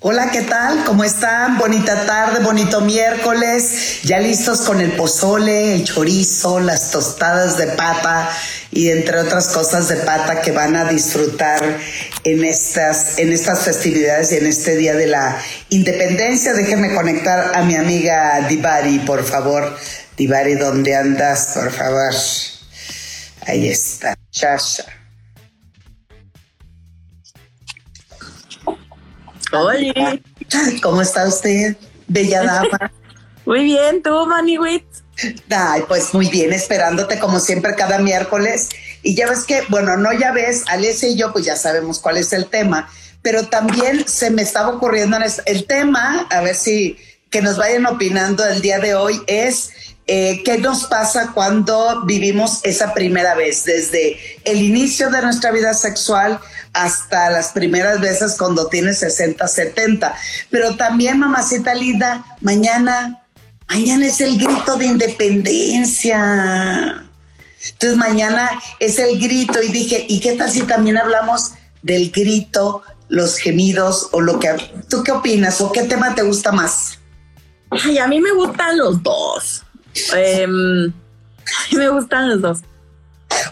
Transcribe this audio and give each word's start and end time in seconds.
Hola, 0.00 0.30
¿qué 0.30 0.42
tal? 0.42 0.84
¿Cómo 0.84 1.02
están? 1.02 1.58
Bonita 1.58 2.06
tarde, 2.06 2.38
bonito 2.38 2.80
miércoles. 2.82 4.00
Ya 4.04 4.20
listos 4.20 4.60
con 4.60 4.80
el 4.80 4.92
pozole, 4.92 5.74
el 5.74 5.82
chorizo, 5.82 6.60
las 6.60 6.92
tostadas 6.92 7.58
de 7.58 7.66
pata 7.66 8.30
y 8.70 8.90
entre 8.90 9.18
otras 9.18 9.48
cosas 9.48 9.88
de 9.88 9.96
pata 9.96 10.40
que 10.40 10.52
van 10.52 10.76
a 10.76 10.84
disfrutar 10.84 11.78
en 12.22 12.44
estas, 12.44 13.18
en 13.18 13.32
estas 13.32 13.64
festividades 13.64 14.30
y 14.30 14.36
en 14.36 14.46
este 14.46 14.76
día 14.76 14.94
de 14.94 15.08
la 15.08 15.36
independencia. 15.70 16.52
Déjenme 16.52 16.94
conectar 16.94 17.50
a 17.56 17.64
mi 17.64 17.74
amiga 17.74 18.46
Divari, 18.48 19.00
por 19.00 19.24
favor. 19.24 19.76
Divari, 20.16 20.54
¿dónde 20.54 20.94
andas? 20.94 21.50
Por 21.54 21.72
favor. 21.72 22.14
Ahí 23.48 23.68
está. 23.68 24.14
Chasha. 24.30 24.97
Hola. 29.52 30.18
¿Cómo 30.82 31.02
está 31.02 31.26
usted, 31.26 31.76
bella 32.06 32.42
dama? 32.42 32.92
Muy 33.46 33.64
bien, 33.64 34.02
¿tú, 34.02 34.26
Maniwit? 34.26 34.84
Ay, 35.50 35.82
pues 35.88 36.12
muy 36.12 36.28
bien, 36.28 36.52
esperándote 36.52 37.18
como 37.18 37.40
siempre 37.40 37.74
cada 37.74 37.98
miércoles. 37.98 38.68
Y 39.02 39.14
ya 39.14 39.26
ves 39.26 39.44
que, 39.44 39.62
bueno, 39.70 39.96
no 39.96 40.12
ya 40.12 40.32
ves, 40.32 40.64
Alessia 40.68 41.08
y 41.08 41.16
yo, 41.16 41.32
pues 41.32 41.46
ya 41.46 41.56
sabemos 41.56 41.98
cuál 41.98 42.18
es 42.18 42.32
el 42.34 42.46
tema, 42.46 42.88
pero 43.22 43.48
también 43.48 44.06
se 44.06 44.30
me 44.30 44.42
estaba 44.42 44.68
ocurriendo 44.68 45.16
el 45.46 45.66
tema, 45.66 46.26
a 46.30 46.42
ver 46.42 46.54
si 46.54 46.98
que 47.30 47.42
nos 47.42 47.56
vayan 47.56 47.86
opinando 47.86 48.44
el 48.46 48.60
día 48.60 48.78
de 48.78 48.94
hoy, 48.94 49.20
es 49.26 49.70
eh, 50.06 50.42
qué 50.44 50.58
nos 50.58 50.84
pasa 50.84 51.32
cuando 51.34 52.04
vivimos 52.06 52.60
esa 52.64 52.94
primera 52.94 53.34
vez, 53.34 53.64
desde 53.64 54.18
el 54.44 54.62
inicio 54.62 55.10
de 55.10 55.22
nuestra 55.22 55.50
vida 55.52 55.74
sexual 55.74 56.38
hasta 56.72 57.30
las 57.30 57.52
primeras 57.52 58.00
veces 58.00 58.36
cuando 58.38 58.68
tienes 58.68 58.98
60, 58.98 59.46
70. 59.46 60.14
Pero 60.50 60.76
también, 60.76 61.18
mamacita 61.18 61.74
linda, 61.74 62.24
mañana, 62.40 63.22
mañana 63.68 64.06
es 64.06 64.20
el 64.20 64.38
grito 64.38 64.76
de 64.76 64.86
independencia. 64.86 67.04
Entonces 67.70 67.98
mañana 67.98 68.50
es 68.78 68.98
el 68.98 69.18
grito 69.18 69.62
y 69.62 69.68
dije, 69.68 70.06
¿y 70.08 70.20
qué 70.20 70.32
tal 70.32 70.50
si 70.50 70.62
también 70.62 70.96
hablamos 70.96 71.52
del 71.82 72.10
grito, 72.10 72.82
los 73.08 73.36
gemidos 73.36 74.08
o 74.12 74.20
lo 74.20 74.38
que... 74.38 74.48
¿Tú 74.88 75.02
qué 75.02 75.12
opinas 75.12 75.60
o 75.60 75.72
qué 75.72 75.82
tema 75.82 76.14
te 76.14 76.22
gusta 76.22 76.52
más? 76.52 76.98
Ay, 77.70 77.98
a 77.98 78.06
mí 78.06 78.20
me 78.20 78.32
gustan 78.32 78.78
los 78.78 79.02
dos. 79.02 79.64
Em, 80.14 80.88
a 80.88 81.70
mí 81.70 81.78
me 81.78 81.88
gustan 81.88 82.28
los 82.28 82.40
dos. 82.40 82.60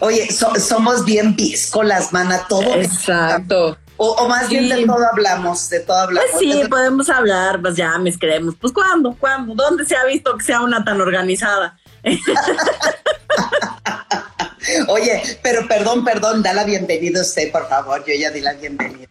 Oye, 0.01 0.27
somos 0.31 1.05
bien 1.05 1.35
piscolas, 1.35 2.13
mana, 2.13 2.45
todo. 2.47 2.75
Exacto. 2.75 3.77
O, 3.99 4.27
más 4.27 4.47
bien 4.47 4.69
de 4.69 4.85
todo 4.85 5.03
hablamos, 5.11 5.69
de 5.69 5.79
todo 5.79 5.97
hablamos. 5.97 6.29
Pues 6.31 6.41
sí, 6.41 6.61
podemos 6.69 7.09
hablar, 7.09 7.59
pues 7.61 7.75
ya 7.75 7.97
me 7.97 8.15
creemos. 8.15 8.53
Pues 8.61 8.71
¿cuándo? 8.71 9.15
¿Cuándo? 9.19 9.55
¿Dónde 9.55 9.85
se 9.85 9.95
ha 9.95 10.05
visto 10.05 10.37
que 10.37 10.43
sea 10.43 10.61
una 10.61 10.85
tan 10.85 11.01
organizada? 11.01 11.79
Oye, 14.87 15.39
pero 15.41 15.67
perdón, 15.67 16.05
perdón, 16.05 16.43
da 16.43 16.53
la 16.53 16.63
bienvenida 16.63 17.19
a 17.19 17.23
usted, 17.23 17.51
por 17.51 17.67
favor. 17.67 18.03
Yo 18.05 18.13
ya 18.13 18.29
di 18.29 18.41
la 18.41 18.53
bienvenida. 18.53 19.07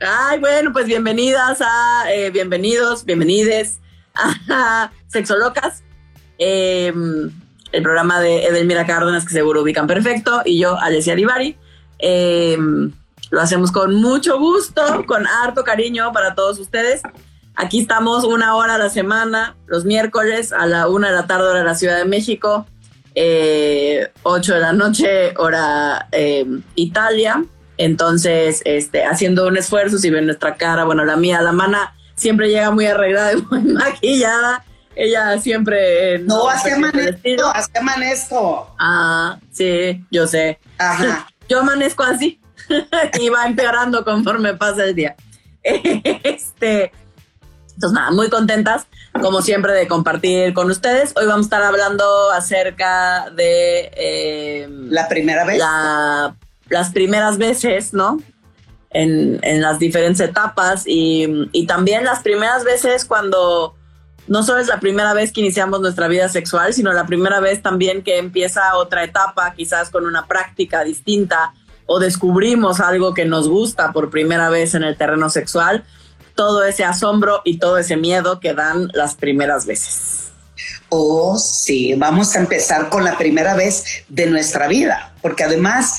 Ay, 0.00 0.40
bueno, 0.40 0.72
pues 0.72 0.86
bienvenidas 0.86 1.60
a, 1.60 2.12
eh, 2.12 2.30
bienvenidos, 2.30 3.04
bienvenides 3.04 3.78
a 4.50 4.90
Sexolocas. 5.06 5.84
Eh, 6.38 6.92
el 7.72 7.82
programa 7.82 8.20
de 8.20 8.44
Edelmira 8.46 8.86
Cárdenas, 8.86 9.24
que 9.24 9.32
seguro 9.32 9.62
ubican 9.62 9.86
perfecto, 9.86 10.42
y 10.44 10.58
yo, 10.58 10.78
Alessia 10.78 11.14
Divari. 11.14 11.56
Eh, 11.98 12.56
lo 13.30 13.40
hacemos 13.40 13.72
con 13.72 13.94
mucho 13.94 14.38
gusto, 14.38 15.04
con 15.06 15.26
harto 15.26 15.64
cariño 15.64 16.12
para 16.12 16.34
todos 16.34 16.58
ustedes. 16.58 17.02
Aquí 17.56 17.80
estamos 17.80 18.24
una 18.24 18.54
hora 18.54 18.74
a 18.74 18.78
la 18.78 18.90
semana, 18.90 19.56
los 19.66 19.84
miércoles 19.84 20.52
a 20.52 20.66
la 20.66 20.88
una 20.88 21.08
de 21.08 21.14
la 21.14 21.26
tarde, 21.26 21.48
hora 21.48 21.58
de 21.60 21.64
la 21.64 21.74
Ciudad 21.74 21.96
de 21.96 22.04
México, 22.04 22.66
eh, 23.14 24.10
8 24.22 24.54
de 24.54 24.60
la 24.60 24.72
noche, 24.72 25.34
hora 25.38 26.08
eh, 26.12 26.46
Italia. 26.74 27.44
Entonces, 27.78 28.62
este, 28.64 29.04
haciendo 29.04 29.46
un 29.46 29.56
esfuerzo, 29.56 29.98
si 29.98 30.10
ven 30.10 30.26
nuestra 30.26 30.56
cara, 30.56 30.84
bueno, 30.84 31.04
la 31.04 31.16
mía, 31.16 31.40
la 31.42 31.52
mana, 31.52 31.94
siempre 32.14 32.48
llega 32.48 32.70
muy 32.70 32.86
arreglada 32.86 33.32
y 33.32 33.42
muy 33.42 33.60
maquillada 33.72 34.64
ella 34.96 35.38
siempre... 35.38 36.18
no, 36.20 36.48
así 36.48 36.70
amanezco, 36.70 37.46
así 37.54 37.70
amanezco. 37.78 38.74
Ah, 38.78 39.38
sí, 39.52 40.04
yo 40.10 40.26
sé. 40.26 40.58
Ajá. 40.78 41.28
Yo 41.48 41.60
amanezco 41.60 42.02
así 42.02 42.40
y 43.20 43.28
va 43.28 43.46
empeorando 43.46 44.04
conforme 44.04 44.54
pasa 44.54 44.84
el 44.84 44.94
día. 44.94 45.14
Este, 45.62 46.90
entonces 47.74 47.92
nada, 47.92 48.10
muy 48.10 48.30
contentas 48.30 48.86
como 49.20 49.42
siempre 49.42 49.72
de 49.74 49.86
compartir 49.86 50.54
con 50.54 50.70
ustedes. 50.70 51.12
Hoy 51.16 51.26
vamos 51.26 51.46
a 51.46 51.48
estar 51.48 51.62
hablando 51.62 52.30
acerca 52.32 53.30
de... 53.30 53.90
Eh, 53.96 54.68
la 54.88 55.08
primera 55.08 55.44
vez. 55.44 55.62
las 56.68 56.90
primeras 56.90 57.38
veces, 57.38 57.92
¿no? 57.92 58.20
En, 58.90 59.38
en 59.42 59.60
las 59.60 59.78
diferentes 59.78 60.20
etapas 60.20 60.84
y, 60.86 61.48
y 61.52 61.66
también 61.66 62.04
las 62.04 62.20
primeras 62.20 62.64
veces 62.64 63.04
cuando 63.04 63.75
no 64.28 64.42
solo 64.42 64.60
es 64.60 64.66
la 64.66 64.80
primera 64.80 65.14
vez 65.14 65.32
que 65.32 65.40
iniciamos 65.40 65.80
nuestra 65.80 66.08
vida 66.08 66.28
sexual, 66.28 66.74
sino 66.74 66.92
la 66.92 67.06
primera 67.06 67.40
vez 67.40 67.62
también 67.62 68.02
que 68.02 68.18
empieza 68.18 68.76
otra 68.76 69.04
etapa, 69.04 69.52
quizás 69.54 69.90
con 69.90 70.06
una 70.06 70.26
práctica 70.26 70.84
distinta 70.84 71.54
o 71.86 72.00
descubrimos 72.00 72.80
algo 72.80 73.14
que 73.14 73.24
nos 73.24 73.48
gusta 73.48 73.92
por 73.92 74.10
primera 74.10 74.50
vez 74.50 74.74
en 74.74 74.82
el 74.82 74.96
terreno 74.96 75.30
sexual, 75.30 75.84
todo 76.34 76.64
ese 76.64 76.84
asombro 76.84 77.42
y 77.44 77.58
todo 77.58 77.78
ese 77.78 77.96
miedo 77.96 78.40
que 78.40 78.54
dan 78.54 78.88
las 78.92 79.14
primeras 79.14 79.66
veces. 79.66 80.25
Oh, 80.88 81.38
sí, 81.38 81.94
vamos 81.94 82.34
a 82.34 82.40
empezar 82.40 82.88
con 82.88 83.04
la 83.04 83.18
primera 83.18 83.54
vez 83.54 84.04
de 84.08 84.26
nuestra 84.26 84.68
vida, 84.68 85.14
porque 85.22 85.44
además 85.44 85.98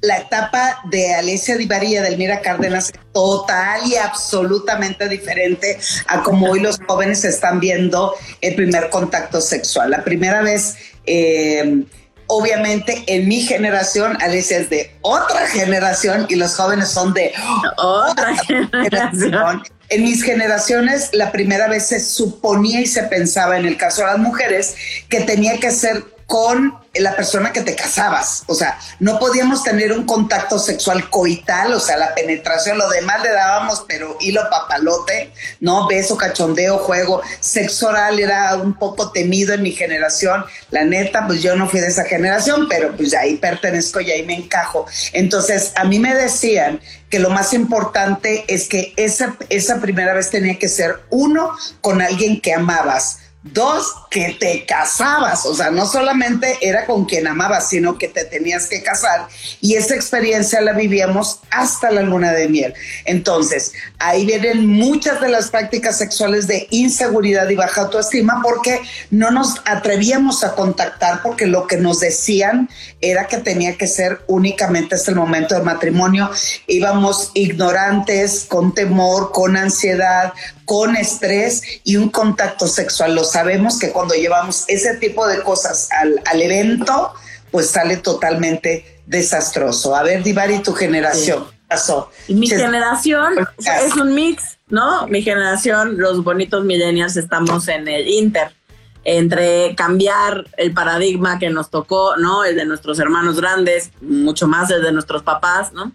la 0.00 0.18
etapa 0.18 0.80
de 0.90 1.14
Alicia 1.14 1.56
Divari 1.56 1.96
y 1.96 1.98
Delmira 1.98 2.40
Cárdenas 2.40 2.90
es 2.90 3.00
total 3.12 3.80
y 3.86 3.96
absolutamente 3.96 5.08
diferente 5.08 5.78
a 6.06 6.22
como 6.22 6.50
hoy 6.50 6.60
los 6.60 6.78
jóvenes 6.86 7.24
están 7.24 7.60
viendo 7.60 8.14
el 8.40 8.54
primer 8.54 8.90
contacto 8.90 9.40
sexual. 9.40 9.90
La 9.90 10.04
primera 10.04 10.42
vez... 10.42 10.76
Eh, 11.06 11.84
obviamente 12.32 13.02
en 13.08 13.26
mi 13.26 13.40
generación, 13.40 14.16
Alicia 14.22 14.58
es 14.58 14.70
de 14.70 14.96
otra 15.00 15.48
generación 15.48 16.26
y 16.28 16.36
los 16.36 16.54
jóvenes 16.54 16.88
son 16.88 17.12
de 17.12 17.32
otra 17.76 18.36
generación. 18.36 19.64
En 19.90 20.04
mis 20.04 20.22
generaciones, 20.22 21.10
la 21.12 21.32
primera 21.32 21.66
vez 21.68 21.88
se 21.88 21.98
suponía 21.98 22.80
y 22.80 22.86
se 22.86 23.02
pensaba, 23.02 23.58
en 23.58 23.66
el 23.66 23.76
caso 23.76 24.02
de 24.02 24.06
las 24.06 24.18
mujeres, 24.18 24.76
que 25.08 25.20
tenía 25.20 25.58
que 25.58 25.72
ser 25.72 26.04
con 26.30 26.78
la 26.94 27.16
persona 27.16 27.52
que 27.52 27.62
te 27.62 27.74
casabas. 27.74 28.44
O 28.46 28.54
sea, 28.54 28.78
no 29.00 29.18
podíamos 29.18 29.64
tener 29.64 29.92
un 29.92 30.06
contacto 30.06 30.60
sexual 30.60 31.10
coital, 31.10 31.72
o 31.72 31.80
sea, 31.80 31.96
la 31.96 32.14
penetración, 32.14 32.78
lo 32.78 32.88
demás 32.88 33.20
le 33.24 33.32
dábamos, 33.32 33.84
pero 33.88 34.16
hilo 34.20 34.42
papalote, 34.48 35.32
¿no? 35.58 35.88
Beso, 35.88 36.16
cachondeo, 36.16 36.78
juego. 36.78 37.20
Sexo 37.40 37.88
oral 37.88 38.20
era 38.20 38.54
un 38.54 38.74
poco 38.74 39.10
temido 39.10 39.54
en 39.54 39.62
mi 39.64 39.72
generación. 39.72 40.44
La 40.70 40.84
neta, 40.84 41.26
pues 41.26 41.42
yo 41.42 41.56
no 41.56 41.68
fui 41.68 41.80
de 41.80 41.88
esa 41.88 42.04
generación, 42.04 42.68
pero 42.68 42.96
pues 42.96 43.12
ahí 43.12 43.34
pertenezco 43.34 44.00
y 44.00 44.12
ahí 44.12 44.24
me 44.24 44.36
encajo. 44.36 44.86
Entonces, 45.12 45.72
a 45.74 45.82
mí 45.82 45.98
me 45.98 46.14
decían 46.14 46.80
que 47.08 47.18
lo 47.18 47.30
más 47.30 47.52
importante 47.54 48.44
es 48.46 48.68
que 48.68 48.94
esa, 48.96 49.36
esa 49.48 49.80
primera 49.80 50.14
vez 50.14 50.30
tenía 50.30 50.60
que 50.60 50.68
ser 50.68 51.00
uno 51.10 51.56
con 51.80 52.00
alguien 52.00 52.40
que 52.40 52.54
amabas 52.54 53.18
Dos, 53.42 53.94
que 54.10 54.36
te 54.38 54.66
casabas, 54.66 55.46
o 55.46 55.54
sea, 55.54 55.70
no 55.70 55.86
solamente 55.86 56.58
era 56.60 56.84
con 56.84 57.06
quien 57.06 57.26
amabas, 57.26 57.70
sino 57.70 57.96
que 57.96 58.06
te 58.08 58.26
tenías 58.26 58.66
que 58.66 58.82
casar 58.82 59.28
y 59.62 59.76
esa 59.76 59.94
experiencia 59.94 60.60
la 60.60 60.74
vivíamos 60.74 61.40
hasta 61.50 61.90
la 61.90 62.02
luna 62.02 62.32
de 62.32 62.48
miel. 62.48 62.74
Entonces, 63.06 63.72
ahí 63.98 64.26
vienen 64.26 64.66
muchas 64.66 65.22
de 65.22 65.30
las 65.30 65.50
prácticas 65.50 65.96
sexuales 65.96 66.48
de 66.48 66.66
inseguridad 66.70 67.48
y 67.48 67.56
baja 67.56 67.80
autoestima 67.82 68.40
porque 68.42 68.82
no 69.10 69.30
nos 69.30 69.62
atrevíamos 69.64 70.44
a 70.44 70.54
contactar 70.54 71.22
porque 71.22 71.46
lo 71.46 71.66
que 71.66 71.78
nos 71.78 72.00
decían 72.00 72.68
era 73.00 73.26
que 73.26 73.38
tenía 73.38 73.78
que 73.78 73.86
ser 73.86 74.20
únicamente 74.26 74.96
hasta 74.96 75.12
el 75.12 75.16
momento 75.16 75.54
del 75.54 75.64
matrimonio. 75.64 76.30
Íbamos 76.66 77.30
ignorantes, 77.32 78.44
con 78.48 78.74
temor, 78.74 79.32
con 79.32 79.56
ansiedad, 79.56 80.34
con 80.70 80.94
estrés 80.94 81.62
y 81.82 81.96
un 81.96 82.10
contacto 82.10 82.68
sexual. 82.68 83.16
Lo 83.16 83.24
sabemos 83.24 83.76
que 83.76 83.90
cuando 83.90 84.14
llevamos 84.14 84.66
ese 84.68 84.94
tipo 84.98 85.26
de 85.26 85.42
cosas 85.42 85.88
al, 85.90 86.22
al 86.26 86.40
evento, 86.40 87.12
pues 87.50 87.70
sale 87.70 87.96
totalmente 87.96 89.00
desastroso. 89.04 89.96
A 89.96 90.04
ver, 90.04 90.22
Divari, 90.22 90.60
tu 90.60 90.72
generación. 90.72 91.44
Pasó. 91.66 92.12
Mi 92.28 92.46
generación 92.46 93.34
es 93.58 93.96
un 93.96 94.14
mix, 94.14 94.58
¿no? 94.68 95.08
Mi 95.08 95.22
generación, 95.22 95.98
los 95.98 96.22
bonitos 96.22 96.64
millennials, 96.64 97.16
estamos 97.16 97.66
en 97.66 97.88
el 97.88 98.06
inter 98.06 98.54
entre 99.02 99.74
cambiar 99.74 100.46
el 100.56 100.72
paradigma 100.72 101.40
que 101.40 101.50
nos 101.50 101.70
tocó, 101.70 102.16
¿no? 102.16 102.44
El 102.44 102.54
de 102.54 102.64
nuestros 102.64 103.00
hermanos 103.00 103.40
grandes, 103.40 103.90
mucho 104.00 104.46
más 104.46 104.70
el 104.70 104.82
de 104.82 104.92
nuestros 104.92 105.24
papás, 105.24 105.72
¿no? 105.72 105.90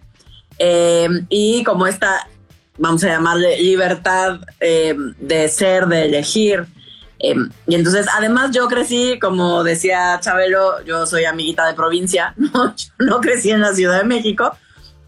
Eh, 0.58 1.08
y 1.30 1.64
como 1.64 1.86
esta, 1.86 2.28
vamos 2.78 3.04
a 3.04 3.08
llamarle 3.08 3.60
libertad 3.60 4.40
eh, 4.60 4.94
de 5.18 5.48
ser, 5.48 5.86
de 5.86 6.06
elegir. 6.06 6.66
Eh, 7.18 7.34
y 7.66 7.74
entonces, 7.74 8.06
además 8.14 8.50
yo 8.52 8.68
crecí, 8.68 9.18
como 9.18 9.64
decía 9.64 10.18
Chabelo, 10.20 10.84
yo 10.84 11.06
soy 11.06 11.24
amiguita 11.24 11.66
de 11.66 11.74
provincia, 11.74 12.34
no, 12.36 12.74
no 12.98 13.20
crecí 13.20 13.50
en 13.50 13.60
la 13.60 13.74
Ciudad 13.74 13.98
de 13.98 14.04
México. 14.04 14.56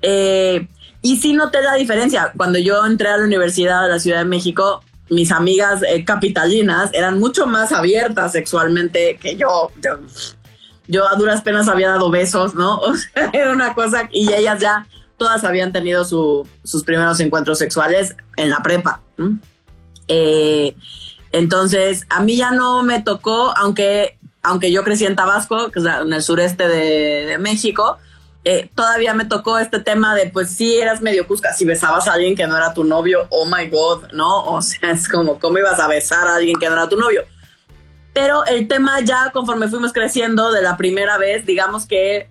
y 0.00 1.16
sí 1.16 1.32
noté 1.32 1.62
la 1.62 1.74
diferencia. 1.74 2.32
Cuando 2.36 2.58
yo 2.58 2.84
entré 2.84 3.08
a 3.08 3.16
la 3.18 3.24
Universidad 3.24 3.82
de 3.82 3.88
la 3.88 3.98
Ciudad 3.98 4.18
de 4.18 4.24
México, 4.24 4.82
mis 5.10 5.32
amigas 5.32 5.82
eh, 5.82 6.04
capitalinas 6.04 6.90
eran 6.92 7.18
mucho 7.18 7.46
más 7.46 7.72
abiertas 7.72 8.32
sexualmente 8.32 9.16
que 9.16 9.36
yo. 9.36 9.70
yo. 10.86 11.08
a 11.08 11.14
duras 11.16 11.42
penas 11.42 11.68
había 11.68 11.90
dado 11.90 12.10
besos, 12.10 12.54
¿no? 12.54 12.78
O 12.80 12.94
sea, 12.94 13.30
era 13.32 13.52
una 13.52 13.74
cosa, 13.74 14.08
y 14.12 14.32
ellas 14.32 14.60
ya 14.60 14.86
todas 15.18 15.44
habían 15.44 15.72
tenido 15.72 16.04
sus 16.04 16.84
primeros 16.84 17.20
encuentros 17.20 17.58
sexuales 17.58 18.16
en 18.36 18.50
la 18.50 18.62
prepa. 18.62 19.02
Eh, 20.06 20.74
entonces, 21.32 22.06
a 22.08 22.22
mí 22.22 22.36
ya 22.36 22.52
no 22.52 22.82
me 22.82 23.02
tocó, 23.02 23.52
aunque, 23.56 24.16
aunque 24.42 24.72
yo 24.72 24.84
crecí 24.84 25.04
en 25.04 25.16
Tabasco, 25.16 25.70
que 25.70 25.80
es 25.80 25.84
en 25.84 26.12
el 26.12 26.22
sureste 26.22 26.68
de, 26.68 27.36
México, 27.38 27.98
eh, 28.44 28.70
todavía 28.74 29.12
me 29.12 29.26
tocó 29.26 29.58
este 29.58 29.80
tema 29.80 30.14
de, 30.14 30.30
pues 30.30 30.50
sí, 30.50 30.78
eras 30.78 31.02
medio 31.02 31.26
cusca, 31.26 31.52
si 31.52 31.64
besabas 31.64 32.08
a 32.08 32.14
alguien 32.14 32.34
que 32.34 32.46
no 32.46 32.56
era 32.56 32.72
tu 32.72 32.84
novio, 32.84 33.26
oh 33.30 33.44
my 33.44 33.68
god, 33.68 34.12
¿no? 34.12 34.44
O 34.44 34.62
sea, 34.62 34.90
es 34.92 35.08
como, 35.08 35.38
¿cómo 35.38 35.58
ibas 35.58 35.78
a 35.80 35.88
besar 35.88 36.26
a 36.28 36.36
alguien 36.36 36.58
que 36.58 36.68
no 36.68 36.74
era 36.74 36.88
tu 36.88 36.96
novio? 36.96 37.24
Pero 38.14 38.44
el 38.46 38.66
tema 38.66 39.00
ya 39.00 39.30
conforme 39.32 39.68
fuimos 39.68 39.92
creciendo 39.92 40.50
de 40.50 40.62
la 40.62 40.76
primera 40.76 41.18
vez, 41.18 41.44
digamos 41.44 41.86
que 41.86 42.30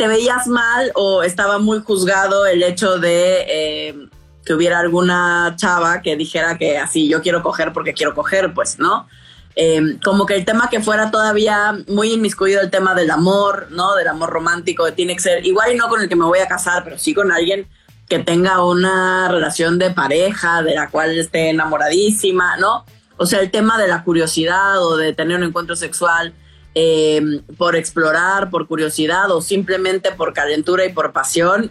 te 0.00 0.08
veías 0.08 0.46
mal 0.46 0.92
o 0.94 1.22
estaba 1.22 1.58
muy 1.58 1.80
juzgado 1.80 2.46
el 2.46 2.62
hecho 2.62 2.98
de 2.98 3.44
eh, 3.46 4.08
que 4.46 4.54
hubiera 4.54 4.78
alguna 4.78 5.52
chava 5.56 6.00
que 6.00 6.16
dijera 6.16 6.56
que 6.56 6.78
así 6.78 7.06
yo 7.06 7.20
quiero 7.20 7.42
coger 7.42 7.74
porque 7.74 7.92
quiero 7.92 8.14
coger, 8.14 8.54
pues, 8.54 8.78
¿no? 8.78 9.06
Em, 9.54 10.00
como 10.00 10.24
que 10.24 10.36
el 10.36 10.46
tema 10.46 10.70
que 10.70 10.80
fuera 10.80 11.10
todavía 11.10 11.76
muy 11.86 12.14
inmiscuido 12.14 12.62
el 12.62 12.70
tema 12.70 12.94
del 12.94 13.10
amor, 13.10 13.66
¿no? 13.72 13.94
Del 13.94 14.08
amor 14.08 14.30
romántico, 14.30 14.90
tiene 14.94 15.16
que 15.16 15.20
ser 15.20 15.44
igual 15.44 15.74
y 15.74 15.76
no 15.76 15.86
con 15.90 16.00
el 16.00 16.08
que 16.08 16.16
me 16.16 16.24
voy 16.24 16.38
a 16.38 16.48
casar, 16.48 16.82
pero 16.82 16.96
sí 16.96 17.12
con 17.12 17.30
alguien 17.30 17.68
que 18.08 18.20
tenga 18.20 18.64
una 18.64 19.28
relación 19.28 19.78
de 19.78 19.90
pareja, 19.90 20.62
de 20.62 20.76
la 20.76 20.88
cual 20.88 21.18
esté 21.18 21.50
enamoradísima, 21.50 22.56
¿no? 22.56 22.86
O 23.18 23.26
sea, 23.26 23.40
el 23.40 23.50
tema 23.50 23.76
de 23.76 23.86
la 23.86 24.02
curiosidad 24.02 24.82
o 24.82 24.96
de 24.96 25.12
tener 25.12 25.36
un 25.36 25.42
encuentro 25.42 25.76
sexual 25.76 26.32
em, 26.74 27.42
por 27.56 27.76
explorar, 27.76 28.50
por 28.50 28.66
curiosidad 28.66 29.30
o 29.30 29.42
simplemente 29.42 30.12
por 30.12 30.32
calentura 30.32 30.84
y 30.84 30.92
por 30.92 31.12
pasión, 31.12 31.70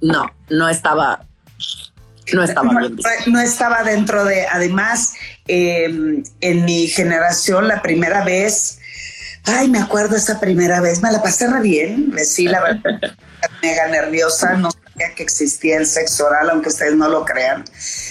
no, 0.00 0.30
no 0.48 0.68
estaba, 0.68 1.24
no 2.32 2.42
estaba 2.42 2.72
No 3.26 3.40
estaba 3.40 3.82
dentro 3.84 4.24
de, 4.24 4.46
además, 4.46 5.14
em, 5.46 6.22
en 6.40 6.64
mi 6.64 6.88
generación, 6.88 7.68
la 7.68 7.82
primera 7.82 8.24
vez, 8.24 8.78
ay, 9.44 9.68
me 9.68 9.78
acuerdo 9.78 10.16
esa 10.16 10.38
primera 10.40 10.80
vez, 10.80 11.02
me 11.02 11.10
la 11.10 11.22
pasé 11.22 11.48
re 11.48 11.60
bien, 11.60 12.12
sí, 12.24 12.48
la 12.48 12.60
verdad, 12.60 13.16
mega 13.62 13.88
nerviosa, 13.88 14.54
no 14.54 14.70
sabía 14.70 15.14
que 15.14 15.22
existía 15.22 15.78
el 15.78 15.86
sexo 15.86 16.26
oral, 16.26 16.50
aunque 16.50 16.68
ustedes 16.68 16.94
no 16.94 17.08
lo 17.08 17.24
crean. 17.24 17.64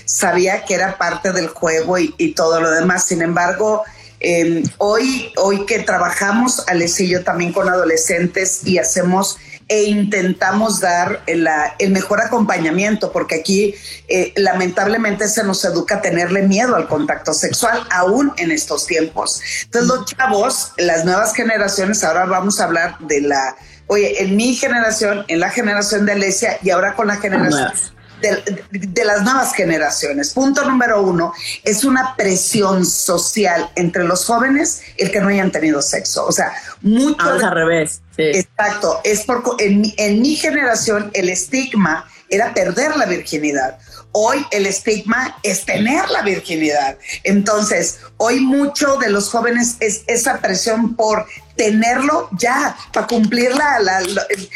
Sabía 0.06 0.64
que 0.64 0.74
era 0.74 0.98
parte 0.98 1.32
del 1.32 1.48
juego 1.48 1.98
y, 1.98 2.16
y 2.18 2.34
todo 2.34 2.62
lo 2.62 2.72
demás. 2.72 3.06
Sin 3.06 3.22
embargo, 3.22 3.84
em, 4.20 4.64
hoy, 4.78 5.32
hoy 5.38 5.66
que 5.66 5.80
trabajamos, 5.80 6.64
Alessia 6.68 7.06
y 7.06 7.10
yo 7.10 7.24
también 7.24 7.54
con 7.54 7.70
adolescentes 7.70 8.62
y 8.66 8.78
hacemos 8.78 9.38
e 9.70 9.84
intentamos 9.84 10.80
dar 10.80 11.24
el 11.26 11.92
mejor 11.92 12.22
acompañamiento, 12.22 13.12
porque 13.12 13.36
aquí 13.36 13.76
eh, 14.08 14.32
lamentablemente 14.38 15.28
se 15.28 15.44
nos 15.44 15.64
educa 15.66 15.96
a 15.96 16.02
tenerle 16.02 16.44
miedo 16.44 16.76
al 16.76 16.88
contacto 16.88 17.34
sexual, 17.34 17.86
aún 17.92 18.32
en 18.38 18.52
estos 18.52 18.88
tiempos. 18.88 19.42
Entonces 19.64 19.90
los 19.90 20.06
chavos, 20.06 20.72
las 20.78 21.04
nuevas 21.04 21.34
generaciones, 21.34 22.04
ahora 22.04 22.26
vamos 22.26 22.62
a 22.62 22.66
hablar 22.66 22.98
de 23.00 23.22
la, 23.22 23.58
oye, 23.88 24.24
en 24.24 24.38
mi 24.38 24.56
generación, 24.56 25.26
en 25.28 25.42
la 25.42 25.50
generación 25.50 26.06
de 26.06 26.14
Alesia 26.14 26.58
y 26.64 26.70
ahora 26.70 26.96
con 26.96 27.08
la 27.08 27.18
generación 27.18 27.97
de, 28.22 29.06
las 29.06 29.24
nuevas 29.24 29.54
generaciones. 29.54 30.34
Punto 30.34 30.66
número 30.66 31.02
uno, 31.02 31.34
es 31.64 31.84
una 31.84 32.16
presión 32.16 32.86
social 32.86 33.70
entre 33.76 34.04
los 34.04 34.26
jóvenes 34.26 34.82
el 34.98 35.12
que 35.12 35.20
no 35.20 35.28
hayan 35.28 35.52
tenido 35.52 35.82
sexo. 35.82 36.26
O 36.26 36.32
sea, 36.32 36.54
mucho... 36.82 37.22
al 37.22 37.52
revés. 37.52 38.02
Exacto. 38.18 39.00
Es 39.04 39.24
porque 39.26 39.66
en, 39.66 39.94
en 39.98 40.22
mi 40.22 40.36
generación 40.36 41.12
el 41.14 41.30
estigma 41.30 42.08
era 42.30 42.54
perder 42.54 42.98
la 42.98 43.06
virginidad. 43.06 43.78
Hoy 44.12 44.46
el 44.52 44.66
estigma 44.66 45.38
es 45.44 45.66
tener 45.66 46.10
la 46.10 46.22
virginidad. 46.24 46.98
Entonces, 47.24 48.00
hoy 48.18 48.40
mucho 48.40 48.98
de 48.98 49.10
los 49.10 49.30
jóvenes 49.30 49.78
es 49.80 50.04
esa 50.08 50.40
presión 50.42 50.96
por 50.96 51.26
tenerlo 51.58 52.30
ya, 52.40 52.78
para 52.94 53.08
cumplir 53.08 53.52
la... 53.54 53.80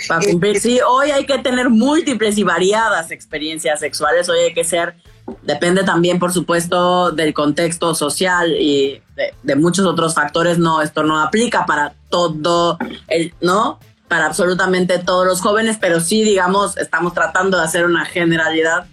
para 0.07 0.21
cumplir, 0.21 0.59
sí, 0.61 0.79
hoy 0.87 1.11
hay 1.11 1.25
que 1.25 1.39
tener 1.39 1.69
múltiples 1.69 2.37
y 2.37 2.43
variadas 2.43 3.11
experiencias 3.11 3.79
sexuales, 3.79 4.29
hoy 4.29 4.39
hay 4.39 4.53
que 4.53 4.63
ser, 4.63 4.95
depende 5.41 5.83
también, 5.83 6.19
por 6.19 6.31
supuesto, 6.31 7.11
del 7.11 7.33
contexto 7.33 7.95
social 7.95 8.55
y 8.57 9.01
de, 9.15 9.33
de 9.41 9.55
muchos 9.55 9.85
otros 9.85 10.13
factores, 10.13 10.59
no, 10.59 10.81
esto 10.81 11.03
no 11.03 11.19
aplica 11.19 11.65
para 11.65 11.95
todo, 12.09 12.77
el, 13.07 13.33
¿no? 13.41 13.79
Para 14.07 14.27
absolutamente 14.27 14.99
todos 14.99 15.25
los 15.25 15.41
jóvenes, 15.41 15.77
pero 15.81 15.99
sí, 15.99 16.23
digamos, 16.23 16.77
estamos 16.77 17.13
tratando 17.13 17.57
de 17.57 17.63
hacer 17.63 17.85
una 17.85 18.05
generalidad 18.05 18.85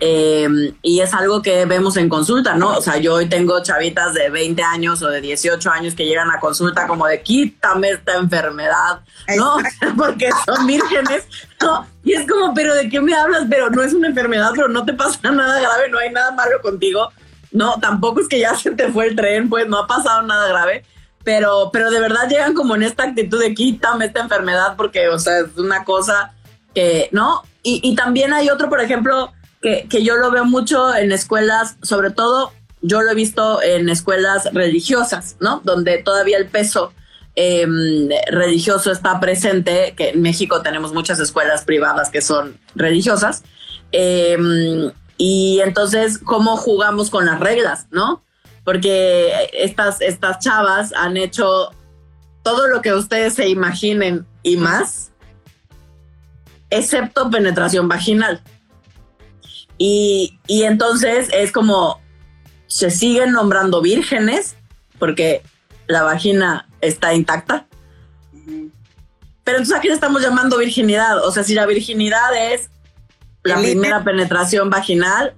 eh, 0.00 0.74
y 0.82 1.00
es 1.00 1.14
algo 1.14 1.40
que 1.40 1.66
vemos 1.66 1.96
en 1.96 2.08
consulta, 2.08 2.54
¿no? 2.54 2.76
O 2.76 2.80
sea, 2.80 2.98
yo 2.98 3.14
hoy 3.14 3.28
tengo 3.28 3.62
chavitas 3.62 4.12
de 4.12 4.28
20 4.28 4.60
años 4.62 5.00
o 5.02 5.08
de 5.08 5.20
18 5.20 5.70
años 5.70 5.94
que 5.94 6.04
llegan 6.04 6.30
a 6.30 6.40
consulta 6.40 6.86
como 6.88 7.06
de 7.06 7.22
quítame 7.22 7.90
esta 7.90 8.16
enfermedad, 8.16 9.00
¿no? 9.36 9.56
Porque 9.96 10.30
son 10.44 10.66
vírgenes, 10.66 11.24
¿no? 11.60 11.86
Y 12.02 12.12
es 12.14 12.28
como, 12.28 12.52
pero 12.54 12.74
¿de 12.74 12.88
qué 12.88 13.00
me 13.00 13.14
hablas? 13.14 13.44
Pero 13.48 13.70
no 13.70 13.82
es 13.82 13.94
una 13.94 14.08
enfermedad, 14.08 14.50
pero 14.54 14.68
no 14.68 14.84
te 14.84 14.94
pasa 14.94 15.18
nada 15.30 15.60
grave, 15.60 15.88
no 15.88 15.98
hay 15.98 16.10
nada 16.10 16.32
malo 16.32 16.60
contigo. 16.60 17.10
No, 17.52 17.78
tampoco 17.80 18.20
es 18.20 18.28
que 18.28 18.40
ya 18.40 18.56
se 18.56 18.72
te 18.72 18.90
fue 18.90 19.06
el 19.06 19.16
tren, 19.16 19.48
pues 19.48 19.68
no 19.68 19.78
ha 19.78 19.86
pasado 19.86 20.22
nada 20.22 20.48
grave. 20.48 20.84
Pero, 21.22 21.70
pero 21.72 21.90
de 21.90 22.00
verdad 22.00 22.28
llegan 22.28 22.52
como 22.52 22.74
en 22.74 22.82
esta 22.82 23.04
actitud 23.04 23.40
de 23.40 23.54
quítame 23.54 24.06
esta 24.06 24.20
enfermedad 24.20 24.74
porque, 24.76 25.08
o 25.08 25.18
sea, 25.18 25.38
es 25.38 25.56
una 25.56 25.84
cosa 25.84 26.34
que, 26.74 27.08
¿no? 27.12 27.42
Y, 27.62 27.80
y 27.82 27.94
también 27.94 28.34
hay 28.34 28.50
otro, 28.50 28.68
por 28.68 28.80
ejemplo, 28.80 29.32
que, 29.64 30.02
yo 30.02 30.16
lo 30.16 30.30
veo 30.30 30.44
mucho 30.44 30.94
en 30.94 31.10
escuelas, 31.10 31.76
sobre 31.82 32.10
todo 32.10 32.52
yo 32.82 33.00
lo 33.00 33.10
he 33.10 33.14
visto 33.14 33.62
en 33.62 33.88
escuelas 33.88 34.52
religiosas, 34.52 35.36
¿no? 35.40 35.62
Donde 35.64 35.98
todavía 35.98 36.36
el 36.36 36.46
peso 36.46 36.92
em, 37.34 38.10
religioso 38.30 38.92
está 38.92 39.18
presente, 39.20 39.94
que 39.96 40.10
en 40.10 40.20
México 40.20 40.60
tenemos 40.60 40.92
muchas 40.92 41.18
escuelas 41.18 41.64
privadas 41.64 42.10
que 42.10 42.20
son 42.20 42.58
religiosas. 42.74 43.42
Em, 43.90 44.92
y 45.16 45.60
entonces, 45.64 46.18
¿cómo 46.18 46.58
jugamos 46.58 47.08
con 47.08 47.24
las 47.24 47.40
reglas, 47.40 47.86
no? 47.90 48.22
Porque 48.64 49.32
estas, 49.54 50.02
estas 50.02 50.40
chavas 50.40 50.92
han 50.94 51.16
hecho 51.16 51.70
todo 52.42 52.68
lo 52.68 52.82
que 52.82 52.92
ustedes 52.92 53.34
se 53.34 53.48
imaginen 53.48 54.26
y 54.42 54.58
más, 54.58 55.10
excepto 56.68 57.30
penetración 57.30 57.88
vaginal. 57.88 58.42
Y, 59.78 60.38
entonces 60.48 61.28
es 61.32 61.52
como 61.52 62.00
se 62.66 62.90
siguen 62.90 63.32
nombrando 63.32 63.82
vírgenes 63.82 64.56
porque 64.98 65.42
la 65.86 66.02
vagina 66.02 66.68
está 66.80 67.14
intacta. 67.14 67.66
Pero 69.44 69.58
entonces 69.58 69.76
a 69.76 69.80
qué 69.80 69.88
le 69.88 69.94
estamos 69.94 70.22
llamando 70.22 70.58
virginidad? 70.58 71.24
O 71.24 71.30
sea, 71.30 71.44
si 71.44 71.54
la 71.54 71.66
virginidad 71.66 72.52
es 72.52 72.70
la 73.42 73.58
primera 73.58 74.02
penetración 74.02 74.70
vaginal, 74.70 75.34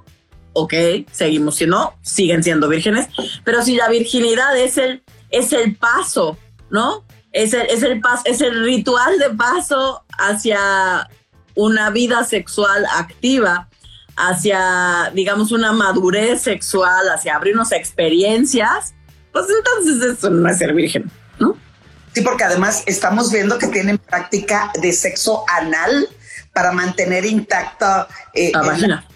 ok, 0.52 0.72
seguimos 1.10 1.56
si 1.56 1.66
no, 1.66 1.98
siguen 2.02 2.42
siendo 2.42 2.68
vírgenes. 2.68 3.08
Pero 3.44 3.62
si 3.62 3.74
la 3.74 3.88
virginidad 3.88 4.56
es 4.56 4.78
el, 4.78 5.02
es 5.30 5.52
el 5.52 5.76
paso, 5.76 6.38
¿no? 6.70 7.04
Es 7.32 7.52
el, 7.52 7.66
es 7.66 7.82
el 7.82 8.00
paso, 8.00 8.22
es 8.26 8.40
el 8.40 8.64
ritual 8.64 9.18
de 9.18 9.30
paso 9.30 10.04
hacia 10.18 11.08
una 11.56 11.90
vida 11.90 12.22
sexual 12.24 12.86
activa 12.94 13.68
hacia, 14.16 15.10
digamos, 15.14 15.52
una 15.52 15.72
madurez 15.72 16.42
sexual, 16.42 17.08
hacia 17.08 17.36
abrirnos 17.36 17.72
experiencias, 17.72 18.94
pues 19.32 19.46
entonces 19.50 20.16
eso 20.16 20.30
no 20.30 20.48
es 20.48 20.58
ser 20.58 20.72
virgen, 20.72 21.10
¿no? 21.38 21.56
Sí, 22.14 22.22
porque 22.22 22.44
además 22.44 22.82
estamos 22.86 23.30
viendo 23.30 23.58
que 23.58 23.66
tienen 23.66 23.98
práctica 23.98 24.72
de 24.80 24.92
sexo 24.92 25.44
anal 25.48 26.08
para 26.54 26.72
mantener 26.72 27.26
intacta 27.26 28.08
eh, 28.32 28.50
la 28.54 28.62
vagina. 28.62 29.06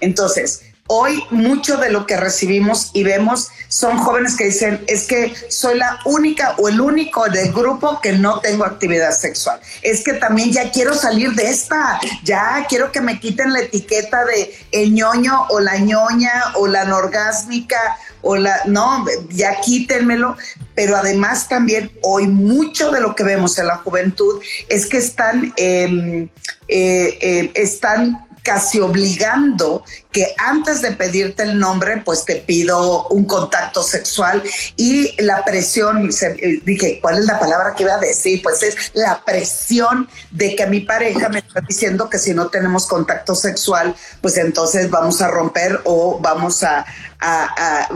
Entonces, 0.00 0.71
Hoy 0.94 1.24
mucho 1.30 1.78
de 1.78 1.88
lo 1.88 2.04
que 2.04 2.18
recibimos 2.18 2.90
y 2.92 3.02
vemos 3.02 3.48
son 3.68 3.96
jóvenes 3.96 4.36
que 4.36 4.44
dicen, 4.44 4.84
es 4.86 5.06
que 5.06 5.32
soy 5.48 5.78
la 5.78 5.98
única 6.04 6.54
o 6.58 6.68
el 6.68 6.82
único 6.82 7.30
del 7.30 7.50
grupo 7.50 7.98
que 8.02 8.12
no 8.12 8.40
tengo 8.40 8.66
actividad 8.66 9.12
sexual. 9.12 9.58
Es 9.80 10.04
que 10.04 10.12
también 10.12 10.52
ya 10.52 10.70
quiero 10.70 10.92
salir 10.92 11.32
de 11.32 11.48
esta, 11.48 11.98
ya 12.24 12.66
quiero 12.68 12.92
que 12.92 13.00
me 13.00 13.18
quiten 13.18 13.54
la 13.54 13.60
etiqueta 13.60 14.26
de 14.26 14.54
el 14.70 14.92
ñoño 14.92 15.46
o 15.48 15.60
la 15.60 15.78
ñoña 15.78 16.52
o 16.56 16.66
la 16.66 16.82
anorgásmica 16.82 17.96
o 18.20 18.36
la, 18.36 18.60
no, 18.66 19.06
ya 19.30 19.62
quítenmelo. 19.62 20.36
Pero 20.74 20.94
además 20.98 21.48
también 21.48 21.90
hoy 22.02 22.26
mucho 22.26 22.90
de 22.90 23.00
lo 23.00 23.14
que 23.14 23.24
vemos 23.24 23.58
en 23.58 23.68
la 23.68 23.78
juventud 23.78 24.42
es 24.68 24.84
que 24.84 24.98
están, 24.98 25.54
em, 25.56 26.28
eh, 26.68 27.18
eh, 27.22 27.50
están 27.54 28.26
casi 28.42 28.80
obligando 28.80 29.84
que 30.10 30.34
antes 30.36 30.82
de 30.82 30.92
pedirte 30.92 31.42
el 31.42 31.58
nombre, 31.58 32.02
pues 32.04 32.24
te 32.24 32.36
pido 32.36 33.06
un 33.08 33.24
contacto 33.24 33.82
sexual 33.82 34.42
y 34.76 35.20
la 35.22 35.44
presión, 35.44 36.10
eh, 36.10 36.60
dije, 36.64 36.98
¿cuál 37.00 37.18
es 37.18 37.24
la 37.24 37.38
palabra 37.38 37.74
que 37.74 37.84
iba 37.84 37.94
a 37.94 37.98
decir? 37.98 38.42
Pues 38.42 38.62
es 38.62 38.90
la 38.94 39.24
presión 39.24 40.08
de 40.30 40.54
que 40.54 40.66
mi 40.66 40.80
pareja 40.80 41.28
me 41.28 41.38
está 41.38 41.60
diciendo 41.66 42.10
que 42.10 42.18
si 42.18 42.34
no 42.34 42.48
tenemos 42.48 42.86
contacto 42.86 43.34
sexual, 43.34 43.94
pues 44.20 44.36
entonces 44.36 44.90
vamos 44.90 45.22
a 45.22 45.28
romper 45.28 45.80
o 45.84 46.18
vamos 46.20 46.62
a, 46.62 46.84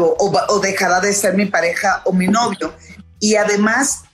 o 0.06 0.60
dejará 0.60 1.00
de 1.00 1.12
ser 1.12 1.34
mi 1.34 1.46
pareja 1.46 2.02
o 2.04 2.12
mi 2.12 2.28
novio. 2.28 2.72
Y 3.18 3.36
además 3.36 4.05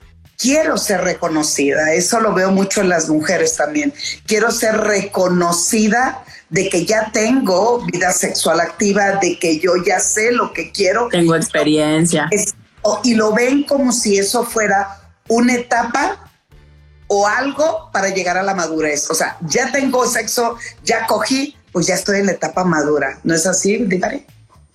quiero 0.42 0.76
ser 0.76 1.02
reconocida, 1.02 1.94
eso 1.94 2.18
lo 2.20 2.34
veo 2.34 2.50
mucho 2.50 2.80
en 2.80 2.88
las 2.88 3.08
mujeres 3.08 3.56
también, 3.56 3.94
quiero 4.26 4.50
ser 4.50 4.76
reconocida 4.76 6.24
de 6.50 6.68
que 6.68 6.84
ya 6.84 7.10
tengo 7.12 7.84
vida 7.86 8.10
sexual 8.10 8.58
activa, 8.58 9.20
de 9.22 9.38
que 9.38 9.60
yo 9.60 9.74
ya 9.86 10.00
sé 10.00 10.32
lo 10.32 10.52
que 10.52 10.72
quiero. 10.72 11.08
Tengo 11.10 11.36
experiencia. 11.36 12.28
y 13.04 13.14
lo 13.14 13.32
ven 13.32 13.62
como 13.62 13.92
si 13.92 14.18
eso 14.18 14.44
fuera 14.44 14.98
una 15.28 15.54
etapa 15.54 16.28
o 17.06 17.26
algo 17.26 17.88
para 17.92 18.08
llegar 18.08 18.36
a 18.36 18.42
la 18.42 18.54
madurez. 18.54 19.10
O 19.10 19.14
sea, 19.14 19.38
ya 19.42 19.70
tengo 19.70 20.04
sexo, 20.06 20.56
ya 20.82 21.06
cogí, 21.06 21.56
pues 21.70 21.86
ya 21.86 21.94
estoy 21.94 22.18
en 22.18 22.26
la 22.26 22.32
etapa 22.32 22.64
madura. 22.64 23.20
¿No 23.22 23.32
es 23.32 23.46
así, 23.46 23.76
Divare? 23.78 24.26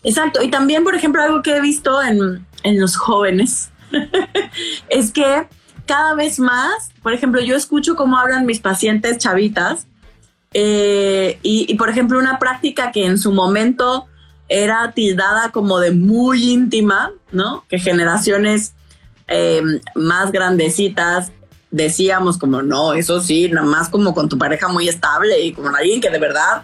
Exacto. 0.03 0.41
Y 0.41 0.50
también, 0.50 0.83
por 0.83 0.95
ejemplo, 0.95 1.21
algo 1.21 1.43
que 1.43 1.57
he 1.57 1.62
visto 1.62 2.01
en, 2.01 2.45
en 2.63 2.79
los 2.79 2.95
jóvenes 2.95 3.69
es 4.89 5.12
que 5.12 5.48
cada 5.86 6.13
vez 6.15 6.39
más, 6.39 6.91
por 7.01 7.13
ejemplo, 7.13 7.41
yo 7.41 7.56
escucho 7.56 7.96
cómo 7.96 8.17
hablan 8.17 8.46
mis 8.46 8.60
pacientes 8.60 9.17
chavitas 9.17 9.88
eh, 10.53 11.39
y, 11.41 11.74
por 11.75 11.89
ejemplo, 11.89 12.20
una 12.20 12.39
práctica 12.39 12.91
que 12.91 13.06
en 13.06 13.17
su 13.17 13.32
momento 13.32 14.08
era 14.50 14.91
tildada 14.91 15.51
como 15.51 15.79
de 15.79 15.91
muy 15.91 16.51
íntima, 16.51 17.12
¿no? 17.32 17.65
Que 17.70 17.79
generaciones 17.79 18.74
eh, 19.27 19.62
más 19.96 20.32
grandecitas 20.32 21.32
decíamos 21.70 22.38
como, 22.38 22.62
no, 22.62 22.94
eso 22.94 23.22
sí, 23.22 23.50
nada 23.50 23.67
más 23.67 23.89
como 23.89 24.13
con 24.13 24.29
tu 24.29 24.38
pareja 24.38 24.67
muy 24.70 24.88
estable 24.88 25.41
y 25.41 25.53
como 25.53 25.70
alguien 25.70 26.00
que 26.00 26.10
de 26.10 26.20
verdad 26.20 26.63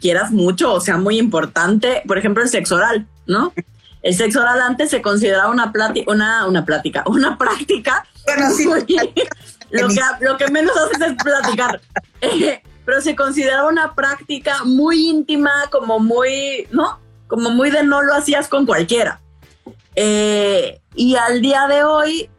quieras 0.00 0.30
mucho 0.30 0.72
o 0.72 0.80
sea 0.80 0.96
muy 0.96 1.18
importante, 1.18 2.02
por 2.06 2.18
ejemplo, 2.18 2.42
el 2.42 2.48
sexo 2.48 2.76
oral, 2.76 3.06
¿no? 3.26 3.52
El 4.04 4.14
sexo 4.14 4.42
oral 4.42 4.60
antes 4.60 4.90
se 4.90 5.00
consideraba 5.00 5.48
una, 5.48 5.72
una, 6.06 6.46
una 6.46 6.64
plática, 6.66 7.02
una 7.06 7.38
práctica. 7.38 8.06
lo, 9.70 9.88
que, 9.88 10.00
lo 10.20 10.36
que 10.36 10.48
menos 10.48 10.76
haces 10.76 11.08
es 11.08 11.14
platicar. 11.22 11.80
Eh, 12.20 12.62
pero 12.86 13.02
se 13.02 13.14
consideraba 13.14 13.68
una 13.68 13.94
práctica 13.94 14.64
muy 14.64 15.10
íntima, 15.10 15.50
como 15.70 15.98
muy, 15.98 16.66
¿no? 16.70 16.98
Como 17.26 17.50
muy 17.50 17.70
de 17.70 17.82
no 17.82 18.00
lo 18.00 18.14
hacías 18.14 18.48
con 18.48 18.64
cualquiera. 18.64 19.20
Eh, 19.94 20.80
y 20.94 21.16
al 21.16 21.42
día 21.42 21.66
de 21.66 21.84
hoy 21.84 22.30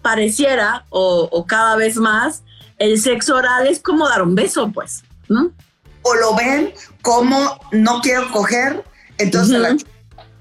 pareciera, 0.00 0.86
o, 0.88 1.28
o, 1.30 1.44
cada 1.44 1.76
vez 1.76 1.98
más, 1.98 2.42
el 2.78 2.98
sexo 2.98 3.36
oral 3.36 3.66
es 3.66 3.80
como 3.80 4.08
dar 4.08 4.22
un 4.22 4.34
beso, 4.34 4.70
pues, 4.72 5.04
¿no? 5.28 5.50
O 6.00 6.14
lo 6.14 6.34
ven 6.34 6.72
como 7.02 7.60
no 7.70 8.00
quiero 8.00 8.30
coger, 8.30 8.82
entonces 9.18 9.58
la 9.58 9.76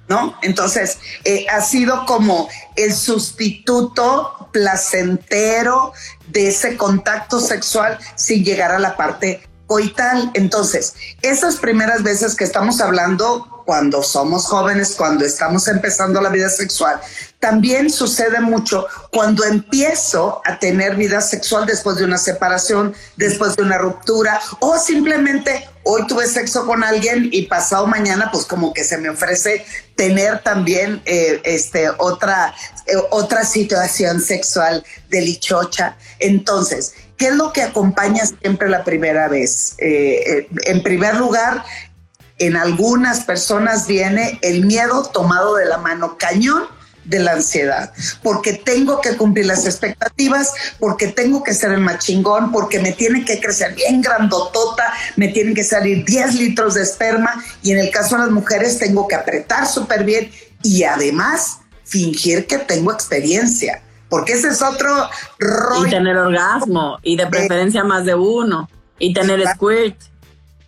¿no? 0.07 0.37
Entonces, 0.41 0.99
eh, 1.23 1.45
ha 1.49 1.61
sido 1.61 2.05
como 2.05 2.49
el 2.75 2.93
sustituto 2.93 4.49
placentero 4.51 5.93
de 6.27 6.49
ese 6.49 6.77
contacto 6.77 7.39
sexual 7.39 7.97
sin 8.15 8.43
llegar 8.43 8.71
a 8.71 8.79
la 8.79 8.95
parte 8.95 9.47
coital. 9.67 10.31
Entonces, 10.33 10.93
esas 11.21 11.57
primeras 11.57 12.03
veces 12.03 12.35
que 12.35 12.43
estamos 12.43 12.81
hablando 12.81 13.53
cuando 13.65 14.03
somos 14.03 14.45
jóvenes, 14.45 14.95
cuando 14.97 15.25
estamos 15.25 15.67
empezando 15.67 16.21
la 16.21 16.29
vida 16.29 16.49
sexual, 16.49 16.99
también 17.39 17.89
sucede 17.89 18.39
mucho 18.39 18.87
cuando 19.11 19.43
empiezo 19.43 20.41
a 20.45 20.59
tener 20.59 20.95
vida 20.95 21.21
sexual 21.21 21.65
después 21.65 21.97
de 21.97 22.05
una 22.05 22.17
separación, 22.17 22.93
después 23.17 23.55
de 23.55 23.63
una 23.63 23.77
ruptura 23.77 24.39
o 24.59 24.77
simplemente 24.77 25.67
hoy 25.83 26.07
tuve 26.07 26.27
sexo 26.27 26.65
con 26.65 26.83
alguien 26.83 27.29
y 27.31 27.43
pasado 27.43 27.87
mañana 27.87 28.29
pues 28.31 28.45
como 28.45 28.73
que 28.73 28.83
se 28.83 28.97
me 28.97 29.09
ofrece 29.09 29.65
tener 29.95 30.41
también 30.41 31.01
eh, 31.05 31.41
este, 31.43 31.89
otra, 31.97 32.53
eh, 32.87 32.95
otra 33.11 33.45
situación 33.45 34.21
sexual 34.21 34.83
delichocha. 35.09 35.97
Entonces, 36.19 36.93
¿qué 37.23 37.29
es 37.29 37.35
lo 37.35 37.53
que 37.53 37.61
acompaña 37.61 38.25
siempre 38.25 38.67
la 38.67 38.83
primera 38.83 39.29
vez? 39.29 39.75
Eh, 39.77 40.49
en 40.65 40.83
primer 40.83 41.15
lugar, 41.15 41.63
en 42.37 42.57
algunas 42.57 43.21
personas 43.21 43.87
viene 43.87 44.39
el 44.41 44.65
miedo 44.65 45.03
tomado 45.03 45.55
de 45.55 45.63
la 45.63 45.77
mano 45.77 46.17
cañón 46.17 46.65
de 47.05 47.19
la 47.19 47.31
ansiedad, 47.31 47.93
porque 48.23 48.51
tengo 48.51 48.99
que 48.99 49.15
cumplir 49.15 49.45
las 49.45 49.65
expectativas, 49.65 50.51
porque 50.81 51.07
tengo 51.07 51.45
que 51.45 51.53
ser 51.53 51.71
el 51.71 51.79
machingón, 51.79 52.51
porque 52.51 52.79
me 52.79 52.91
tiene 52.91 53.23
que 53.23 53.39
crecer 53.39 53.73
bien 53.73 54.01
grandotota, 54.01 54.91
me 55.15 55.29
tienen 55.29 55.55
que 55.55 55.63
salir 55.63 56.03
10 56.03 56.35
litros 56.35 56.73
de 56.73 56.83
esperma 56.83 57.41
y 57.61 57.71
en 57.71 57.79
el 57.79 57.89
caso 57.89 58.17
de 58.17 58.23
las 58.23 58.31
mujeres 58.31 58.79
tengo 58.79 59.07
que 59.07 59.15
apretar 59.15 59.65
súper 59.65 60.03
bien 60.03 60.29
y 60.61 60.83
además 60.83 61.59
fingir 61.85 62.47
que 62.47 62.57
tengo 62.57 62.91
experiencia, 62.91 63.81
porque 64.13 64.33
ese 64.33 64.49
es 64.49 64.61
otro 64.61 65.09
rollo. 65.39 65.87
Y 65.87 65.89
tener 65.89 66.15
orgasmo 66.15 66.99
y 67.01 67.17
de 67.17 67.25
preferencia 67.25 67.83
más 67.83 68.05
de 68.05 68.13
uno 68.13 68.69
y 68.99 69.11
tener 69.11 69.43
squirt. 69.55 69.99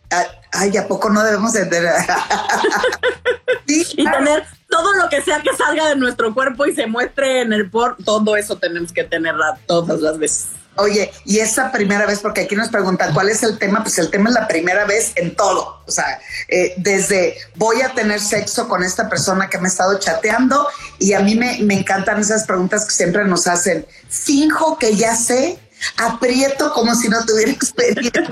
Ah, 0.10 0.26
ay, 0.52 0.76
¿a 0.76 0.88
poco 0.88 1.12
no 1.12 1.24
debemos 1.24 1.54
de 1.54 1.68
tener? 1.68 1.94
y 3.68 4.04
tener 4.04 4.46
todo 4.68 4.94
lo 4.94 5.10
que 5.10 5.22
sea 5.22 5.44
que 5.44 5.56
salga 5.56 5.90
de 5.90 5.96
nuestro 5.96 6.34
cuerpo 6.34 6.66
y 6.66 6.74
se 6.74 6.88
muestre 6.88 7.42
en 7.42 7.54
el 7.54 7.70
por, 7.70 7.98
todo 8.04 8.36
eso 8.36 8.58
tenemos 8.58 8.92
que 8.92 9.04
tenerla 9.04 9.60
todas 9.68 10.02
las 10.02 10.18
veces. 10.18 10.48
Oye, 10.78 11.12
y 11.24 11.40
esa 11.40 11.72
primera 11.72 12.06
vez, 12.06 12.20
porque 12.20 12.42
aquí 12.42 12.56
nos 12.56 12.70
preguntan 12.70 13.14
cuál 13.14 13.30
es 13.30 13.44
el 13.44 13.58
tema, 13.58 13.82
pues 13.82 13.98
el 13.98 14.12
tema 14.12 14.30
es 14.30 14.36
la 14.36 14.48
primera 14.48 14.86
vez 14.86 15.14
en 15.16 15.36
todo. 15.36 15.82
O 15.88 15.92
sea, 15.92 16.20
eh, 16.48 16.74
desde 16.78 17.38
voy 17.56 17.82
a 17.82 17.94
tener 17.94 18.20
sexo 18.20 18.68
con 18.68 18.84
esta 18.84 19.08
persona 19.08 19.50
que 19.50 19.58
me 19.58 19.66
ha 19.66 19.72
estado 19.72 19.98
chateando 20.00 20.68
y 21.00 21.14
a 21.14 21.20
mí 21.20 21.36
me, 21.36 21.60
me 21.60 21.76
encantan 21.76 22.20
esas 22.20 22.46
preguntas 22.46 22.86
que 22.86 22.92
siempre 22.92 23.24
nos 23.26 23.48
hacen. 23.48 23.86
Finjo 24.10 24.78
que 24.78 24.96
ya 24.96 25.16
sé 25.16 25.60
aprieto 25.98 26.72
como 26.74 26.96
si 26.96 27.10
no 27.10 27.24
tuviera 27.26 27.52
experiencia. 27.52 28.24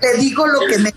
Le 0.00 0.14
digo 0.18 0.46
lo 0.46 0.60
que 0.60 0.78
me... 0.78 0.88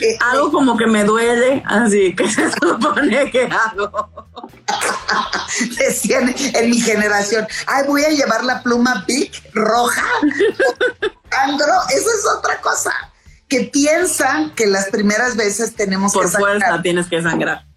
Eh, 0.00 0.18
Algo 0.20 0.50
como 0.50 0.76
que 0.76 0.86
me 0.86 1.04
duele, 1.04 1.62
así 1.66 2.14
que 2.14 2.28
se 2.30 2.50
supone 2.50 3.30
que 3.30 3.44
hago. 3.44 4.26
Decían 5.78 6.34
en 6.54 6.70
mi 6.70 6.80
generación, 6.80 7.46
ay, 7.66 7.84
voy 7.86 8.04
a 8.04 8.10
llevar 8.10 8.44
la 8.44 8.62
pluma 8.62 9.04
Big 9.06 9.32
roja. 9.52 10.04
Andro, 11.30 11.72
eso 11.90 12.08
es 12.10 12.26
otra 12.38 12.60
cosa. 12.60 12.92
Que 13.48 13.64
piensan 13.64 14.54
que 14.54 14.66
las 14.66 14.86
primeras 14.90 15.36
veces 15.36 15.74
tenemos 15.74 16.12
Por 16.12 16.26
que... 16.26 16.30
Por 16.30 16.40
fuerza 16.40 16.82
tienes 16.82 17.08
que 17.08 17.20
sangrar 17.22 17.69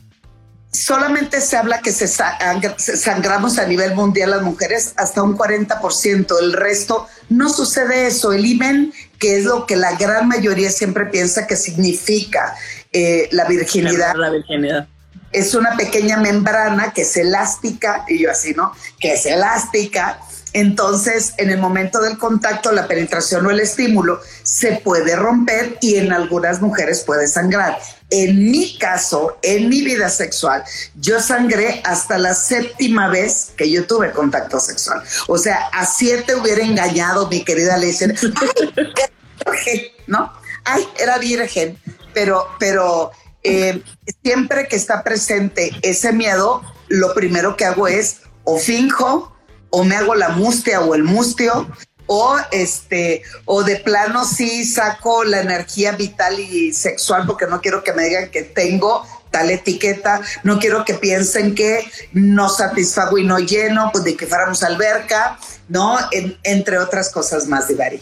solamente 0.73 1.39
se 1.39 1.55
habla 1.55 1.79
que 1.79 1.91
se 1.91 2.07
sangramos 2.07 3.59
a 3.59 3.65
nivel 3.65 3.93
mundial 3.93 4.31
las 4.31 4.41
mujeres 4.41 4.93
hasta 4.97 5.21
un 5.21 5.37
40%, 5.37 6.39
el 6.41 6.53
resto 6.53 7.07
no 7.29 7.49
sucede 7.49 8.07
eso. 8.07 8.33
El 8.33 8.45
imen, 8.45 8.91
que 9.19 9.37
es 9.37 9.45
lo 9.45 9.65
que 9.65 9.75
la 9.75 9.95
gran 9.95 10.27
mayoría 10.27 10.71
siempre 10.71 11.05
piensa 11.05 11.47
que 11.47 11.55
significa 11.55 12.55
eh, 12.91 13.29
la 13.31 13.45
virginidad. 13.45 14.15
La 14.15 14.31
virginidad. 14.31 14.87
Es 15.31 15.55
una 15.55 15.75
pequeña 15.77 16.17
membrana 16.17 16.91
que 16.91 17.03
es 17.03 17.17
elástica, 17.17 18.05
y 18.07 18.19
yo 18.19 18.31
así, 18.31 18.53
¿no? 18.53 18.73
Que 18.99 19.13
es 19.13 19.25
elástica 19.25 20.19
Entonces, 20.53 21.33
en 21.38 21.50
el 21.50 21.57
momento 21.57 22.00
del 22.00 22.17
contacto, 22.19 22.72
la 22.72 22.88
penetración 22.88 23.45
o 23.45 23.51
el 23.51 23.60
estímulo 23.60 24.22
se 24.43 24.74
puede 24.83 25.15
romper 25.15 25.77
y 25.81 25.95
en 25.95 26.13
algunas 26.13 26.62
mujeres 26.62 27.01
puede 27.01 27.27
sangrar. 27.27 27.79
En 28.12 28.51
mi 28.51 28.77
caso, 28.77 29.39
en 29.41 29.67
mi 29.67 29.81
vida 29.81 30.10
sexual, 30.10 30.63
yo 30.95 31.19
sangré 31.19 31.81
hasta 31.83 32.19
la 32.19 32.36
séptima 32.36 33.10
vez 33.10 33.51
que 33.57 33.72
yo 33.72 33.88
tuve 33.88 34.12
contacto 34.12 34.60
sexual. 34.60 35.01
O 35.27 35.39
sea, 35.39 35.69
a 35.74 35.88
siete 35.88 36.36
hubiera 36.36 36.63
engañado 36.63 37.27
mi 37.27 37.43
querida. 37.43 37.75
Ay, 39.45 39.91
¿no? 40.05 40.31
Ay, 40.63 40.88
era 41.00 41.17
virgen. 41.17 41.77
Pero, 42.13 42.48
pero 42.60 43.12
eh, 43.41 43.81
siempre 44.24 44.67
que 44.67 44.75
está 44.75 45.03
presente 45.03 45.72
ese 45.81 46.13
miedo, 46.13 46.62
lo 46.89 47.15
primero 47.15 47.57
que 47.57 47.65
hago 47.65 47.88
es 47.88 48.17
o 48.43 48.60
finjo 48.60 49.32
o 49.75 49.83
me 49.83 49.95
hago 49.95 50.13
la 50.13 50.29
mustia 50.29 50.81
o 50.81 50.93
el 50.93 51.03
mustio 51.03 51.67
o 52.05 52.37
este 52.51 53.23
o 53.45 53.63
de 53.63 53.77
plano 53.77 54.23
sí 54.23 54.65
saco 54.65 55.23
la 55.23 55.41
energía 55.41 55.93
vital 55.93 56.39
y 56.39 56.73
sexual 56.73 57.25
porque 57.25 57.47
no 57.47 57.59
quiero 57.59 57.83
que 57.83 57.91
me 57.91 58.03
digan 58.03 58.29
que 58.29 58.43
tengo 58.43 59.03
tal 59.31 59.49
etiqueta, 59.49 60.21
no 60.43 60.59
quiero 60.59 60.85
que 60.85 60.93
piensen 60.93 61.55
que 61.55 61.89
no 62.11 62.49
satisfago 62.49 63.17
y 63.17 63.23
no 63.23 63.39
lleno, 63.39 63.89
pues 63.91 64.03
de 64.03 64.15
que 64.15 64.27
fuéramos 64.27 64.61
alberca, 64.61 65.39
¿no? 65.69 65.97
entre 66.43 66.77
otras 66.77 67.11
cosas 67.11 67.47
más, 67.47 67.67
Divari. 67.67 67.99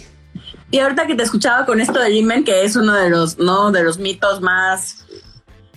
Y 0.71 0.79
ahorita 0.79 1.07
que 1.07 1.15
te 1.15 1.23
escuchaba 1.23 1.65
con 1.65 1.79
esto 1.79 2.01
de 2.01 2.11
Jimen, 2.11 2.43
que 2.43 2.65
es 2.65 2.75
uno 2.75 2.93
de 2.93 3.09
los, 3.09 3.37
¿no? 3.37 3.71
De 3.71 3.81
los 3.81 3.97
mitos 3.97 4.41
más 4.41 5.05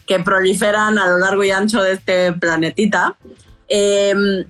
que 0.08 0.18
proliferan 0.18 0.98
a 0.98 1.06
lo 1.06 1.18
largo 1.18 1.44
y 1.44 1.52
ancho 1.52 1.80
de 1.80 1.92
este 1.92 2.32
planetita. 2.32 3.16
Eh, 3.68 4.44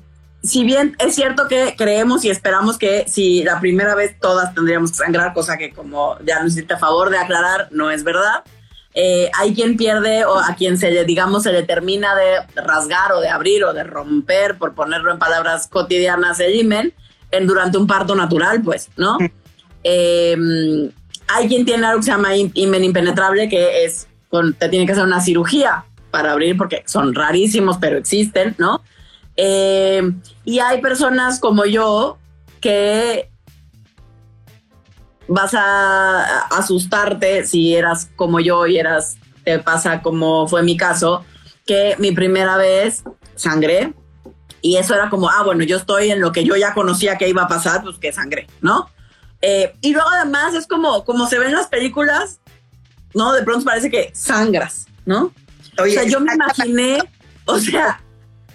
si 0.45 0.63
bien 0.63 0.95
es 0.99 1.15
cierto 1.15 1.49
que 1.49 1.75
creemos 1.77 2.25
y 2.25 2.31
esperamos 2.31 2.77
que 2.77 3.07
si 3.09 3.43
la 3.43 3.61
primera 3.61 3.95
vez 3.95 4.19
todas 4.21 4.55
tendríamos 4.55 4.91
que 4.91 4.99
sangrar, 4.99 5.33
cosa 5.33 5.57
que 5.57 5.73
como 5.73 6.19
ya 6.25 6.43
nos 6.43 6.53
hiciste 6.53 6.75
a 6.75 6.79
favor 6.79 7.09
de 7.11 7.17
aclarar, 7.17 7.69
no 7.71 7.91
es 7.91 8.05
verdad. 8.05 8.45
Eh, 8.93 9.31
hay 9.37 9.55
quien 9.55 9.77
pierde 9.77 10.25
o 10.27 10.39
a 10.39 10.55
quien 10.55 10.79
se 10.79 10.91
le, 10.91 11.05
digamos, 11.05 11.45
se 11.45 11.53
le 11.53 11.63
termina 11.63 12.15
de 12.15 12.63
rasgar 12.63 13.13
o 13.13 13.21
de 13.21 13.29
abrir 13.29 13.65
o 13.65 13.73
de 13.73 13.85
romper, 13.85 14.59
por 14.59 14.75
ponerlo 14.75 15.11
en 15.11 15.19
palabras 15.19 15.67
cotidianas, 15.67 16.39
el 16.41 16.55
himen 16.55 16.93
en, 17.31 17.47
durante 17.47 17.79
un 17.79 17.87
parto 17.87 18.15
natural, 18.15 18.63
pues, 18.63 18.91
¿no? 18.97 19.19
Eh, 19.83 20.37
hay 21.29 21.49
quien 21.49 21.65
tiene 21.65 21.87
algo 21.87 22.01
que 22.01 22.05
se 22.05 22.11
llama 22.11 22.37
himen 22.37 22.85
impenetrable, 22.85 23.49
que 23.49 23.85
es, 23.85 24.09
con, 24.29 24.55
te 24.55 24.69
tiene 24.69 24.87
que 24.87 24.93
hacer 24.93 25.05
una 25.05 25.21
cirugía 25.21 25.85
para 26.11 26.33
abrir, 26.33 26.57
porque 26.57 26.85
son 26.87 27.15
rarísimos, 27.15 27.79
pero 27.79 27.99
existen, 27.99 28.55
¿no? 28.59 28.83
Eh, 29.37 30.13
y 30.45 30.59
hay 30.59 30.81
personas 30.81 31.41
como 31.41 31.65
yo 31.65 32.19
que 32.61 33.31
vas 35.27 35.55
a 35.55 36.47
asustarte 36.49 37.47
si 37.47 37.75
eras 37.75 38.11
como 38.17 38.41
yo 38.41 38.67
y 38.67 38.79
eras, 38.79 39.17
te 39.43 39.59
pasa 39.59 40.03
como 40.03 40.47
fue 40.47 40.63
mi 40.63 40.77
caso, 40.77 41.25
que 41.67 41.97
mi 41.99 42.13
primera 42.13 42.57
vez 42.57 43.05
sangré 43.35 43.95
y 44.61 44.77
eso 44.77 44.95
era 44.95 45.11
como, 45.11 45.29
ah, 45.29 45.43
bueno, 45.45 45.63
yo 45.65 45.77
estoy 45.77 46.11
en 46.11 46.21
lo 46.21 46.33
que 46.33 46.45
yo 46.45 46.57
ya 46.57 46.73
conocía 46.73 47.19
que 47.19 47.29
iba 47.29 47.43
a 47.43 47.49
pasar, 47.49 47.83
pues 47.83 47.99
que 47.99 48.13
sangré, 48.13 48.47
¿no? 48.63 48.89
Eh, 49.43 49.75
y 49.83 49.93
luego 49.93 50.09
además 50.09 50.55
es 50.55 50.67
como, 50.67 51.05
como 51.05 51.27
se 51.27 51.39
ven 51.39 51.49
en 51.49 51.55
las 51.55 51.67
películas, 51.67 52.41
¿no? 53.13 53.35
De 53.35 53.43
pronto 53.43 53.67
parece 53.67 53.91
que 53.91 54.11
sangras, 54.15 54.87
¿no? 55.05 55.33
o 55.77 55.87
sea, 55.87 56.05
yo 56.05 56.21
me 56.21 56.33
imaginé, 56.33 56.99
o 57.45 57.59
sea, 57.59 58.01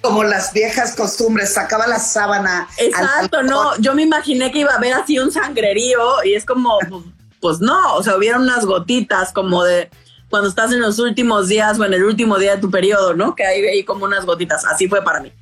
como 0.02 0.24
las 0.24 0.54
viejas 0.54 0.96
costumbres, 0.96 1.54
sacaba 1.54 1.88
la 1.88 2.00
sábana. 2.00 2.68
Exacto, 2.78 3.44
no, 3.44 3.78
yo 3.78 3.94
me 3.94 4.04
imaginé 4.04 4.52
que 4.52 4.60
iba 4.60 4.72
a 4.72 4.78
haber 4.78 4.94
así 4.94 5.20
un 5.20 5.32
sangrerío 5.32 6.24
y 6.24 6.34
es 6.34 6.46
como, 6.46 6.78
pues, 6.90 7.04
pues, 7.42 7.60
no, 7.60 7.96
o 7.96 8.04
sea, 8.04 8.18
hubieron 8.18 8.44
unas 8.44 8.66
gotitas 8.66 9.32
como 9.34 9.64
de 9.64 9.90
cuando 10.30 10.48
estás 10.48 10.72
en 10.72 10.80
los 10.80 11.00
últimos 11.00 11.48
días 11.48 11.80
o 11.80 11.86
en 11.86 11.94
el 11.94 12.04
último 12.04 12.38
día 12.38 12.56
de 12.56 12.62
tu 12.62 12.70
periodo, 12.70 13.14
¿no? 13.16 13.36
Que 13.36 13.46
hay 13.46 13.66
ahí 13.66 13.84
como 13.84 14.06
unas 14.06 14.26
gotitas, 14.26 14.66
así 14.66 14.88
fue 14.88 15.02
para 15.04 15.22
mí. 15.22 15.34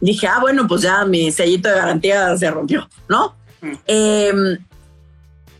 Dije, 0.00 0.26
ah, 0.26 0.38
bueno, 0.40 0.66
pues 0.66 0.82
ya 0.82 1.04
mi 1.04 1.30
sellito 1.30 1.68
de 1.68 1.76
garantía 1.76 2.36
se 2.36 2.50
rompió, 2.50 2.88
¿no? 3.08 3.36
Mm. 3.60 3.72
Em, 3.86 4.58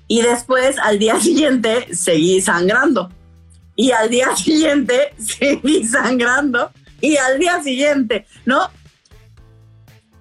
y 0.08 0.22
después, 0.22 0.76
al 0.78 0.98
día 0.98 1.18
siguiente, 1.20 1.94
seguí 1.94 2.40
sangrando. 2.40 3.10
Y 3.76 3.90
al 3.92 4.08
día 4.08 4.34
siguiente, 4.36 5.14
seguí 5.18 5.86
sangrando 5.86 6.70
y 7.02 7.18
al 7.18 7.38
día 7.38 7.62
siguiente, 7.62 8.26
¿no? 8.46 8.70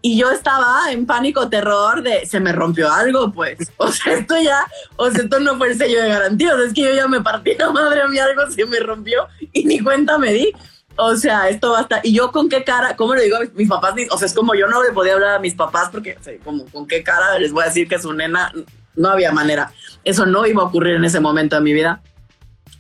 Y 0.02 0.18
yo 0.18 0.32
estaba 0.32 0.92
en 0.92 1.06
pánico, 1.06 1.48
terror 1.48 2.02
de 2.02 2.26
se 2.26 2.40
me 2.40 2.52
rompió 2.52 2.92
algo, 2.92 3.32
pues. 3.32 3.72
O 3.78 3.92
sea, 3.92 4.14
esto 4.14 4.36
ya, 4.42 4.66
o 4.96 5.10
sea, 5.12 5.24
esto 5.24 5.40
no 5.40 5.58
fue 5.58 5.70
el 5.70 5.78
sello 5.78 6.02
de 6.02 6.10
garantía. 6.10 6.54
O 6.54 6.58
sea, 6.58 6.66
es 6.66 6.74
que 6.74 6.82
yo 6.82 6.94
ya 6.94 7.08
me 7.08 7.22
partí 7.22 7.54
la 7.56 7.70
madre 7.72 8.08
mía, 8.10 8.26
algo 8.26 8.52
se 8.52 8.66
me 8.66 8.80
rompió 8.80 9.28
y 9.54 9.64
ni 9.64 9.80
cuenta 9.80 10.18
me 10.18 10.34
di. 10.34 10.52
O 10.98 11.16
sea, 11.16 11.50
esto 11.50 11.72
basta. 11.72 12.02
Y 12.04 12.14
yo 12.14 12.32
con 12.32 12.50
qué 12.50 12.64
cara, 12.64 12.96
¿cómo 12.96 13.14
le 13.14 13.24
digo 13.24 13.38
a 13.38 13.42
mis 13.54 13.70
papás? 13.70 13.94
O 14.10 14.18
sea, 14.18 14.26
es 14.26 14.34
como 14.34 14.56
yo 14.56 14.68
no 14.68 14.84
le 14.84 14.92
podía 14.92 15.14
hablar 15.14 15.36
a 15.36 15.40
mis 15.40 15.54
papás 15.54 15.90
porque, 15.92 16.18
o 16.20 16.24
sea, 16.24 16.34
como 16.44 16.66
con 16.66 16.88
qué 16.88 17.04
cara 17.04 17.38
les 17.38 17.52
voy 17.52 17.64
a 17.64 17.68
decir 17.68 17.88
que 17.88 18.00
su 18.00 18.12
nena, 18.12 18.52
no 18.96 19.10
había 19.10 19.32
manera. 19.32 19.72
Eso 20.04 20.26
no 20.26 20.46
iba 20.48 20.64
a 20.64 20.66
ocurrir 20.66 20.96
en 20.96 21.06
ese 21.06 21.20
momento 21.20 21.56
de 21.56 21.62
mi 21.62 21.74
vida. 21.74 22.02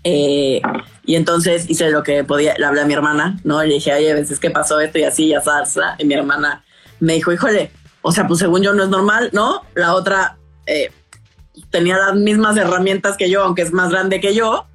Eh, 0.03 0.61
y 1.05 1.15
entonces 1.15 1.69
hice 1.69 1.89
lo 1.91 2.03
que 2.03 2.23
podía, 2.23 2.55
le 2.57 2.65
hablé 2.65 2.81
a 2.81 2.85
mi 2.85 2.93
hermana, 2.93 3.39
¿no? 3.43 3.63
Le 3.63 3.75
dije, 3.75 3.93
oye, 3.93 4.13
veces 4.13 4.39
que 4.39 4.49
pasó 4.49 4.79
esto 4.79 4.99
y 4.99 5.03
así, 5.03 5.27
ya 5.27 5.41
salsa. 5.41 5.95
Y 5.97 6.05
mi 6.05 6.13
hermana 6.13 6.63
me 6.99 7.13
dijo, 7.13 7.31
híjole, 7.31 7.71
o 8.01 8.11
sea, 8.11 8.27
pues 8.27 8.39
según 8.39 8.61
yo 8.61 8.73
no 8.73 8.83
es 8.83 8.89
normal, 8.89 9.29
¿no? 9.33 9.63
La 9.75 9.93
otra 9.93 10.37
eh, 10.65 10.91
tenía 11.69 11.97
las 11.97 12.15
mismas 12.15 12.57
herramientas 12.57 13.17
que 13.17 13.29
yo, 13.29 13.43
aunque 13.43 13.61
es 13.61 13.73
más 13.73 13.91
grande 13.91 14.19
que 14.19 14.33
yo, 14.33 14.65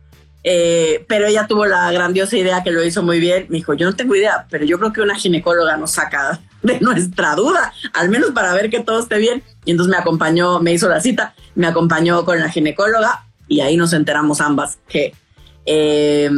eh, 0.48 1.04
pero 1.08 1.26
ella 1.26 1.48
tuvo 1.48 1.66
la 1.66 1.90
grandiosa 1.90 2.36
idea 2.36 2.62
que 2.62 2.70
lo 2.70 2.84
hizo 2.84 3.02
muy 3.02 3.18
bien. 3.18 3.46
Me 3.48 3.56
dijo, 3.56 3.74
yo 3.74 3.86
no 3.86 3.96
tengo 3.96 4.14
idea, 4.14 4.46
pero 4.48 4.64
yo 4.64 4.78
creo 4.78 4.92
que 4.92 5.00
una 5.00 5.16
ginecóloga 5.16 5.76
nos 5.76 5.92
saca 5.92 6.40
de 6.62 6.80
nuestra 6.80 7.34
duda, 7.34 7.72
al 7.92 8.08
menos 8.08 8.30
para 8.30 8.52
ver 8.54 8.70
que 8.70 8.80
todo 8.80 9.00
esté 9.00 9.18
bien. 9.18 9.42
Y 9.64 9.72
entonces 9.72 9.90
me 9.90 9.98
acompañó, 9.98 10.60
me 10.60 10.72
hizo 10.72 10.88
la 10.88 11.00
cita, 11.00 11.34
me 11.56 11.66
acompañó 11.66 12.24
con 12.24 12.38
la 12.38 12.48
ginecóloga 12.48 13.25
y 13.48 13.60
ahí 13.60 13.76
nos 13.76 13.92
enteramos 13.92 14.40
ambas 14.40 14.78
que 14.88 15.14
eh, 15.66 16.30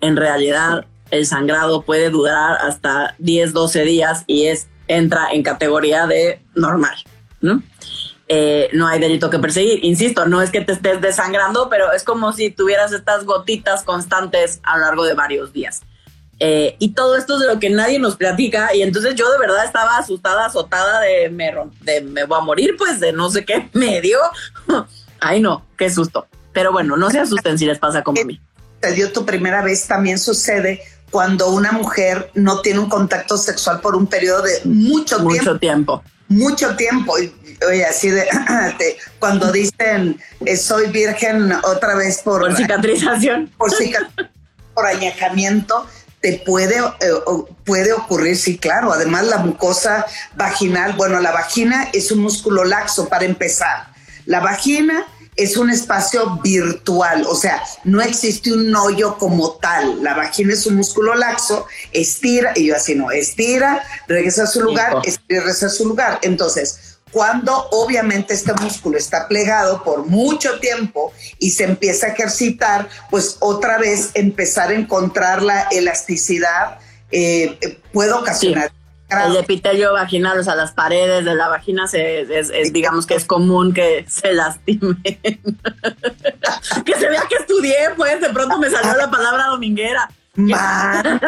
en 0.00 0.16
realidad 0.16 0.86
el 1.10 1.26
sangrado 1.26 1.82
puede 1.82 2.10
durar 2.10 2.58
hasta 2.60 3.14
10, 3.18 3.52
12 3.52 3.82
días 3.82 4.24
y 4.26 4.46
es, 4.46 4.68
entra 4.88 5.28
en 5.32 5.42
categoría 5.42 6.06
de 6.06 6.42
normal, 6.54 6.96
¿no? 7.40 7.62
Eh, 8.32 8.70
no 8.72 8.86
hay 8.86 9.00
delito 9.00 9.28
que 9.28 9.40
perseguir. 9.40 9.84
Insisto, 9.84 10.24
no 10.26 10.40
es 10.40 10.50
que 10.50 10.60
te 10.60 10.72
estés 10.72 11.00
desangrando, 11.00 11.68
pero 11.68 11.92
es 11.92 12.04
como 12.04 12.32
si 12.32 12.50
tuvieras 12.50 12.92
estas 12.92 13.24
gotitas 13.24 13.82
constantes 13.82 14.60
a 14.62 14.78
lo 14.78 14.84
largo 14.84 15.04
de 15.04 15.14
varios 15.14 15.52
días. 15.52 15.82
Eh, 16.38 16.76
y 16.78 16.92
todo 16.92 17.16
esto 17.16 17.34
es 17.34 17.40
de 17.40 17.52
lo 17.52 17.58
que 17.58 17.70
nadie 17.70 17.98
nos 17.98 18.14
platica. 18.14 18.72
Y 18.72 18.82
entonces 18.82 19.16
yo 19.16 19.30
de 19.32 19.38
verdad 19.38 19.64
estaba 19.64 19.98
asustada, 19.98 20.46
azotada 20.46 21.00
de 21.00 21.28
me, 21.28 21.52
de 21.80 22.02
me 22.02 22.22
voy 22.24 22.38
a 22.38 22.42
morir, 22.42 22.76
pues 22.78 23.00
de 23.00 23.12
no 23.12 23.30
sé 23.30 23.44
qué 23.44 23.68
me 23.72 24.00
dio. 24.00 24.18
Ay, 25.20 25.40
no, 25.40 25.66
qué 25.76 25.90
susto. 25.90 26.28
Pero 26.52 26.72
bueno, 26.72 26.96
no 26.96 27.10
se 27.10 27.20
asusten 27.20 27.58
si 27.58 27.66
les 27.66 27.78
pasa 27.78 28.02
como 28.02 28.20
a 28.20 28.24
mí. 28.24 28.40
Te 28.80 28.92
dio 28.92 29.12
tu 29.12 29.26
primera 29.26 29.62
vez, 29.62 29.86
también 29.86 30.18
sucede 30.18 30.82
cuando 31.10 31.50
una 31.50 31.72
mujer 31.72 32.30
no 32.34 32.60
tiene 32.60 32.78
un 32.78 32.88
contacto 32.88 33.36
sexual 33.36 33.80
por 33.80 33.96
un 33.96 34.06
periodo 34.06 34.42
de 34.42 34.60
mucho, 34.64 35.18
mucho 35.20 35.58
tiempo. 35.58 36.02
Mucho 36.28 36.76
tiempo. 36.76 37.14
Oye, 37.68 37.84
así 37.84 38.10
de 38.10 38.26
cuando 39.18 39.50
dicen 39.50 40.20
eh, 40.46 40.56
soy 40.56 40.88
virgen 40.90 41.52
otra 41.64 41.96
vez 41.96 42.22
por, 42.22 42.42
por 42.42 42.56
cicatrización. 42.56 43.50
Por, 43.58 43.70
por 44.74 44.86
añejamiento, 44.86 45.86
te 46.20 46.42
puede, 46.46 46.78
eh, 46.78 47.10
puede 47.64 47.92
ocurrir, 47.92 48.36
sí, 48.36 48.58
claro. 48.58 48.92
Además, 48.92 49.26
la 49.26 49.38
mucosa 49.38 50.06
vaginal, 50.36 50.92
bueno, 50.92 51.20
la 51.20 51.32
vagina 51.32 51.88
es 51.92 52.12
un 52.12 52.20
músculo 52.20 52.64
laxo 52.64 53.08
para 53.08 53.24
empezar. 53.24 53.88
La 54.26 54.40
vagina 54.40 55.06
es 55.36 55.56
un 55.56 55.70
espacio 55.70 56.38
virtual, 56.42 57.24
o 57.26 57.34
sea, 57.34 57.62
no 57.84 58.02
existe 58.02 58.52
un 58.52 58.74
hoyo 58.74 59.16
como 59.18 59.52
tal. 59.52 60.02
La 60.02 60.14
vagina 60.14 60.52
es 60.52 60.66
un 60.66 60.76
músculo 60.76 61.14
laxo, 61.14 61.66
estira, 61.92 62.52
y 62.56 62.66
yo 62.66 62.76
así 62.76 62.94
no, 62.94 63.10
estira, 63.10 63.82
regresa 64.06 64.44
a 64.44 64.46
su 64.46 64.60
lugar, 64.60 64.96
estira, 65.04 65.40
regresa 65.40 65.66
a 65.66 65.70
su 65.70 65.88
lugar. 65.88 66.18
Entonces, 66.22 66.98
cuando 67.10 67.68
obviamente 67.70 68.34
este 68.34 68.52
músculo 68.54 68.98
está 68.98 69.26
plegado 69.28 69.82
por 69.82 70.06
mucho 70.06 70.60
tiempo 70.60 71.12
y 71.38 71.50
se 71.50 71.64
empieza 71.64 72.06
a 72.06 72.10
ejercitar, 72.10 72.88
pues 73.10 73.36
otra 73.40 73.78
vez 73.78 74.10
empezar 74.14 74.70
a 74.70 74.74
encontrar 74.74 75.42
la 75.42 75.62
elasticidad 75.70 76.78
eh, 77.10 77.58
eh, 77.60 77.78
puede 77.92 78.12
ocasionar. 78.12 78.72
El 79.10 79.36
epitelio 79.36 79.92
vaginal, 79.92 80.38
o 80.38 80.44
sea, 80.44 80.54
las 80.54 80.72
paredes 80.72 81.24
de 81.24 81.34
la 81.34 81.48
vagina, 81.48 81.88
se, 81.88 82.20
es, 82.38 82.72
digamos 82.72 83.06
que 83.06 83.14
es 83.14 83.24
común 83.24 83.74
que 83.74 84.04
se 84.08 84.32
lastimen. 84.32 85.02
que 85.02 86.94
se 86.98 87.08
vea 87.08 87.22
que 87.28 87.36
estudié, 87.36 87.90
pues 87.96 88.20
de 88.20 88.30
pronto 88.30 88.58
me 88.58 88.70
salió 88.70 88.96
la 88.96 89.10
palabra 89.10 89.46
dominguera. 89.46 90.08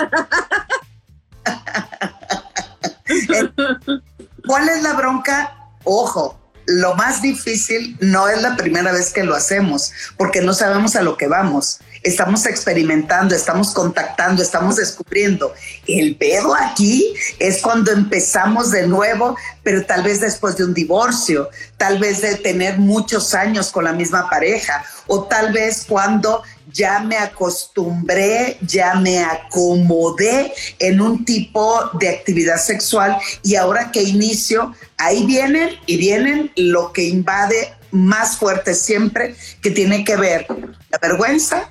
¿Cuál 4.46 4.68
es 4.68 4.82
la 4.82 4.92
bronca? 4.94 5.56
Ojo, 5.84 6.38
lo 6.66 6.94
más 6.94 7.22
difícil 7.22 7.96
no 8.00 8.28
es 8.28 8.40
la 8.42 8.56
primera 8.56 8.92
vez 8.92 9.12
que 9.12 9.24
lo 9.24 9.34
hacemos, 9.34 9.92
porque 10.16 10.40
no 10.40 10.54
sabemos 10.54 10.94
a 10.96 11.02
lo 11.02 11.16
que 11.16 11.26
vamos. 11.26 11.80
Estamos 12.02 12.46
experimentando, 12.46 13.34
estamos 13.34 13.72
contactando, 13.72 14.42
estamos 14.42 14.76
descubriendo. 14.76 15.54
El 15.86 16.16
pedo 16.16 16.54
aquí 16.54 17.14
es 17.38 17.62
cuando 17.62 17.92
empezamos 17.92 18.72
de 18.72 18.88
nuevo, 18.88 19.36
pero 19.62 19.84
tal 19.86 20.02
vez 20.02 20.20
después 20.20 20.56
de 20.56 20.64
un 20.64 20.74
divorcio, 20.74 21.48
tal 21.76 21.98
vez 21.98 22.20
de 22.20 22.34
tener 22.36 22.78
muchos 22.78 23.34
años 23.34 23.70
con 23.70 23.84
la 23.84 23.92
misma 23.92 24.28
pareja, 24.28 24.84
o 25.06 25.24
tal 25.24 25.52
vez 25.52 25.84
cuando 25.88 26.42
ya 26.72 27.00
me 27.00 27.16
acostumbré, 27.16 28.58
ya 28.62 28.94
me 28.94 29.22
acomodé 29.22 30.52
en 30.80 31.00
un 31.00 31.24
tipo 31.24 31.90
de 32.00 32.08
actividad 32.08 32.56
sexual 32.56 33.16
y 33.44 33.54
ahora 33.54 33.92
que 33.92 34.02
inicio, 34.02 34.74
ahí 34.98 35.24
vienen 35.24 35.70
y 35.86 35.98
vienen 35.98 36.50
lo 36.56 36.92
que 36.92 37.04
invade 37.04 37.74
más 37.92 38.38
fuerte 38.38 38.74
siempre, 38.74 39.36
que 39.60 39.70
tiene 39.70 40.04
que 40.04 40.16
ver 40.16 40.46
la 40.90 40.98
vergüenza, 40.98 41.68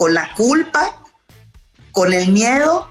con 0.00 0.14
la 0.14 0.32
culpa, 0.34 0.96
con 1.92 2.14
el 2.14 2.32
miedo 2.32 2.88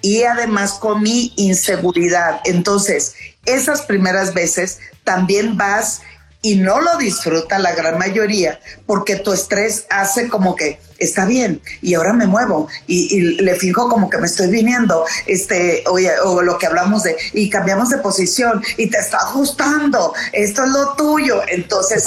y 0.00 0.22
además 0.22 0.74
con 0.74 1.02
mi 1.02 1.32
inseguridad. 1.34 2.40
Entonces, 2.44 3.16
esas 3.44 3.82
primeras 3.82 4.32
veces 4.32 4.78
también 5.02 5.56
vas 5.56 6.02
y 6.40 6.54
no 6.54 6.80
lo 6.80 6.98
disfruta 6.98 7.58
la 7.58 7.74
gran 7.74 7.98
mayoría 7.98 8.60
porque 8.86 9.16
tu 9.16 9.32
estrés 9.32 9.86
hace 9.90 10.28
como 10.28 10.54
que 10.54 10.78
está 10.98 11.24
bien 11.24 11.60
y 11.80 11.94
ahora 11.94 12.12
me 12.12 12.28
muevo 12.28 12.68
y, 12.86 13.42
le 13.42 13.56
fijo 13.56 13.88
como 13.88 14.08
que 14.08 14.18
me 14.18 14.28
estoy 14.28 14.46
viniendo 14.46 15.04
este 15.26 15.82
oye, 15.90 16.12
o 16.24 16.42
lo 16.42 16.58
que 16.58 16.66
hablamos 16.66 17.02
de 17.02 17.16
y 17.32 17.50
cambiamos 17.50 17.90
de 17.90 17.98
posición 17.98 18.62
y 18.76 18.88
te 18.88 18.98
está 18.98 19.16
ajustando 19.16 20.14
esto 20.32 20.62
es 20.62 20.70
lo 20.70 20.94
tuyo 20.94 21.42
entonces 21.48 22.04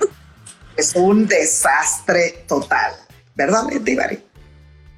es 0.76 0.94
un 0.94 1.26
desastre 1.26 2.44
total 2.46 2.92
verdad 3.46 3.64
Tibari? 3.84 4.22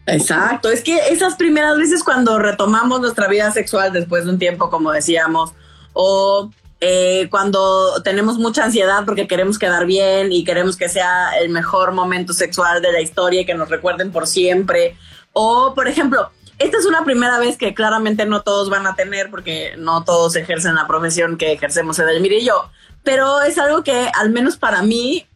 Exacto, 0.06 0.68
es 0.68 0.82
que 0.82 0.96
esas 1.10 1.36
primeras 1.36 1.78
veces 1.78 2.02
cuando 2.02 2.38
retomamos 2.38 3.00
nuestra 3.00 3.28
vida 3.28 3.52
sexual 3.52 3.92
después 3.92 4.24
de 4.24 4.30
un 4.30 4.38
tiempo, 4.38 4.68
como 4.68 4.90
decíamos, 4.90 5.52
o 5.92 6.50
eh, 6.80 7.28
cuando 7.30 8.02
tenemos 8.02 8.38
mucha 8.38 8.64
ansiedad 8.64 9.04
porque 9.04 9.28
queremos 9.28 9.58
quedar 9.58 9.86
bien 9.86 10.32
y 10.32 10.42
queremos 10.42 10.76
que 10.76 10.88
sea 10.88 11.38
el 11.40 11.50
mejor 11.50 11.92
momento 11.92 12.32
sexual 12.32 12.82
de 12.82 12.90
la 12.90 13.00
historia 13.00 13.42
y 13.42 13.46
que 13.46 13.54
nos 13.54 13.68
recuerden 13.68 14.10
por 14.10 14.26
siempre. 14.26 14.96
O, 15.32 15.74
por 15.76 15.86
ejemplo, 15.86 16.30
esta 16.58 16.78
es 16.78 16.84
una 16.84 17.04
primera 17.04 17.38
vez 17.38 17.56
que 17.56 17.72
claramente 17.72 18.26
no 18.26 18.42
todos 18.42 18.68
van 18.68 18.86
a 18.88 18.96
tener 18.96 19.30
porque 19.30 19.74
no 19.78 20.02
todos 20.02 20.34
ejercen 20.34 20.74
la 20.74 20.88
profesión 20.88 21.36
que 21.36 21.52
ejercemos 21.52 22.00
Edelmira 22.00 22.34
y 22.34 22.44
yo, 22.44 22.68
pero 23.04 23.42
es 23.42 23.58
algo 23.58 23.84
que 23.84 24.10
al 24.14 24.30
menos 24.30 24.56
para 24.56 24.82
mí 24.82 25.26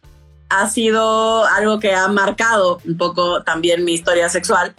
ha 0.49 0.69
sido 0.69 1.45
algo 1.45 1.79
que 1.79 1.93
ha 1.93 2.07
marcado 2.07 2.79
un 2.85 2.97
poco 2.97 3.43
también 3.43 3.83
mi 3.83 3.93
historia 3.93 4.29
sexual, 4.29 4.75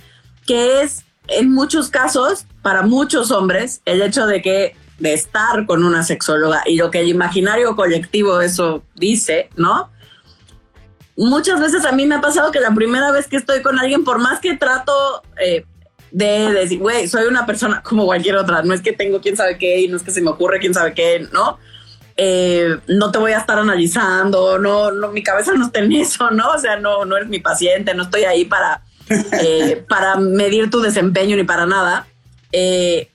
que 0.46 0.83
es 0.83 1.04
en 1.28 1.52
muchos 1.52 1.88
casos, 1.90 2.46
para 2.62 2.83
muchos 2.83 3.31
hombres, 3.31 3.83
el 3.85 4.02
hecho 4.02 4.26
de 4.26 4.42
que 4.42 4.76
de 4.98 5.14
estar 5.14 5.66
con 5.66 5.85
una 5.85 6.02
sexóloga 6.02 6.62
y 6.66 6.76
lo 6.76 6.90
que 6.90 7.00
el 7.00 7.09
imaginario 7.09 7.76
colectivo 7.76 8.40
eso 8.40 8.83
dice, 8.94 9.48
¿no? 9.57 9.90
Muchas 11.16 11.61
veces 11.61 11.85
a 11.85 11.92
mí 11.92 12.07
me 12.07 12.16
ha 12.16 12.20
pasado 12.20 12.50
que 12.50 12.61
la 12.61 12.74
primera 12.74 13.11
vez 13.12 13.28
que 13.28 13.37
estoy 13.37 13.62
con 13.62 13.78
alguien, 13.78 14.04
por 14.04 14.18
más 14.18 14.40
que 14.40 14.57
trato 14.57 15.22
eh, 15.40 15.64
de 16.11 16.52
decir, 16.52 16.78
güey, 16.78 17.09
soy 17.09 17.26
una 17.26 17.46
persona 17.46 17.83
como 17.83 18.07
cualquier 18.07 18.37
otra, 18.37 18.62
no 18.62 18.74
es 18.74 18.81
que 18.81 18.92
tengo 18.92 19.20
quién 19.20 19.37
sabe 19.37 19.59
qué 19.59 19.81
y 19.81 19.88
no 19.88 19.96
es 19.96 20.02
que 20.02 20.11
se 20.11 20.20
me 20.20 20.31
ocurre 20.31 20.59
quién 20.59 20.74
sabe 20.74 20.94
qué, 20.94 21.26
¿no? 21.33 21.59
Eh, 22.20 22.76
no 22.88 23.12
te 23.12 23.18
voy 23.18 23.31
a 23.31 23.38
estar 23.38 23.61
analizando, 23.61 24.59
no, 24.59 24.90
no, 24.90 25.09
mi 25.12 25.22
cabeza 25.22 25.52
no 25.54 25.66
está 25.66 25.78
en 25.78 25.92
eso, 25.92 26.33
¿no? 26.33 26.50
O 26.50 26.59
sea, 26.59 26.76
no, 26.76 27.04
no 27.04 27.16
eres 27.16 27.28
mi 27.28 27.38
paciente, 27.38 27.94
no 27.94 28.02
estoy 28.02 28.24
ahí 28.24 28.44
para, 28.44 28.83
eh, 29.40 29.85
para 29.88 30.16
medir 30.16 30.68
tu 30.68 30.81
desempeño 30.81 31.37
ni 31.37 31.44
para 31.44 31.64
nada. 31.64 32.09
Eh, 32.50 33.09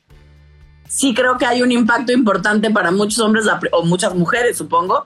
sí 0.88 1.14
creo 1.14 1.38
que 1.38 1.46
hay 1.46 1.62
un 1.62 1.72
impacto 1.74 2.14
importante 2.14 2.70
para 2.70 2.92
muchos 2.92 3.20
hombres 3.20 3.46
o 3.72 3.84
muchas 3.84 4.16
mujeres, 4.16 4.58
supongo, 4.58 5.06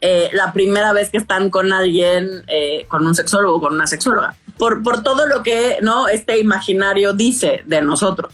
eh, 0.00 0.30
la 0.32 0.52
primera 0.52 0.92
vez 0.92 1.10
que 1.10 1.18
están 1.18 1.50
con 1.50 1.72
alguien, 1.72 2.44
eh, 2.46 2.86
con 2.86 3.04
un 3.04 3.14
sexólogo 3.14 3.56
o 3.56 3.60
con 3.60 3.74
una 3.74 3.86
sexóloga, 3.86 4.36
por, 4.56 4.82
por 4.82 5.02
todo 5.02 5.26
lo 5.26 5.42
que 5.42 5.78
no 5.82 6.06
este 6.06 6.38
imaginario 6.38 7.14
dice 7.14 7.62
de 7.66 7.82
nosotros. 7.82 8.32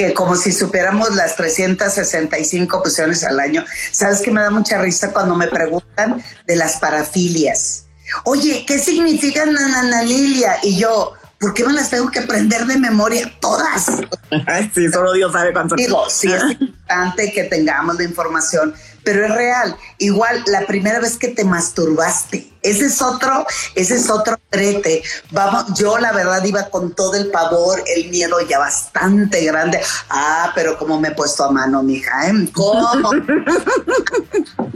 Que 0.00 0.14
como 0.14 0.34
si 0.34 0.50
supiéramos 0.50 1.14
las 1.14 1.36
365 1.36 2.82
posiciones 2.82 3.22
al 3.22 3.38
año. 3.38 3.66
Sabes 3.92 4.22
que 4.22 4.30
me 4.30 4.40
da 4.40 4.48
mucha 4.48 4.80
risa 4.80 5.12
cuando 5.12 5.34
me 5.34 5.46
preguntan 5.46 6.24
de 6.46 6.56
las 6.56 6.78
parafilias. 6.78 7.84
Oye, 8.24 8.64
¿qué 8.66 8.78
significa 8.78 9.44
nananalilia? 9.44 10.56
Y 10.62 10.78
yo, 10.78 11.12
¿por 11.38 11.52
qué 11.52 11.66
me 11.66 11.74
las 11.74 11.90
tengo 11.90 12.10
que 12.10 12.20
aprender 12.20 12.64
de 12.64 12.78
memoria 12.78 13.30
todas? 13.40 13.90
sí, 14.74 14.88
solo 14.90 15.12
Dios 15.12 15.32
sabe 15.32 15.52
cuánto. 15.52 15.74
Digo, 15.74 16.08
sí 16.08 16.32
es 16.32 16.44
importante 16.60 17.30
que 17.34 17.44
tengamos 17.44 17.96
la 17.96 18.04
información, 18.04 18.74
pero 19.04 19.26
es 19.26 19.34
real. 19.34 19.76
Igual, 19.98 20.42
la 20.46 20.66
primera 20.66 21.00
vez 21.00 21.16
que 21.16 21.28
te 21.28 21.44
masturbaste, 21.44 22.50
ese 22.62 22.86
es 22.86 23.00
otro, 23.00 23.46
ese 23.74 23.96
es 23.96 24.10
otro 24.10 24.38
trete. 24.50 25.02
Vamos, 25.30 25.78
yo 25.78 25.98
la 25.98 26.12
verdad 26.12 26.44
iba 26.44 26.68
con 26.68 26.94
todo 26.94 27.14
el 27.14 27.30
pavor, 27.30 27.82
el 27.86 28.10
miedo 28.10 28.36
ya 28.48 28.58
bastante 28.58 29.44
grande. 29.44 29.80
Ah, 30.08 30.52
pero 30.54 30.78
como 30.78 31.00
me 31.00 31.08
he 31.08 31.12
puesto 31.12 31.44
a 31.44 31.50
mano, 31.50 31.82
mija, 31.82 32.28
¿eh? 32.28 32.32
¿Cómo? 32.52 33.10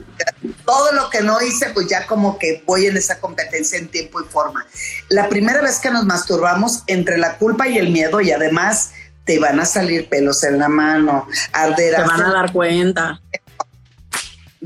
todo 0.65 0.93
lo 0.93 1.11
que 1.11 1.21
no 1.21 1.41
hice, 1.43 1.71
pues 1.71 1.89
ya 1.89 2.07
como 2.07 2.39
que 2.39 2.63
voy 2.67 2.87
en 2.87 2.97
esa 2.97 3.21
competencia 3.21 3.79
en 3.79 3.89
tiempo 3.89 4.21
y 4.21 4.25
forma. 4.25 4.65
La 5.09 5.29
primera 5.29 5.61
vez 5.61 5.79
que 5.79 5.91
nos 5.91 6.05
masturbamos 6.05 6.83
entre 6.87 7.19
la 7.19 7.37
culpa 7.37 7.69
y 7.69 7.79
el 7.79 7.91
miedo 7.91 8.21
y 8.21 8.31
además 8.31 8.93
te 9.25 9.39
van 9.39 9.59
a 9.61 9.65
salir 9.65 10.09
pelos 10.09 10.45
en 10.45 10.59
la 10.59 10.69
mano, 10.69 11.27
arder. 11.53 11.97
Te 11.97 12.03
van 12.03 12.23
a 12.23 12.33
dar 12.33 12.53
cuenta. 12.53 13.21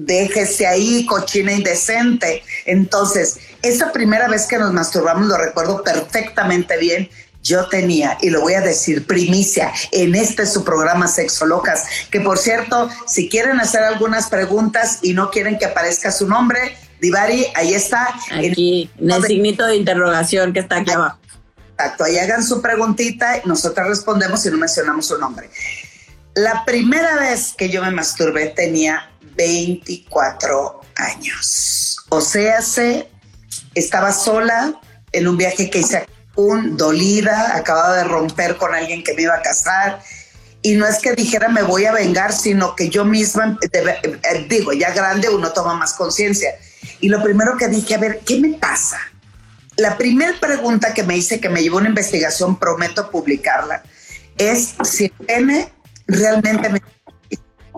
Déjese 0.01 0.67
ahí, 0.67 1.05
cochina 1.07 1.53
indecente. 1.53 2.43
Entonces, 2.67 3.39
esa 3.63 3.91
primera 3.91 4.29
vez 4.29 4.47
que 4.47 4.57
nos 4.57 4.73
masturbamos, 4.73 5.27
lo 5.27 5.37
recuerdo 5.37 5.83
perfectamente 5.83 6.77
bien, 6.79 7.09
yo 7.43 7.69
tenía, 7.69 8.17
y 8.21 8.31
lo 8.31 8.41
voy 8.41 8.55
a 8.55 8.61
decir, 8.61 9.07
primicia 9.07 9.73
en 9.91 10.15
este 10.15 10.47
su 10.47 10.65
programa 10.65 11.09
Sexo 11.09 11.47
Locas, 11.47 11.85
que 12.11 12.21
por 12.21 12.39
cierto, 12.39 12.89
si 13.07 13.29
quieren 13.29 13.61
hacer 13.61 13.83
algunas 13.83 14.29
preguntas 14.29 14.99
y 15.03 15.15
no 15.15 15.31
quieren 15.31 15.59
que 15.59 15.65
aparezca 15.65 16.13
su 16.13 16.29
nombre, 16.29 16.77
Divari, 17.01 17.47
ahí 17.55 17.75
está. 17.75 18.09
Aquí, 18.33 18.91
en, 18.99 19.11
el 19.11 19.25
signito 19.25 19.67
de 19.67 19.77
interrogación 19.77 20.53
que 20.53 20.61
está 20.61 20.79
aquí 20.79 20.91
abajo. 20.91 21.19
Exacto, 21.73 22.05
ahí 22.05 22.19
hagan 22.19 22.45
su 22.45 22.61
preguntita 22.61 23.39
y 23.39 23.49
nosotros 23.49 23.89
respondemos 23.89 24.45
y 24.47 24.51
no 24.51 24.59
mencionamos 24.59 25.07
su 25.07 25.19
nombre. 25.19 25.49
La 26.39 26.65
primera 26.65 27.17
vez 27.17 27.53
que 27.59 27.69
yo 27.69 27.83
me 27.83 27.91
masturbé 27.91 28.47
tenía 28.51 29.11
24 29.35 30.81
años. 30.95 31.97
O 32.11 32.21
sea, 32.21 32.63
se 32.63 33.09
estaba 33.75 34.13
sola 34.13 34.81
en 35.11 35.27
un 35.27 35.37
viaje 35.37 35.69
que 35.69 35.81
hice 35.81 36.07
un 36.37 36.77
dolida, 36.77 37.57
acababa 37.57 37.97
de 37.97 38.05
romper 38.05 38.57
con 38.57 38.73
alguien 38.73 39.03
que 39.03 39.15
me 39.15 39.23
iba 39.23 39.35
a 39.35 39.43
casar. 39.43 40.01
Y 40.63 40.77
no 40.77 40.87
es 40.87 40.99
que 41.01 41.13
dijera 41.15 41.49
me 41.49 41.65
voy 41.65 41.87
a 41.87 41.93
vengar, 41.93 42.33
sino 42.33 42.77
que 42.77 42.89
yo 42.89 43.05
misma, 43.05 43.59
eh, 43.73 44.47
digo, 44.49 44.73
ya 44.73 44.93
grande 44.93 45.29
uno 45.29 45.51
toma 45.53 45.75
más 45.75 45.95
conciencia. 45.95 46.55
Y 47.01 47.09
lo 47.09 47.21
primero 47.21 47.57
que 47.57 47.67
dije, 47.67 47.97
a 47.97 47.99
ver, 47.99 48.21
¿qué 48.21 48.39
me 48.39 48.51
pasa? 48.51 49.01
La 49.75 49.99
primera 49.99 50.39
pregunta 50.39 50.95
que 50.95 51.03
me 51.03 51.17
hice, 51.17 51.41
que 51.41 51.49
me 51.49 51.65
llevó 51.65 51.79
una 51.79 51.89
investigación, 51.89 52.61
prometo 52.61 53.11
publicarla, 53.11 53.83
es 54.37 54.77
si 54.85 55.13
el 55.27 55.73
realmente 56.09 56.69
me... 56.69 56.83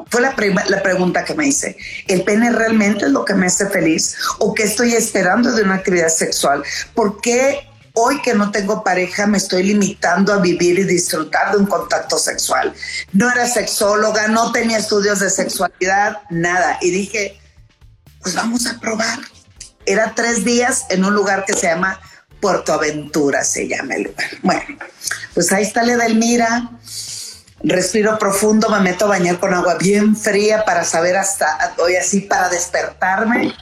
Fue 0.06 0.22
la, 0.22 0.34
la 0.68 0.82
pregunta 0.82 1.24
que 1.24 1.34
me 1.34 1.46
hice. 1.46 1.76
¿El 2.08 2.24
pene 2.24 2.50
realmente 2.50 3.04
es 3.04 3.10
lo 3.10 3.24
que 3.24 3.34
me 3.34 3.46
hace 3.46 3.68
feliz? 3.68 4.16
¿O 4.38 4.54
qué 4.54 4.62
estoy 4.62 4.94
esperando 4.94 5.52
de 5.52 5.62
una 5.62 5.74
actividad 5.74 6.08
sexual? 6.08 6.64
¿Por 6.94 7.20
qué 7.20 7.70
Hoy 7.92 8.22
que 8.22 8.34
no 8.34 8.50
tengo 8.52 8.84
pareja 8.84 9.26
me 9.26 9.38
estoy 9.38 9.64
limitando 9.64 10.32
a 10.32 10.38
vivir 10.38 10.78
y 10.78 10.84
disfrutar 10.84 11.52
de 11.52 11.58
un 11.58 11.66
contacto 11.66 12.18
sexual. 12.18 12.72
No 13.12 13.30
era 13.30 13.48
sexóloga, 13.48 14.28
no 14.28 14.52
tenía 14.52 14.78
estudios 14.78 15.18
de 15.18 15.28
sexualidad, 15.28 16.18
nada. 16.30 16.78
Y 16.80 16.90
dije, 16.90 17.40
pues 18.22 18.34
vamos 18.34 18.66
a 18.66 18.78
probar. 18.78 19.18
Era 19.86 20.14
tres 20.14 20.44
días 20.44 20.86
en 20.90 21.04
un 21.04 21.14
lugar 21.14 21.44
que 21.44 21.54
se 21.54 21.66
llama 21.66 22.00
Puerto 22.40 22.72
Aventura, 22.72 23.42
se 23.42 23.66
llama 23.66 23.94
el 23.96 24.04
lugar. 24.04 24.30
Bueno, 24.42 24.78
pues 25.34 25.50
ahí 25.52 25.64
está 25.64 25.82
la 25.82 25.94
Edelmira. 25.94 26.70
Respiro 27.62 28.18
profundo, 28.18 28.68
me 28.70 28.80
meto 28.80 29.04
a 29.04 29.08
bañar 29.08 29.38
con 29.38 29.52
agua 29.52 29.74
bien 29.74 30.16
fría 30.16 30.64
para 30.64 30.84
saber 30.84 31.16
hasta, 31.16 31.74
hoy 31.78 31.96
así 31.96 32.22
para 32.22 32.48
despertarme 32.48 33.54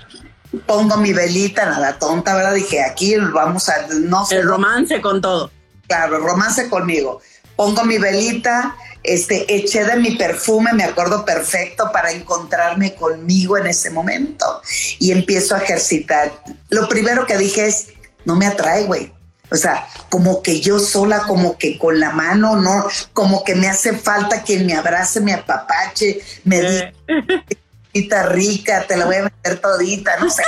pongo 0.66 0.96
mi 0.96 1.12
velita, 1.12 1.66
nada 1.66 1.98
tonta, 1.98 2.34
¿verdad? 2.34 2.54
Dije, 2.54 2.82
aquí 2.82 3.16
vamos 3.16 3.68
a, 3.68 3.87
no 3.88 4.26
El 4.30 4.44
romance 4.44 5.00
con 5.00 5.20
todo. 5.20 5.50
Claro, 5.87 6.18
romance 6.18 6.68
conmigo. 6.68 7.20
Pongo 7.56 7.84
mi 7.84 7.98
velita 7.98 8.76
este, 9.02 9.54
eché 9.54 9.84
de 9.84 9.96
mi 9.96 10.16
perfume, 10.16 10.72
me 10.72 10.84
acuerdo 10.84 11.24
perfecto, 11.24 11.90
para 11.92 12.11
encontrarme 12.11 12.94
conmigo 12.94 13.56
en 13.56 13.66
ese 13.66 13.90
momento 13.90 14.61
y 14.98 15.12
empiezo 15.12 15.54
a 15.54 15.58
ejercitar. 15.58 16.32
Lo 16.68 16.88
primero 16.88 17.26
que 17.26 17.38
dije 17.38 17.66
es, 17.66 17.88
no 18.24 18.37
me 18.37 18.46
atrae, 18.46 18.84
güey. 18.84 19.12
O 19.50 19.56
sea, 19.56 19.87
como 20.11 20.42
que 20.42 20.61
yo 20.61 20.78
sola, 20.78 21.20
como 21.26 21.56
que 21.56 21.78
con 21.78 21.98
la 21.98 22.11
mano, 22.11 22.56
no, 22.56 22.87
como 23.12 23.44
que 23.44 23.54
me 23.54 23.68
hace 23.68 23.96
falta 23.96 24.42
quien 24.42 24.66
me 24.66 24.74
abrace, 24.74 25.20
me 25.20 25.32
apapache, 25.32 26.20
me 26.44 26.61
diga, 26.61 26.92
eh. 27.94 28.22
rica, 28.28 28.84
te 28.87 28.96
la 28.96 29.06
voy 29.06 29.16
a 29.16 29.22
meter 29.24 29.58
todita, 29.61 30.18
no 30.18 30.28
sé. 30.28 30.42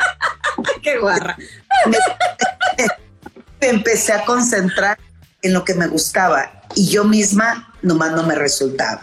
Qué 0.82 0.98
guarra. 0.98 1.36
me 3.60 3.68
empecé 3.68 4.12
a 4.12 4.24
concentrar 4.24 4.98
en 5.42 5.52
lo 5.52 5.64
que 5.64 5.74
me 5.74 5.86
gustaba 5.86 6.62
y 6.74 6.88
yo 6.88 7.04
misma 7.04 7.72
nomás 7.82 8.12
no 8.12 8.24
me 8.24 8.34
resultaba. 8.34 9.02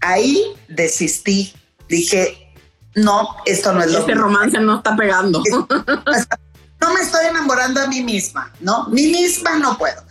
Ahí 0.00 0.54
desistí, 0.68 1.52
dije, 1.88 2.54
no, 2.94 3.36
esto 3.44 3.72
no 3.72 3.82
es 3.82 3.92
lo 3.92 3.98
Este 4.00 4.14
romance 4.14 4.58
no 4.58 4.76
está 4.78 4.96
pegando. 4.96 5.42
No 6.80 6.94
me 6.94 7.00
estoy 7.00 7.26
enamorando 7.26 7.80
a 7.80 7.86
mí 7.86 8.02
misma, 8.02 8.52
¿no? 8.60 8.88
Mí 8.88 9.06
misma 9.08 9.58
no 9.58 9.78
puedo. 9.78 10.02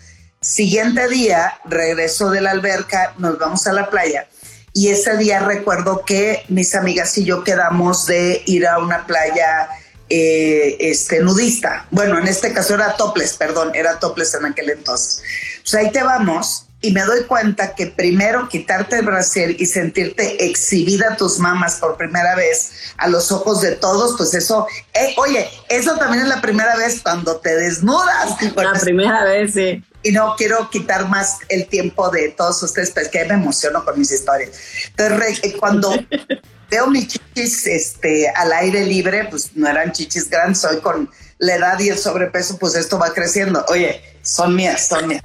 Siguiente 0.41 1.07
día, 1.07 1.53
regreso 1.65 2.29
de 2.29 2.41
la 2.41 2.51
alberca, 2.51 3.13
nos 3.17 3.37
vamos 3.39 3.65
a 3.67 3.73
la 3.73 3.89
playa 3.89 4.27
y 4.75 4.89
ese 4.89 5.15
día 5.15 5.39
recuerdo 5.39 6.03
que 6.05 6.43
mis 6.49 6.75
amigas 6.75 7.17
y 7.17 7.23
yo 7.23 7.45
quedamos 7.45 8.07
de 8.07 8.43
ir 8.45 8.67
a 8.67 8.77
una 8.77 9.07
playa 9.07 9.69
eh, 10.09 10.75
este, 10.81 11.21
nudista. 11.21 11.87
Bueno, 11.91 12.19
en 12.19 12.27
este 12.27 12.51
caso 12.51 12.75
era 12.75 12.97
topless, 12.97 13.35
perdón, 13.35 13.71
era 13.73 13.99
topless 13.99 14.33
en 14.33 14.47
aquel 14.47 14.69
entonces. 14.71 15.23
Pues 15.61 15.75
ahí 15.75 15.91
te 15.93 16.03
vamos 16.03 16.64
y 16.85 16.91
me 16.91 17.01
doy 17.01 17.23
cuenta 17.23 17.73
que 17.73 17.87
primero 17.87 18.47
quitarte 18.47 18.97
el 18.97 19.05
brasier 19.05 19.59
y 19.59 19.65
sentirte 19.65 20.45
exhibida 20.45 21.17
tus 21.17 21.39
mamas 21.39 21.77
por 21.77 21.97
primera 21.97 22.35
vez 22.35 22.93
a 22.97 23.07
los 23.07 23.31
ojos 23.31 23.61
de 23.61 23.71
todos, 23.71 24.15
pues 24.17 24.35
eso, 24.35 24.67
eh, 24.93 25.15
oye, 25.17 25.49
eso 25.67 25.97
también 25.97 26.23
es 26.23 26.29
la 26.29 26.41
primera 26.41 26.75
vez 26.75 27.01
cuando 27.01 27.37
te 27.37 27.55
desnudas. 27.55 28.35
La 28.55 28.79
primera 28.79 29.23
vez, 29.23 29.53
sí. 29.53 29.83
Y 30.03 30.11
no 30.11 30.35
quiero 30.37 30.69
quitar 30.69 31.07
más 31.09 31.39
el 31.49 31.65
tiempo 31.65 32.09
de 32.09 32.29
todos 32.29 32.61
ustedes, 32.61 32.91
porque 32.91 33.25
me 33.25 33.33
emociono 33.33 33.83
con 33.83 33.97
mis 33.97 34.11
historias. 34.11 34.51
Entonces, 34.95 35.39
eh, 35.43 35.57
cuando 35.57 35.91
veo 36.69 36.87
mis 36.87 37.07
chichis 37.07 37.65
este, 37.65 38.29
al 38.29 38.51
aire 38.53 38.85
libre, 38.85 39.27
pues 39.29 39.55
no 39.55 39.67
eran 39.67 39.91
chichis 39.91 40.29
grandes, 40.29 40.63
hoy 40.65 40.77
con 40.81 41.09
la 41.39 41.55
edad 41.55 41.79
y 41.79 41.89
el 41.89 41.97
sobrepeso, 41.97 42.59
pues 42.59 42.75
esto 42.75 42.99
va 42.99 43.11
creciendo. 43.11 43.65
Oye, 43.69 44.01
son 44.21 44.55
mías, 44.55 44.87
son 44.87 45.07
mías. 45.07 45.23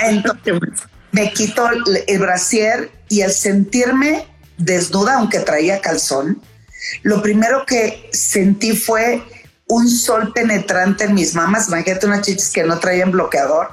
Entonces, 0.00 0.54
me 1.12 1.32
quito 1.32 1.68
el, 2.06 2.18
brasier 2.18 2.90
y 3.08 3.22
al 3.22 3.32
sentirme 3.32 4.26
desnuda, 4.58 5.14
aunque 5.14 5.40
traía 5.40 5.80
calzón, 5.80 6.42
lo 7.02 7.22
primero 7.22 7.64
que 7.66 8.08
sentí 8.12 8.76
fue 8.76 9.22
un 9.66 9.88
sol 9.88 10.32
penetrante 10.32 11.04
en 11.04 11.14
mis 11.14 11.34
mamas. 11.34 11.68
Imagínate 11.68 12.06
unas 12.06 12.22
chichis 12.22 12.50
que 12.50 12.64
no 12.64 12.78
traían 12.78 13.10
bloqueador. 13.10 13.72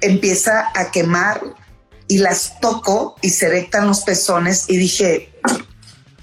Empieza 0.00 0.70
a 0.74 0.90
quemar 0.90 1.40
y 2.06 2.18
las 2.18 2.60
toco 2.60 3.16
y 3.20 3.30
se 3.30 3.46
erectan 3.46 3.86
los 3.86 4.00
pezones 4.00 4.64
y 4.68 4.76
dije, 4.76 5.32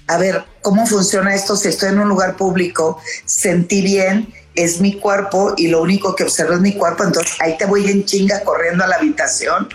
a 0.08 0.18
ver, 0.18 0.44
¿cómo 0.62 0.86
funciona 0.86 1.34
esto 1.34 1.56
si 1.56 1.68
estoy 1.68 1.90
en 1.90 1.98
un 1.98 2.08
lugar 2.08 2.36
público? 2.36 3.00
Sentí 3.24 3.82
bien, 3.82 4.32
es 4.56 4.80
mi 4.80 4.94
cuerpo 4.94 5.54
y 5.56 5.68
lo 5.68 5.82
único 5.82 6.16
que 6.16 6.24
observo 6.24 6.54
es 6.54 6.60
mi 6.60 6.72
cuerpo, 6.72 7.04
entonces 7.04 7.36
ahí 7.40 7.56
te 7.58 7.66
voy 7.66 7.88
en 7.88 8.04
chinga 8.04 8.42
corriendo 8.42 8.84
a 8.84 8.86
la 8.88 8.96
habitación 8.96 9.68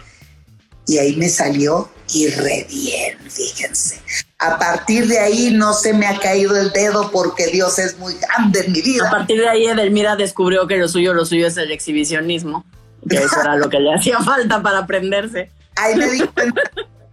y 0.88 0.98
ahí 0.98 1.16
me 1.16 1.30
salió 1.30 1.90
y 2.14 2.28
re 2.28 2.66
bien, 2.70 3.18
fíjense. 3.30 4.02
A 4.40 4.58
partir 4.58 5.08
de 5.08 5.20
ahí 5.20 5.52
no 5.52 5.74
se 5.74 5.94
me 5.94 6.08
ha 6.08 6.20
caído 6.20 6.60
el 6.60 6.72
dedo 6.72 7.12
porque 7.12 7.48
Dios 7.48 7.80
es 7.80 7.98
muy 7.98 8.16
grande 8.16 8.62
en 8.66 8.72
mi 8.72 8.82
vida. 8.82 9.08
A 9.08 9.12
partir 9.12 9.40
de 9.40 9.48
ahí 9.48 9.68
Edelmira 9.68 10.16
descubrió 10.16 10.68
que 10.68 10.78
lo 10.78 10.88
suyo, 10.88 11.14
lo 11.14 11.26
suyo 11.26 11.48
es 11.48 11.56
el 11.58 11.72
exhibicionismo, 11.72 12.66
que 13.08 13.18
eso 13.18 13.40
era 13.40 13.56
lo 13.56 13.70
que 13.70 13.80
le 13.80 13.94
hacía 13.96 14.20
falta 14.20 14.62
para 14.62 14.80
aprenderse. 14.80 15.52
Ahí 15.76 15.96
me 15.96 16.10
di 16.10 16.20
cuenta 16.22 16.62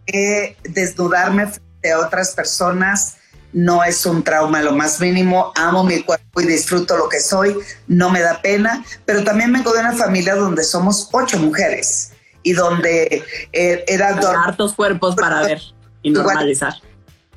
que 0.07 0.57
desnudarme 0.65 1.47
frente 1.47 1.93
a 1.93 2.01
otras 2.01 2.33
personas 2.33 3.19
no 3.59 3.83
es 3.83 4.07
un 4.07 4.23
trauma 4.23 4.63
lo 4.63 4.73
más 4.73 5.01
mínimo, 5.01 5.53
amo 5.57 5.83
mi 5.83 6.03
cuerpo 6.05 6.41
y 6.41 6.47
disfruto 6.47 6.97
lo 6.97 7.09
que 7.09 7.19
soy, 7.19 7.57
no 7.89 8.09
me 8.09 8.21
da 8.21 8.41
pena, 8.41 8.85
pero 9.05 9.25
también 9.25 9.53
vengo 9.53 9.73
de 9.73 9.81
una 9.81 9.93
familia 9.93 10.37
donde 10.37 10.63
somos 10.63 11.09
ocho 11.11 11.39
mujeres 11.41 12.13
y 12.45 12.53
donde 12.53 13.25
eh, 13.53 13.85
era... 13.89 14.11
Hartos 14.47 14.75
cuerpos 14.75 15.17
para 15.17 15.43
ver 15.43 15.61
y 16.03 16.11
normalizar 16.11 16.75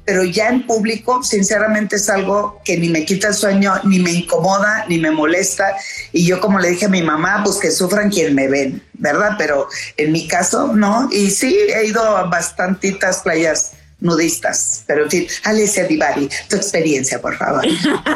pero 0.04 0.24
ya 0.24 0.50
en 0.50 0.66
público, 0.66 1.24
sinceramente 1.24 1.96
es 1.96 2.10
algo 2.10 2.60
que 2.66 2.76
ni 2.78 2.90
me 2.90 3.06
quita 3.06 3.30
el 3.30 3.34
sueño, 3.34 3.74
ni 3.84 4.00
me 4.00 4.12
incomoda, 4.12 4.86
ni 4.90 4.98
me 4.98 5.12
molesta. 5.12 5.76
Y 6.12 6.26
yo, 6.26 6.42
como 6.42 6.60
le 6.60 6.72
dije 6.72 6.88
a 6.88 6.90
mi 6.90 7.04
mamá, 7.04 7.42
pues 7.44 7.58
que 7.58 7.70
sufran 7.72 8.10
quien 8.10 8.34
me 8.34 8.48
ven, 8.48 8.82
¿verdad? 8.94 9.36
Pero 9.38 9.68
en 9.98 10.12
mi 10.12 10.28
caso, 10.28 10.74
no. 10.76 11.08
Y 11.12 11.30
sí, 11.30 11.56
he 11.56 11.86
ido 11.86 12.02
a 12.02 12.24
bastantitas 12.24 13.20
playas 13.20 13.74
nudistas. 14.02 14.84
Pero 14.88 15.04
en 15.04 15.10
fin, 15.10 15.28
Alicia 15.46 15.86
Divari, 15.86 16.30
tu 16.50 16.58
experiencia, 16.58 17.22
por 17.22 17.38
favor. 17.38 17.64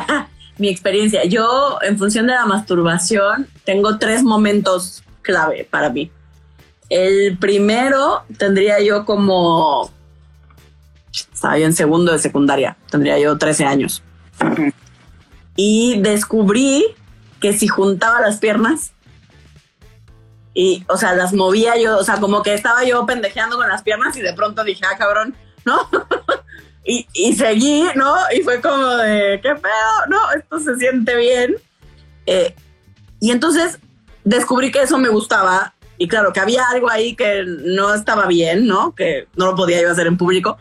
mi 0.58 0.69
experiencia. 0.69 1.24
Yo, 1.24 1.78
en 1.82 1.98
función 1.98 2.28
de 2.28 2.34
la 2.34 2.45
masturbación, 2.45 3.48
tengo 3.63 3.98
tres 3.98 4.24
momentos 4.24 5.04
clave 5.21 5.67
para 5.69 5.89
mí. 5.89 6.12
El 6.89 7.38
primero 7.38 8.24
tendría 8.38 8.80
yo 8.82 9.06
como 9.06 9.91
estaba 11.12 11.58
yo 11.58 11.65
en 11.65 11.74
segundo 11.74 12.12
de 12.12 12.19
secundaria, 12.19 12.78
tendría 12.89 13.17
yo 13.19 13.38
13 13.38 13.65
años. 13.65 14.04
Y 15.56 16.00
descubrí 16.02 16.86
que 17.39 17.54
si 17.54 17.67
juntaba 17.67 18.21
las 18.21 18.38
piernas 18.38 18.91
y, 20.54 20.86
o 20.88 20.98
sea, 20.98 21.13
las 21.13 21.34
movía 21.34 21.78
yo, 21.78 21.98
o 21.98 22.04
sea, 22.04 22.19
como 22.19 22.43
que 22.43 22.54
estaba 22.54 22.84
yo 22.84 23.06
pendejeando 23.06 23.58
con 23.58 23.67
las 23.67 23.82
piernas 23.82 24.15
y 24.17 24.21
de 24.21 24.34
pronto 24.34 24.63
dije, 24.63 24.82
ah, 24.86 24.98
cabrón, 24.98 25.36
¿no? 25.65 25.89
y, 26.86 27.08
y, 27.13 27.36
seguí, 27.36 27.84
¿no? 27.95 28.15
Y 28.36 28.41
fue 28.41 28.62
como 28.62 28.88
de, 28.97 29.39
¿qué 29.41 29.56
pedo? 29.56 30.08
No, 30.10 30.32
esto 30.32 30.60
se 30.60 30.78
siente 30.78 31.15
bien. 31.15 31.56
Eh, 32.25 32.56
y 33.19 33.32
entonces 33.32 33.80
descubrí 34.23 34.71
que 34.71 34.82
eso 34.82 34.97
me 34.97 35.10
gustaba 35.10 35.73
y 35.97 36.08
claro, 36.08 36.34
que 36.34 36.39
había 36.39 36.65
algo 36.69 36.89
ahí 36.89 37.15
que 37.15 37.43
no 37.45 37.93
estaba 37.93 38.28
bien, 38.28 38.67
¿no? 38.67 38.93
Que 38.93 39.28
no 39.36 39.47
lo 39.47 39.56
podía 39.56 39.82
yo 39.82 39.91
hacer 39.91 40.08
en 40.08 40.17
público 40.17 40.58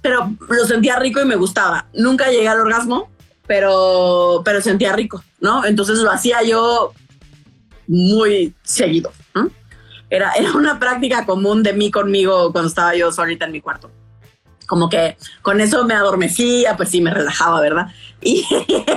pero 0.00 0.30
lo 0.48 0.64
sentía 0.64 0.98
rico 0.98 1.20
y 1.20 1.24
me 1.24 1.36
gustaba. 1.36 1.86
Nunca 1.92 2.30
llegué 2.30 2.48
al 2.48 2.60
orgasmo, 2.60 3.10
pero, 3.46 4.42
pero 4.44 4.60
sentía 4.60 4.92
rico, 4.92 5.22
¿no? 5.40 5.64
Entonces 5.64 5.98
lo 5.98 6.10
hacía 6.10 6.42
yo 6.42 6.92
muy 7.86 8.54
seguido. 8.62 9.12
Era, 10.10 10.32
era 10.38 10.52
una 10.52 10.78
práctica 10.78 11.24
común 11.26 11.62
de 11.62 11.72
mí 11.72 11.90
conmigo 11.90 12.52
cuando 12.52 12.68
estaba 12.68 12.94
yo 12.94 13.12
solita 13.12 13.46
en 13.46 13.52
mi 13.52 13.60
cuarto. 13.60 13.90
Como 14.66 14.88
que 14.88 15.16
con 15.40 15.60
eso 15.60 15.84
me 15.84 15.94
adormecía, 15.94 16.76
pues 16.76 16.90
sí, 16.90 17.00
me 17.00 17.12
relajaba, 17.12 17.60
¿verdad? 17.60 17.88
Y 18.20 18.44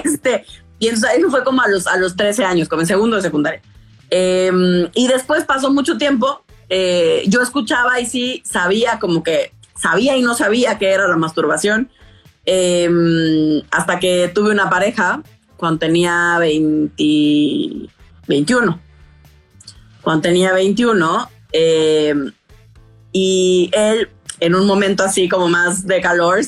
este, 0.03 0.45
y 0.79 0.87
entonces 0.87 1.11
ahí 1.11 1.21
fue 1.29 1.43
como 1.43 1.61
a 1.61 1.67
los, 1.67 1.85
a 1.85 1.95
los 1.97 2.15
13 2.15 2.43
años, 2.43 2.67
como 2.67 2.81
en 2.81 2.87
segundo 2.87 3.15
de 3.15 3.21
secundaria. 3.21 3.61
Em, 4.09 4.89
y 4.95 5.07
después 5.07 5.45
pasó 5.45 5.71
mucho 5.71 5.97
tiempo, 5.97 6.43
eh, 6.69 7.23
yo 7.27 7.41
escuchaba 7.41 7.99
y 7.99 8.07
sí 8.07 8.41
sabía 8.43 8.97
como 8.97 9.21
que 9.21 9.53
sabía 9.75 10.17
y 10.17 10.21
no 10.21 10.33
sabía 10.33 10.79
qué 10.79 10.89
era 10.91 11.07
la 11.07 11.17
masturbación. 11.17 11.91
Em, 12.45 13.61
hasta 13.69 13.99
que 13.99 14.31
tuve 14.33 14.51
una 14.51 14.69
pareja 14.69 15.21
cuando 15.57 15.79
tenía 15.79 16.37
20, 16.39 17.89
21. 18.27 18.79
Cuando 20.01 20.21
tenía 20.21 20.53
21, 20.53 21.29
em, 21.51 22.31
y 23.11 23.69
él, 23.73 24.09
en 24.39 24.55
un 24.55 24.65
momento 24.65 25.03
así 25.03 25.29
como 25.29 25.47
más 25.47 25.85
de 25.85 26.01
calor, 26.01 26.39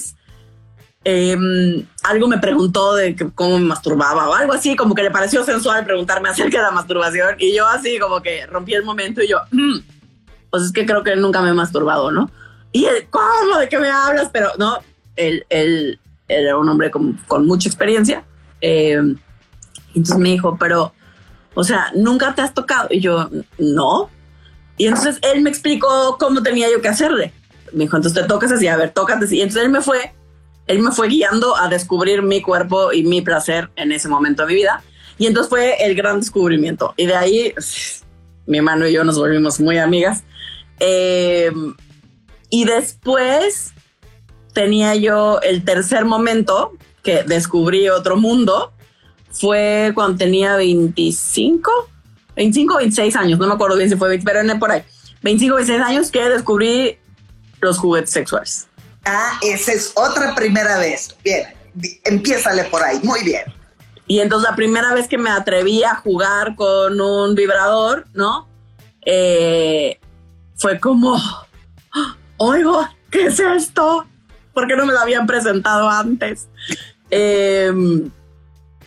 em, 1.04 1.86
algo 2.04 2.28
me 2.28 2.38
preguntó 2.38 2.96
de 2.96 3.16
cómo 3.36 3.60
me 3.60 3.66
masturbaba 3.66 4.30
o 4.30 4.34
algo 4.34 4.54
así, 4.54 4.76
como 4.76 4.96
que 4.96 5.04
le 5.04 5.12
pareció 5.12 5.44
sensual 5.44 5.86
preguntarme 5.86 6.30
acerca 6.30 6.58
de 6.58 6.64
la 6.64 6.72
masturbación. 6.72 7.36
Y 7.40 7.56
yo 7.56 7.68
así 7.68 8.00
como 8.00 8.22
que 8.22 8.46
rompí 8.48 8.74
el 8.74 8.84
momento 8.84 9.22
y 9.22 9.28
yo, 9.28 9.38
mm, 9.52 9.80
pues 10.50 10.64
es 10.64 10.72
que 10.72 10.86
creo 10.86 11.04
que 11.04 11.16
nunca 11.16 11.42
me 11.42 11.50
he 11.50 11.54
masturbado, 11.54 12.12
¿no? 12.12 12.32
Y 12.72 12.86
él, 12.86 13.08
¿cómo? 13.10 13.58
¿De 13.60 13.70
qué 13.70 13.78
me 13.78 13.90
hablas? 13.90 14.30
Pero 14.34 14.50
no, 14.58 14.80
él, 15.16 15.46
él, 15.50 16.00
era 16.28 16.58
un 16.58 16.68
hombre 16.70 16.90
con, 16.90 17.14
con 17.28 17.46
mucha 17.46 17.70
experiencia. 17.70 18.24
Eh, 18.62 19.00
entonces 19.96 20.18
me 20.18 20.30
dijo, 20.30 20.58
pero, 20.60 20.94
o 21.54 21.64
sea, 21.64 21.92
¿nunca 21.96 22.34
te 22.36 22.42
has 22.42 22.54
tocado? 22.54 22.88
Y 22.90 23.00
yo, 23.00 23.30
no. 23.58 24.10
Y 24.78 24.88
entonces 24.88 25.20
él 25.22 25.42
me 25.42 25.50
explicó 25.50 26.18
cómo 26.20 26.42
tenía 26.42 26.70
yo 26.72 26.82
que 26.82 26.88
hacerle. 26.88 27.34
Me 27.72 27.86
dijo, 27.86 27.96
entonces 27.96 28.22
te 28.22 28.28
tocas 28.28 28.52
así, 28.52 28.68
a 28.68 28.78
ver, 28.78 28.92
tócate. 28.92 29.26
Y 29.36 29.42
entonces 29.42 29.64
él 29.64 29.70
me 29.70 29.82
fue, 29.82 30.14
él 30.68 30.80
me 30.80 30.92
fue 30.92 31.08
guiando 31.08 31.56
a 31.56 31.68
descubrir 31.68 32.22
mi 32.22 32.42
cuerpo 32.42 32.94
y 32.94 33.04
mi 33.04 33.22
placer 33.22 33.70
en 33.76 33.92
ese 33.92 34.08
momento 34.08 34.44
de 34.44 34.48
mi 34.50 34.56
vida. 34.56 34.84
Y 35.18 35.28
entonces 35.28 35.50
fue 35.50 35.86
el 35.86 35.96
gran 35.96 36.20
descubrimiento. 36.20 36.94
Y 36.98 37.06
de 37.06 37.16
ahí 37.16 37.54
mi 38.46 38.58
hermano 38.58 38.88
y 38.88 38.94
yo 38.94 39.04
nos 39.04 39.18
volvimos 39.18 39.60
muy 39.60 39.78
amigas. 39.78 40.24
Eh, 40.80 41.52
y 42.50 42.66
después 42.66 43.74
tenía 44.54 44.96
yo 44.96 45.40
el 45.42 45.64
tercer 45.64 46.06
momento 46.06 46.72
que 47.04 47.24
descubrí 47.24 47.90
otro 47.90 48.16
mundo. 48.16 48.72
Fue 49.34 49.92
cuando 49.94 50.18
tenía 50.18 50.56
25, 50.56 51.72
25, 52.36 52.78
26 52.78 53.16
años, 53.16 53.40
no 53.40 53.48
me 53.48 53.54
acuerdo 53.54 53.76
bien 53.76 53.90
si 53.90 53.96
fue, 53.96 54.20
pero 54.24 54.40
en 54.40 54.60
por 54.60 54.72
ahí. 54.72 54.84
25, 55.24 55.56
26 55.56 55.82
años 55.82 56.12
que 56.12 56.30
descubrí 56.30 56.98
los 57.60 57.78
juguetes 57.78 58.12
sexuales. 58.12 58.68
Ah, 59.06 59.40
esa 59.42 59.74
es 59.74 59.92
otra 59.96 60.36
primera 60.36 60.78
vez. 60.78 61.16
Bien, 61.24 61.48
empiézale 62.06 62.66
por 62.66 62.84
ahí, 62.84 63.00
muy 63.04 63.24
bien. 63.24 63.44
Y 64.06 64.20
entonces 64.20 64.50
la 64.50 64.56
primera 64.56 64.94
vez 64.94 65.08
que 65.08 65.18
me 65.18 65.30
atreví 65.30 65.84
a 65.84 65.96
jugar 65.96 66.56
con 66.56 67.00
un 67.00 67.36
vibrador, 67.36 68.06
¿no? 68.14 68.48
Eh, 69.06 70.00
fue 70.56 70.80
como, 70.80 71.20
oigo, 72.38 72.88
¿qué 73.10 73.26
es 73.26 73.40
esto? 73.40 74.06
¿Por 74.54 74.68
qué 74.68 74.76
no 74.76 74.86
me 74.86 74.94
lo 74.94 75.00
habían 75.00 75.26
presentado 75.26 75.90
antes? 75.90 76.48
Em, 77.10 78.10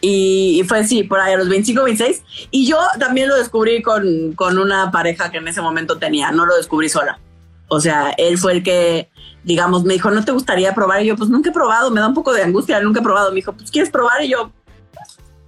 y, 0.00 0.62
fue 0.68 0.84
sí, 0.84 1.02
por 1.02 1.20
ahí 1.20 1.34
a 1.34 1.36
los 1.38 1.48
25, 1.48 1.84
26. 1.84 2.22
Y 2.50 2.66
yo 2.66 2.78
también 2.98 3.28
lo 3.28 3.36
descubrí 3.36 3.82
con, 3.82 4.32
con 4.32 4.58
una 4.58 4.90
pareja 4.90 5.30
que 5.30 5.38
en 5.38 5.48
ese 5.48 5.60
momento 5.60 5.98
tenía, 5.98 6.30
no 6.30 6.46
lo 6.46 6.56
descubrí 6.56 6.88
sola. 6.88 7.18
O 7.68 7.80
sea, 7.80 8.10
él 8.16 8.38
fue 8.38 8.52
el 8.52 8.62
que, 8.62 9.10
digamos, 9.42 9.84
me 9.84 9.94
dijo, 9.94 10.10
¿no 10.10 10.24
te 10.24 10.32
gustaría 10.32 10.74
probar? 10.74 11.02
Y 11.02 11.06
yo, 11.06 11.16
pues 11.16 11.30
nunca 11.30 11.50
he 11.50 11.52
probado, 11.52 11.90
me 11.90 12.00
da 12.00 12.08
un 12.08 12.14
poco 12.14 12.32
de 12.32 12.42
angustia, 12.42 12.80
nunca 12.80 13.00
he 13.00 13.02
probado. 13.02 13.30
Me 13.30 13.36
dijo, 13.36 13.52
pues 13.52 13.70
¿quieres 13.70 13.90
probar? 13.90 14.22
Y 14.22 14.28
yo, 14.28 14.52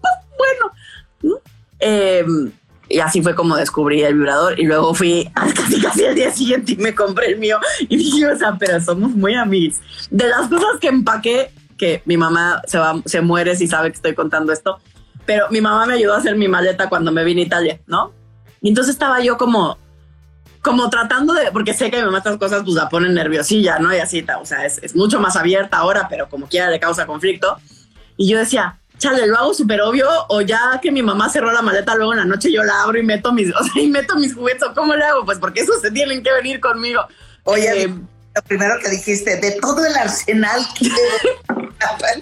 pues, 0.01 0.13
bueno. 0.37 1.43
Em, 1.79 2.51
y 2.89 3.01
así 3.01 3.23
fue 3.23 3.35
como 3.35 3.55
descubrí 3.57 4.03
el 4.03 4.15
vibrador 4.15 4.59
y 4.59 4.65
luego 4.65 4.95
fui 4.95 5.31
casi 5.35 5.81
casi 5.81 6.07
al 6.07 6.15
día 6.15 6.33
siguiente 6.33 6.73
y 6.73 6.77
me 6.77 6.95
compré 6.95 7.33
el 7.33 7.39
mío 7.39 7.59
y 7.81 7.97
dije, 7.97 8.27
o 8.27 8.37
sea, 8.37 8.57
pero 8.59 8.81
somos 8.81 9.11
muy 9.11 9.35
amigos. 9.35 9.81
De 10.11 10.27
las 10.27 10.49
cosas 10.49 10.81
que 10.81 10.89
empaqué, 10.89 11.51
que 11.79 12.03
mi 12.05 12.17
mamá 12.17 12.61
se, 12.67 12.79
va, 12.79 13.01
se 13.07 13.21
muere 13.21 13.57
si 13.57 13.67
sabe 13.67 13.91
que 13.91 13.97
estoy 13.97 14.15
contando 14.15 14.53
esto, 14.53 14.81
pero 15.25 15.47
mi 15.51 15.61
mamá 15.61 15.87
me 15.87 15.95
ayudó 15.95 16.15
a 16.15 16.19
hacer 16.19 16.37
mi 16.37 16.49
maleta 16.49 16.89
cuando 16.89 17.13
me 17.13 17.25
vine 17.25 17.43
a 17.43 17.45
Italia, 17.45 17.81
¿no? 17.87 18.13
Y 18.61 18.69
entonces 18.69 18.93
estaba 18.93 19.21
yo 19.21 19.39
como, 19.39 19.79
como 20.61 20.91
tratando 20.91 21.33
de, 21.33 21.51
porque 21.53 21.73
sé 21.73 21.91
que 21.91 21.99
mi 21.99 22.05
mamá 22.05 22.19
estas 22.19 22.37
cosas 22.37 22.63
pues 22.65 22.75
la 22.75 22.89
ponen 22.89 23.15
nerviosilla, 23.15 23.79
¿no? 23.79 23.95
Y 23.95 23.99
así, 23.99 24.25
o 24.41 24.45
sea, 24.45 24.67
es, 24.67 24.79
es 24.83 24.97
mucho 24.97 25.21
más 25.21 25.37
abierta 25.37 25.79
ahora, 25.79 26.09
pero 26.11 26.29
como 26.29 26.49
quiera 26.49 26.69
le 26.69 26.81
causa 26.81 27.07
conflicto. 27.07 27.57
Y 28.17 28.29
yo 28.29 28.39
decía, 28.39 28.79
chale, 28.99 29.27
lo 29.27 29.39
hago 29.39 29.55
súper 29.55 29.81
obvio, 29.81 30.09
o 30.29 30.41
ya 30.41 30.79
que 30.83 30.91
mi 30.91 31.03
mamá 31.03 31.29
cerró 31.29 31.53
la 31.53 31.63
maleta, 31.63 31.95
luego 31.95 32.13
en 32.13 32.19
la 32.19 32.25
noche 32.25 32.53
yo 32.53 32.65
la 32.65 32.83
abro 32.83 32.99
y 32.99 33.03
meto 33.03 33.33
mis, 33.33 33.55
o 33.61 33.65
sea, 33.65 33.83
y 33.83 33.89
meto 33.89 34.17
mis 34.17 34.35
juguetes, 34.35 34.65
o 34.65 34.75
cómo 34.75 34.95
le 34.95 35.05
hago, 35.05 35.25
pues 35.25 35.39
porque 35.39 35.61
esos 35.61 35.81
se 35.81 35.91
tienen 35.91 36.23
que 36.23 36.33
venir 36.33 36.61
conmigo. 36.61 37.03
Oye, 37.45 37.85
eh, 37.85 37.95
lo 38.39 38.45
primero 38.45 38.75
que 38.81 38.91
dijiste, 38.91 39.37
de 39.37 39.53
todo 39.61 39.85
el 39.85 39.95
arsenal 39.97 40.61
que... 40.79 40.91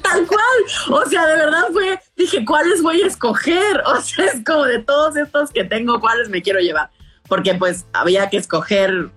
Tal 0.02 0.26
cual, 0.26 1.00
o 1.00 1.08
sea, 1.08 1.26
de 1.26 1.36
verdad 1.36 1.64
fue, 1.72 1.98
dije, 2.14 2.44
¿cuáles 2.44 2.82
voy 2.82 3.00
a 3.00 3.06
escoger? 3.06 3.82
O 3.86 4.00
sea, 4.02 4.26
es 4.26 4.44
como 4.44 4.64
de 4.64 4.80
todos 4.80 5.16
estos 5.16 5.50
que 5.50 5.64
tengo, 5.64 5.98
¿cuáles 5.98 6.28
me 6.28 6.42
quiero 6.42 6.60
llevar? 6.60 6.90
Porque 7.26 7.54
pues 7.54 7.86
había 7.94 8.28
que 8.28 8.36
escoger 8.36 9.10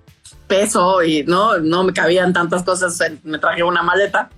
peso 0.48 1.04
y 1.04 1.24
no, 1.24 1.58
no 1.58 1.84
me 1.84 1.92
cabían 1.92 2.32
tantas 2.32 2.64
cosas, 2.64 2.98
me 3.24 3.38
traje 3.38 3.64
una 3.64 3.84
maleta, 3.84 4.30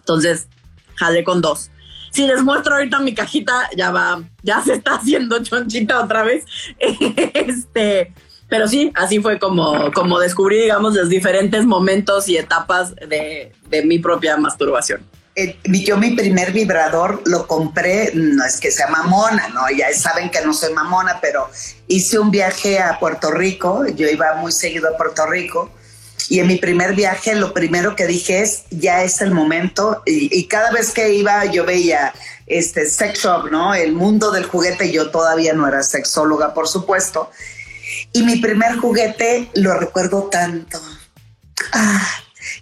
entonces 0.00 0.48
jalé 0.96 1.22
con 1.22 1.40
dos 1.40 1.70
si 2.16 2.26
les 2.26 2.42
muestro 2.42 2.76
ahorita 2.76 2.98
mi 3.00 3.14
cajita, 3.14 3.68
ya 3.76 3.90
va, 3.90 4.22
ya 4.42 4.62
se 4.62 4.72
está 4.72 4.94
haciendo 4.94 5.42
chonchita 5.42 6.02
otra 6.02 6.22
vez. 6.22 6.46
este, 6.78 8.14
pero 8.48 8.68
sí, 8.68 8.92
así 8.94 9.20
fue 9.20 9.38
como, 9.38 9.90
como 9.92 10.18
descubrí, 10.18 10.62
digamos, 10.62 10.94
los 10.94 11.08
diferentes 11.08 11.64
momentos 11.64 12.28
y 12.28 12.36
etapas 12.36 12.94
de, 12.94 13.52
de 13.68 13.84
mi 13.84 13.98
propia 13.98 14.36
masturbación. 14.36 15.04
Eh, 15.38 15.58
yo 15.64 15.98
mi 15.98 16.16
primer 16.16 16.52
vibrador 16.52 17.20
lo 17.26 17.46
compré, 17.46 18.10
no 18.14 18.42
es 18.44 18.58
que 18.58 18.70
sea 18.70 18.86
mamona, 18.88 19.48
no, 19.48 19.68
ya 19.70 19.92
saben 19.92 20.30
que 20.30 20.40
no 20.40 20.54
soy 20.54 20.72
mamona, 20.72 21.18
pero 21.20 21.50
hice 21.88 22.18
un 22.18 22.30
viaje 22.30 22.78
a 22.78 22.98
Puerto 22.98 23.30
Rico, 23.30 23.84
yo 23.86 24.08
iba 24.08 24.36
muy 24.36 24.50
seguido 24.50 24.88
a 24.88 24.96
Puerto 24.96 25.26
Rico 25.26 25.70
y 26.28 26.40
en 26.40 26.46
mi 26.46 26.56
primer 26.56 26.94
viaje 26.94 27.34
lo 27.34 27.52
primero 27.52 27.94
que 27.94 28.06
dije 28.06 28.40
es, 28.40 28.64
ya 28.70 29.02
es 29.02 29.20
el 29.20 29.30
momento. 29.30 30.02
Y, 30.06 30.46
cada 30.48 30.70
vez 30.72 30.92
que 30.92 31.14
iba 31.14 31.44
yo 31.44 31.64
veía 31.64 32.12
este 32.46 32.86
sex 32.88 33.20
shop, 33.20 33.50
¿no? 33.50 33.74
El 33.74 33.92
mundo 33.92 34.30
del 34.30 34.44
juguete, 34.44 34.90
yo 34.90 35.10
todavía 35.10 35.52
no 35.52 35.68
era 35.68 35.82
sexóloga, 35.82 36.54
por 36.54 36.66
supuesto. 36.66 37.30
Y 38.16 38.22
mi 38.22 38.36
primer 38.36 38.78
juguete 38.78 39.50
lo 39.56 39.74
recuerdo 39.74 40.30
tanto. 40.30 40.80
Ah, 41.72 42.08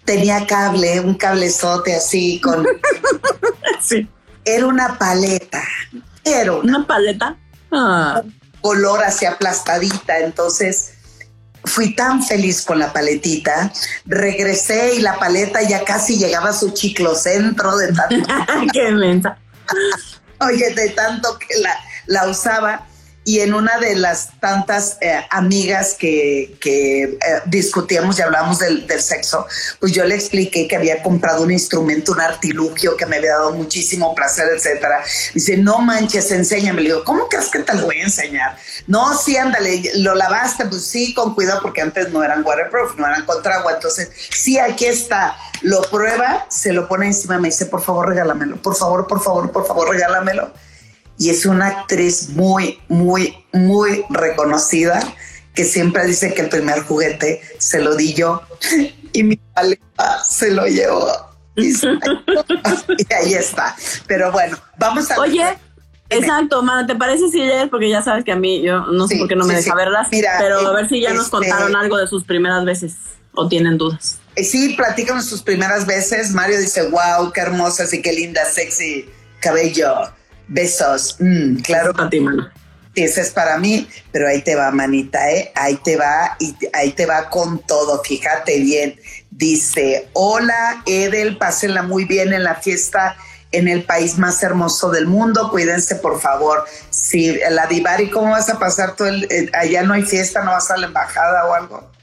tenía 0.04 0.48
cable, 0.48 0.98
un 0.98 1.14
cablezote 1.14 1.94
así 1.94 2.40
con... 2.40 2.66
sí. 3.80 4.08
Era 4.44 4.66
una 4.66 4.98
paleta. 4.98 5.62
Era 6.24 6.54
una, 6.54 6.84
paleta. 6.84 7.36
Ah. 7.70 8.20
Color 8.62 9.04
así 9.04 9.26
aplastadita. 9.26 10.18
Entonces 10.18 10.94
fui 11.62 11.94
tan 11.94 12.24
feliz 12.24 12.62
con 12.62 12.80
la 12.80 12.92
paletita, 12.92 13.72
regresé 14.06 14.96
y 14.96 15.02
la 15.02 15.20
paleta 15.20 15.62
ya 15.62 15.84
casi 15.84 16.16
llegaba 16.16 16.48
a 16.48 16.52
su 16.52 16.72
chiclocentro 16.72 17.76
de 17.76 17.92
tanto. 17.92 18.28
¡Qué 18.72 18.90
mensa! 18.90 19.38
Oye, 20.40 20.74
de 20.74 20.90
tanto 20.90 21.38
que 21.38 21.60
la, 21.60 21.78
la 22.06 22.26
usaba 22.26 22.88
y 23.24 23.40
en 23.40 23.54
una 23.54 23.78
de 23.78 23.96
las 23.96 24.38
tantas 24.38 24.98
eh, 25.00 25.18
amigas 25.30 25.94
que, 25.94 26.56
que 26.60 27.04
eh, 27.04 27.18
discutíamos 27.46 28.18
y 28.18 28.22
hablamos 28.22 28.58
del, 28.58 28.86
del, 28.86 29.00
sexo, 29.00 29.46
pues 29.80 29.92
yo 29.92 30.04
le 30.04 30.14
expliqué 30.14 30.68
que 30.68 30.76
había 30.76 31.02
comprado 31.02 31.42
un 31.42 31.50
instrumento, 31.50 32.12
un 32.12 32.20
artilugio 32.20 32.96
que 32.96 33.06
me 33.06 33.16
había 33.16 33.32
dado 33.32 33.52
muchísimo 33.52 34.14
placer, 34.14 34.48
etcétera. 34.54 35.02
Dice, 35.32 35.56
no 35.56 35.78
manches, 35.78 36.30
enséñame. 36.32 36.82
Le 36.82 36.90
digo, 36.90 37.04
¿cómo 37.04 37.26
crees 37.28 37.48
que 37.48 37.60
te 37.60 37.74
lo 37.74 37.86
voy 37.86 38.00
a 38.00 38.04
enseñar? 38.04 38.58
No, 38.86 39.16
sí, 39.16 39.36
ándale, 39.38 39.82
lo 39.96 40.14
lavaste, 40.14 40.66
pues 40.66 40.84
sí, 40.84 41.14
con 41.14 41.34
cuidado, 41.34 41.60
porque 41.62 41.80
antes 41.80 42.10
no 42.10 42.22
eran 42.22 42.44
waterproof, 42.44 42.96
no 42.98 43.06
eran 43.06 43.24
contra 43.24 43.56
agua. 43.56 43.72
Entonces, 43.72 44.10
sí, 44.30 44.58
aquí 44.58 44.84
está. 44.84 45.34
Lo 45.62 45.80
prueba, 45.82 46.46
se 46.50 46.74
lo 46.74 46.86
pone 46.88 47.06
encima, 47.06 47.38
me 47.38 47.48
dice, 47.48 47.64
por 47.66 47.82
favor, 47.82 48.10
regálamelo, 48.10 48.60
por 48.60 48.76
favor, 48.76 49.06
por 49.06 49.22
favor, 49.22 49.50
por 49.50 49.66
favor, 49.66 49.88
regálamelo 49.88 50.52
y 51.18 51.30
es 51.30 51.46
una 51.46 51.68
actriz 51.68 52.30
muy, 52.30 52.78
muy, 52.88 53.34
muy 53.52 54.04
reconocida 54.10 55.00
que 55.54 55.64
siempre 55.64 56.06
dice 56.06 56.34
que 56.34 56.42
el 56.42 56.48
primer 56.48 56.80
juguete 56.80 57.40
se 57.58 57.80
lo 57.80 57.94
di 57.94 58.14
yo 58.14 58.42
y 59.12 59.22
mi 59.22 59.36
paleta 59.36 60.24
se 60.24 60.50
lo 60.50 60.66
llevó. 60.66 61.06
Y, 61.56 63.14
ahí 63.14 63.34
está. 63.34 63.76
Pero 64.08 64.32
bueno, 64.32 64.58
vamos 64.76 65.08
a... 65.10 65.20
Oye, 65.20 65.56
Exacto, 66.10 66.62
Mana, 66.62 66.86
¿te 66.86 66.94
parece 66.94 67.28
si 67.28 67.38
lees? 67.38 67.68
Porque 67.68 67.88
ya 67.88 68.02
sabes 68.02 68.24
que 68.24 68.32
a 68.32 68.36
mí, 68.36 68.62
yo 68.62 68.80
no 68.86 69.08
sé 69.08 69.16
por 69.16 69.28
qué 69.28 69.36
no 69.36 69.46
me 69.46 69.54
deja 69.54 69.74
verlas, 69.74 70.08
pero 70.10 70.58
a 70.58 70.72
ver 70.72 70.88
si 70.88 71.00
ya 71.00 71.12
nos 71.14 71.26
este 71.26 71.30
contaron 71.30 71.74
algo 71.74 71.96
de 71.96 72.06
sus 72.06 72.24
primeras 72.24 72.64
veces 72.64 72.94
o 73.34 73.48
tienen 73.48 73.78
dudas. 73.78 74.18
Eh, 74.36 74.44
sí, 74.44 74.74
platícanos 74.76 75.26
sus 75.26 75.42
primeras 75.42 75.86
veces. 75.86 76.32
Mario 76.32 76.58
dice, 76.58 76.88
wow, 76.88 77.32
qué 77.32 77.40
hermosas 77.40 77.92
y 77.92 78.02
qué 78.02 78.12
linda, 78.12 78.44
sexy 78.44 79.08
cabello. 79.40 80.12
Besos. 80.48 81.16
Mm, 81.18 81.56
claro. 81.56 81.92
Para 81.92 82.10
ti, 82.10 82.20
mana. 82.20 82.52
Ese 82.94 83.22
es 83.22 83.30
para 83.30 83.58
mí, 83.58 83.88
pero 84.12 84.28
ahí 84.28 84.42
te 84.42 84.54
va, 84.54 84.70
manita, 84.70 85.28
¿eh? 85.32 85.50
Ahí 85.56 85.76
te 85.82 85.96
va 85.96 86.36
y 86.38 86.54
ahí 86.72 86.92
te 86.92 87.06
va 87.06 87.28
con 87.28 87.58
todo. 87.58 88.02
Fíjate 88.04 88.60
bien. 88.60 89.00
Dice: 89.30 90.08
Hola, 90.12 90.82
Edel, 90.86 91.36
pásenla 91.36 91.82
muy 91.82 92.04
bien 92.04 92.32
en 92.32 92.44
la 92.44 92.54
fiesta 92.54 93.16
en 93.54 93.68
el 93.68 93.84
país 93.84 94.18
más 94.18 94.42
hermoso 94.42 94.90
del 94.90 95.06
mundo. 95.06 95.50
Cuídense, 95.50 95.96
por 95.96 96.20
favor. 96.20 96.64
Si 96.90 97.38
la 97.50 97.66
Divari, 97.66 98.10
¿cómo 98.10 98.30
vas 98.30 98.48
a 98.48 98.58
pasar 98.58 98.96
todo 98.96 99.08
el. 99.08 99.24
Eh, 99.30 99.50
allá 99.54 99.82
no 99.82 99.94
hay 99.94 100.02
fiesta, 100.02 100.44
no 100.44 100.52
vas 100.52 100.70
a 100.70 100.76
la 100.76 100.86
embajada 100.86 101.46
o 101.46 101.54
algo? 101.54 101.93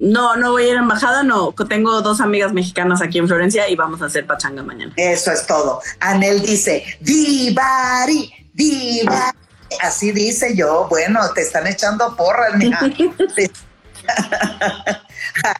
No, 0.00 0.36
no 0.36 0.52
voy 0.52 0.64
a 0.64 0.68
ir 0.68 0.76
a 0.76 0.80
embajada, 0.80 1.22
no. 1.22 1.52
Tengo 1.68 2.00
dos 2.02 2.20
amigas 2.20 2.52
mexicanas 2.52 3.02
aquí 3.02 3.18
en 3.18 3.26
Florencia 3.26 3.68
y 3.68 3.74
vamos 3.74 4.00
a 4.00 4.06
hacer 4.06 4.26
pachanga 4.26 4.62
mañana. 4.62 4.92
Eso 4.96 5.32
es 5.32 5.46
todo. 5.46 5.80
Anel 6.00 6.40
dice, 6.42 6.84
Divari, 7.00 8.32
Divari. 8.52 9.36
Así 9.82 10.12
dice 10.12 10.56
yo, 10.56 10.86
bueno, 10.88 11.20
te 11.34 11.42
están 11.42 11.66
echando 11.66 12.16
porras, 12.16 12.54
mija. 12.54 12.80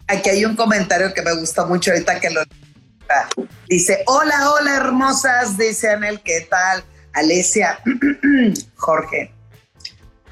Aquí 0.07 0.31
hay 0.31 0.45
un 0.45 0.57
comentario 0.57 1.13
que 1.13 1.21
me 1.21 1.35
gusta 1.35 1.67
mucho 1.67 1.91
ahorita 1.91 2.19
que 2.19 2.31
lo 2.31 2.41
dice, 3.69 4.03
hola, 4.07 4.51
hola 4.51 4.77
hermosas, 4.77 5.59
dice 5.59 5.91
Anel, 5.91 6.23
¿qué 6.23 6.47
tal? 6.49 6.83
Alesia, 7.13 7.79
Jorge, 8.77 9.35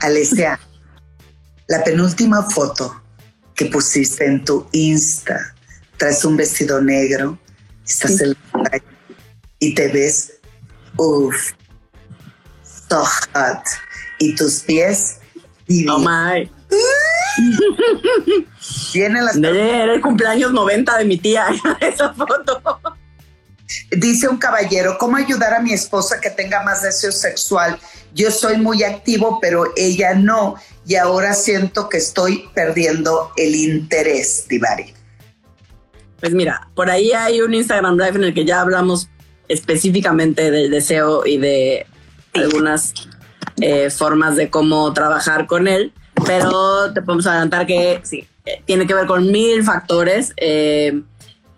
Alesia, 0.00 0.58
la 1.66 1.84
penúltima 1.84 2.42
foto 2.44 3.02
que 3.56 3.66
pusiste 3.66 4.24
en 4.24 4.44
tu 4.44 4.68
Insta. 4.72 5.54
Traes 5.96 6.24
un 6.24 6.36
vestido 6.36 6.80
negro, 6.80 7.38
estás 7.84 8.20
en 8.20 8.30
la 8.30 8.62
calle 8.70 8.84
y 9.58 9.74
te 9.74 9.88
ves, 9.88 10.34
uff, 10.96 11.52
so 12.88 13.04
hot. 13.04 13.64
Y 14.18 14.34
tus 14.34 14.60
pies 14.60 15.18
Oh 15.88 15.98
my. 15.98 16.48
Era 18.94 19.94
el 19.94 20.00
cumpleaños 20.00 20.52
90 20.52 20.98
de 20.98 21.04
mi 21.04 21.18
tía, 21.18 21.48
esa 21.80 22.12
foto. 22.14 22.80
Dice 23.90 24.28
un 24.28 24.38
caballero, 24.38 24.96
¿cómo 24.98 25.16
ayudar 25.16 25.54
a 25.54 25.60
mi 25.60 25.72
esposa 25.72 26.20
que 26.20 26.30
tenga 26.30 26.62
más 26.62 26.82
deseo 26.82 27.12
sexual? 27.12 27.78
Yo 28.14 28.30
soy 28.30 28.58
muy 28.58 28.82
activo, 28.82 29.38
pero 29.40 29.72
ella 29.76 30.14
no, 30.14 30.56
y 30.86 30.94
ahora 30.94 31.34
siento 31.34 31.88
que 31.88 31.98
estoy 31.98 32.48
perdiendo 32.54 33.32
el 33.36 33.54
interés, 33.54 34.46
Divari. 34.48 34.94
Pues 36.20 36.32
mira, 36.32 36.68
por 36.74 36.90
ahí 36.90 37.12
hay 37.12 37.40
un 37.40 37.52
Instagram 37.54 37.96
Live 37.96 38.16
en 38.16 38.24
el 38.24 38.34
que 38.34 38.44
ya 38.44 38.60
hablamos 38.60 39.08
específicamente 39.48 40.50
del 40.50 40.70
deseo 40.70 41.26
y 41.26 41.38
de 41.38 41.86
algunas 42.34 42.94
eh, 43.60 43.90
formas 43.90 44.36
de 44.36 44.48
cómo 44.48 44.92
trabajar 44.92 45.46
con 45.46 45.68
él, 45.68 45.92
pero 46.24 46.92
te 46.92 47.02
podemos 47.02 47.26
adelantar 47.26 47.66
que 47.66 48.00
sí, 48.04 48.26
eh, 48.44 48.62
tiene 48.64 48.86
que 48.86 48.94
ver 48.94 49.06
con 49.06 49.30
mil 49.30 49.62
factores. 49.62 50.32
Eh, 50.36 51.02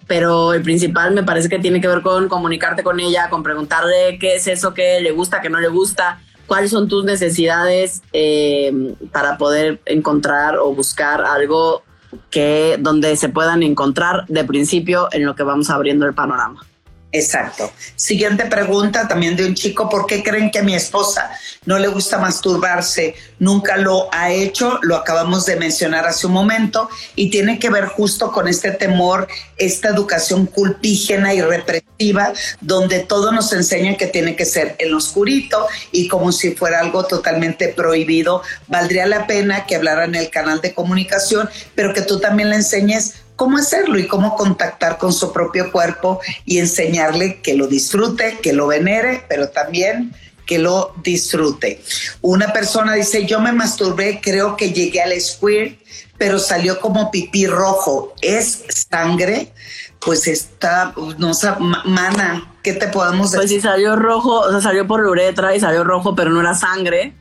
pero 0.08 0.54
el 0.54 0.62
principal 0.62 1.12
me 1.12 1.22
parece 1.22 1.48
que 1.48 1.58
tiene 1.60 1.80
que 1.80 1.86
ver 1.86 2.02
con 2.02 2.28
comunicarte 2.28 2.82
con 2.82 2.98
ella, 2.98 3.30
con 3.30 3.44
preguntarle 3.44 4.18
qué 4.18 4.34
es 4.36 4.48
eso 4.48 4.74
que 4.74 5.00
le 5.00 5.12
gusta, 5.12 5.40
que 5.40 5.50
no 5.50 5.60
le 5.60 5.68
gusta, 5.68 6.20
cuáles 6.46 6.70
son 6.70 6.88
tus 6.88 7.04
necesidades 7.04 8.02
eh, 8.12 8.94
para 9.12 9.36
poder 9.36 9.80
encontrar 9.84 10.56
o 10.56 10.74
buscar 10.74 11.22
algo 11.22 11.82
que 12.30 12.76
donde 12.80 13.16
se 13.16 13.28
puedan 13.28 13.62
encontrar 13.62 14.26
de 14.28 14.44
principio 14.44 15.08
en 15.12 15.26
lo 15.26 15.36
que 15.36 15.42
vamos 15.42 15.68
abriendo 15.68 16.06
el 16.06 16.14
panorama. 16.14 16.66
Exacto. 17.10 17.72
Siguiente 17.96 18.44
pregunta 18.44 19.08
también 19.08 19.34
de 19.34 19.46
un 19.46 19.54
chico, 19.54 19.88
¿por 19.88 20.04
qué 20.04 20.22
creen 20.22 20.50
que 20.50 20.58
a 20.58 20.62
mi 20.62 20.74
esposa 20.74 21.30
no 21.64 21.78
le 21.78 21.88
gusta 21.88 22.18
masturbarse? 22.18 23.14
Nunca 23.38 23.78
lo 23.78 24.12
ha 24.12 24.30
hecho, 24.30 24.78
lo 24.82 24.94
acabamos 24.94 25.46
de 25.46 25.56
mencionar 25.56 26.06
hace 26.06 26.26
un 26.26 26.34
momento, 26.34 26.90
y 27.14 27.30
tiene 27.30 27.58
que 27.58 27.70
ver 27.70 27.86
justo 27.86 28.30
con 28.30 28.46
este 28.46 28.72
temor, 28.72 29.26
esta 29.56 29.88
educación 29.88 30.44
culpígena 30.44 31.32
y 31.32 31.40
represiva, 31.40 32.34
donde 32.60 33.00
todo 33.00 33.32
nos 33.32 33.54
enseña 33.54 33.96
que 33.96 34.06
tiene 34.06 34.36
que 34.36 34.44
ser 34.44 34.76
en 34.78 34.92
oscurito 34.92 35.66
y 35.90 36.08
como 36.08 36.30
si 36.30 36.54
fuera 36.54 36.80
algo 36.80 37.06
totalmente 37.06 37.68
prohibido. 37.68 38.42
Valdría 38.66 39.06
la 39.06 39.26
pena 39.26 39.64
que 39.64 39.76
hablara 39.76 40.04
en 40.04 40.14
el 40.14 40.28
canal 40.28 40.60
de 40.60 40.74
comunicación, 40.74 41.48
pero 41.74 41.94
que 41.94 42.02
tú 42.02 42.20
también 42.20 42.50
le 42.50 42.56
enseñes 42.56 43.14
cómo 43.38 43.56
hacerlo 43.56 44.00
y 44.00 44.08
cómo 44.08 44.34
contactar 44.34 44.98
con 44.98 45.12
su 45.12 45.32
propio 45.32 45.70
cuerpo 45.70 46.20
y 46.44 46.58
enseñarle 46.58 47.40
que 47.40 47.54
lo 47.54 47.68
disfrute, 47.68 48.38
que 48.42 48.52
lo 48.52 48.66
venere, 48.66 49.22
pero 49.28 49.48
también 49.50 50.12
que 50.44 50.58
lo 50.58 50.92
disfrute. 51.04 51.80
Una 52.20 52.52
persona 52.52 52.94
dice, 52.94 53.26
yo 53.26 53.38
me 53.38 53.52
masturbé, 53.52 54.20
creo 54.20 54.56
que 54.56 54.72
llegué 54.72 55.02
al 55.02 55.18
squirt, 55.20 55.78
pero 56.18 56.40
salió 56.40 56.80
como 56.80 57.12
pipí 57.12 57.46
rojo. 57.46 58.12
¿Es 58.22 58.64
sangre? 58.90 59.52
Pues 60.00 60.26
está, 60.26 60.92
no 61.18 61.32
sé, 61.32 61.48
mana, 61.84 62.52
¿qué 62.64 62.72
te 62.72 62.88
podemos 62.88 63.30
decir? 63.30 63.38
Pues 63.38 63.50
si 63.50 63.60
salió 63.60 63.94
rojo, 63.94 64.40
o 64.40 64.50
sea, 64.50 64.60
salió 64.60 64.84
por 64.88 65.04
la 65.04 65.10
uretra 65.10 65.54
y 65.54 65.60
salió 65.60 65.84
rojo, 65.84 66.16
pero 66.16 66.30
no 66.30 66.40
era 66.40 66.56
sangre, 66.56 67.14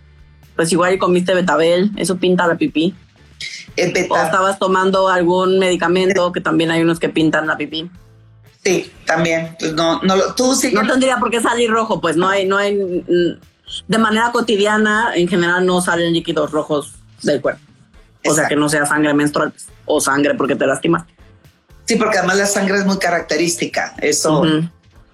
pues 0.55 0.71
igual 0.71 0.97
comiste 0.97 1.35
betabel, 1.35 1.91
eso 1.95 2.17
pinta 2.17 2.47
la 2.47 2.55
pipí 2.55 2.95
o 4.09 4.17
estabas 4.17 4.59
tomando 4.59 5.07
algún 5.09 5.59
medicamento, 5.59 6.31
que 6.31 6.41
también 6.41 6.71
hay 6.71 6.81
unos 6.81 6.99
que 6.99 7.09
pintan 7.09 7.47
la 7.47 7.57
pipí. 7.57 7.89
Sí, 8.63 8.91
también. 9.05 9.55
Pues 9.59 9.73
no, 9.73 10.01
no, 10.01 10.33
tú 10.35 10.55
sí. 10.55 10.71
No 10.73 10.85
tendría 10.85 11.17
por 11.17 11.29
qué 11.29 11.41
salir 11.41 11.69
rojo, 11.69 12.01
pues 12.01 12.17
no 12.17 12.27
hay, 12.27 12.45
no 12.45 12.57
hay, 12.57 12.75
mm, 12.75 13.39
de 13.87 13.97
manera 13.97 14.31
cotidiana, 14.31 15.11
en 15.15 15.27
general 15.27 15.65
no 15.65 15.81
salen 15.81 16.13
líquidos 16.13 16.51
rojos 16.51 16.95
del 17.21 17.41
cuerpo. 17.41 17.61
O 18.25 18.33
sea, 18.33 18.47
que 18.47 18.55
no 18.55 18.67
sea 18.67 18.85
sangre 18.85 19.13
menstrual 19.13 19.51
pues, 19.51 19.67
o 19.85 20.01
sangre 20.01 20.33
porque 20.35 20.55
te 20.55 20.65
lastimas. 20.65 21.05
Sí, 21.85 21.95
porque 21.95 22.17
además 22.17 22.37
la 22.37 22.45
sangre 22.45 22.79
es 22.79 22.85
muy 22.85 22.97
característica. 22.97 23.95
Eso, 24.01 24.43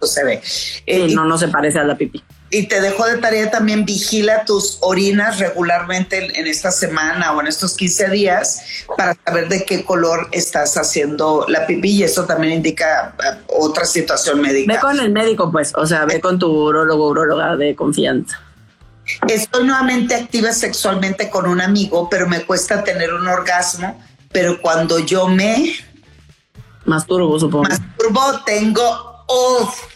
se 0.01 0.23
ve. 0.23 0.41
Eh, 0.87 1.13
no, 1.13 1.25
no 1.25 1.37
se 1.37 1.47
parece 1.47 1.79
a 1.79 1.83
la 1.83 1.95
pipí 1.95 2.23
y 2.53 2.67
te 2.67 2.79
dejo 2.81 3.05
de 3.05 3.17
tarea 3.17 3.49
también 3.49 3.83
vigila 3.83 4.45
tus 4.45 4.77
orinas 4.81 5.39
regularmente 5.39 6.39
en 6.39 6.45
esta 6.45 6.71
semana 6.71 7.33
o 7.33 7.41
en 7.41 7.47
estos 7.47 7.75
15 7.75 8.09
días 8.11 8.61
para 8.95 9.17
saber 9.25 9.49
de 9.49 9.65
qué 9.65 9.83
color 9.83 10.29
estás 10.31 10.77
haciendo 10.77 11.45
la 11.47 11.65
pipí 11.65 11.89
y 11.89 12.03
eso 12.03 12.25
también 12.25 12.53
indica 12.53 13.15
eh, 13.17 13.41
otra 13.47 13.85
situación 13.85 14.39
médica. 14.39 14.71
Ve 14.71 14.79
con 14.79 14.99
el 14.99 15.11
médico, 15.11 15.51
pues, 15.51 15.73
o 15.75 15.87
sea, 15.87 16.05
ve 16.05 16.21
con 16.21 16.37
tu 16.37 16.47
urologo 16.47 17.07
urologa 17.07 17.57
de 17.57 17.75
confianza. 17.75 18.39
Estoy 19.27 19.65
nuevamente 19.65 20.13
activa 20.13 20.53
sexualmente 20.53 21.31
con 21.31 21.47
un 21.47 21.59
amigo, 21.59 22.07
pero 22.07 22.27
me 22.27 22.45
cuesta 22.45 22.83
tener 22.83 23.13
un 23.15 23.27
orgasmo, 23.27 23.99
pero 24.31 24.61
cuando 24.61 24.99
yo 24.99 25.27
me 25.27 25.73
masturbo, 26.85 27.39
supongo. 27.39 27.63
Masturbo, 27.67 28.43
tengo 28.45 29.25
uf, 29.27 29.92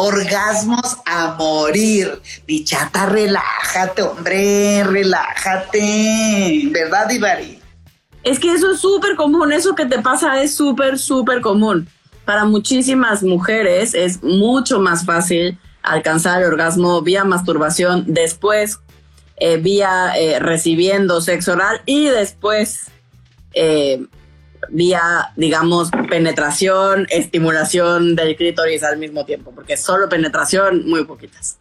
orgasmos 0.00 0.96
a 1.04 1.34
morir. 1.38 2.20
Bichata, 2.46 3.06
relájate, 3.06 4.02
hombre, 4.02 4.82
relájate. 4.84 6.68
¿Verdad, 6.70 7.10
Ivari? 7.10 7.60
Es 8.22 8.38
que 8.38 8.52
eso 8.52 8.72
es 8.72 8.80
súper 8.80 9.16
común, 9.16 9.52
eso 9.52 9.74
que 9.74 9.86
te 9.86 9.98
pasa 10.00 10.42
es 10.42 10.54
súper, 10.54 10.98
súper 10.98 11.40
común. 11.40 11.88
Para 12.24 12.44
muchísimas 12.44 13.22
mujeres 13.22 13.94
es 13.94 14.22
mucho 14.22 14.78
más 14.78 15.04
fácil 15.04 15.58
alcanzar 15.82 16.42
el 16.42 16.48
orgasmo 16.48 17.00
vía 17.02 17.24
masturbación, 17.24 18.04
después 18.06 18.78
eh, 19.36 19.56
vía 19.56 20.12
eh, 20.18 20.38
recibiendo 20.38 21.20
sexo 21.22 21.52
oral 21.52 21.80
y 21.86 22.04
después 22.04 22.90
eh, 23.54 24.06
vía, 24.68 25.32
digamos, 25.36 25.90
penetración, 26.08 27.06
estimulación 27.10 28.14
del 28.14 28.36
clítoris 28.36 28.82
al 28.82 28.98
mismo 28.98 29.24
tiempo, 29.24 29.52
porque 29.54 29.76
solo 29.76 30.08
penetración, 30.08 30.88
muy 30.88 31.04
poquitas. 31.04 31.58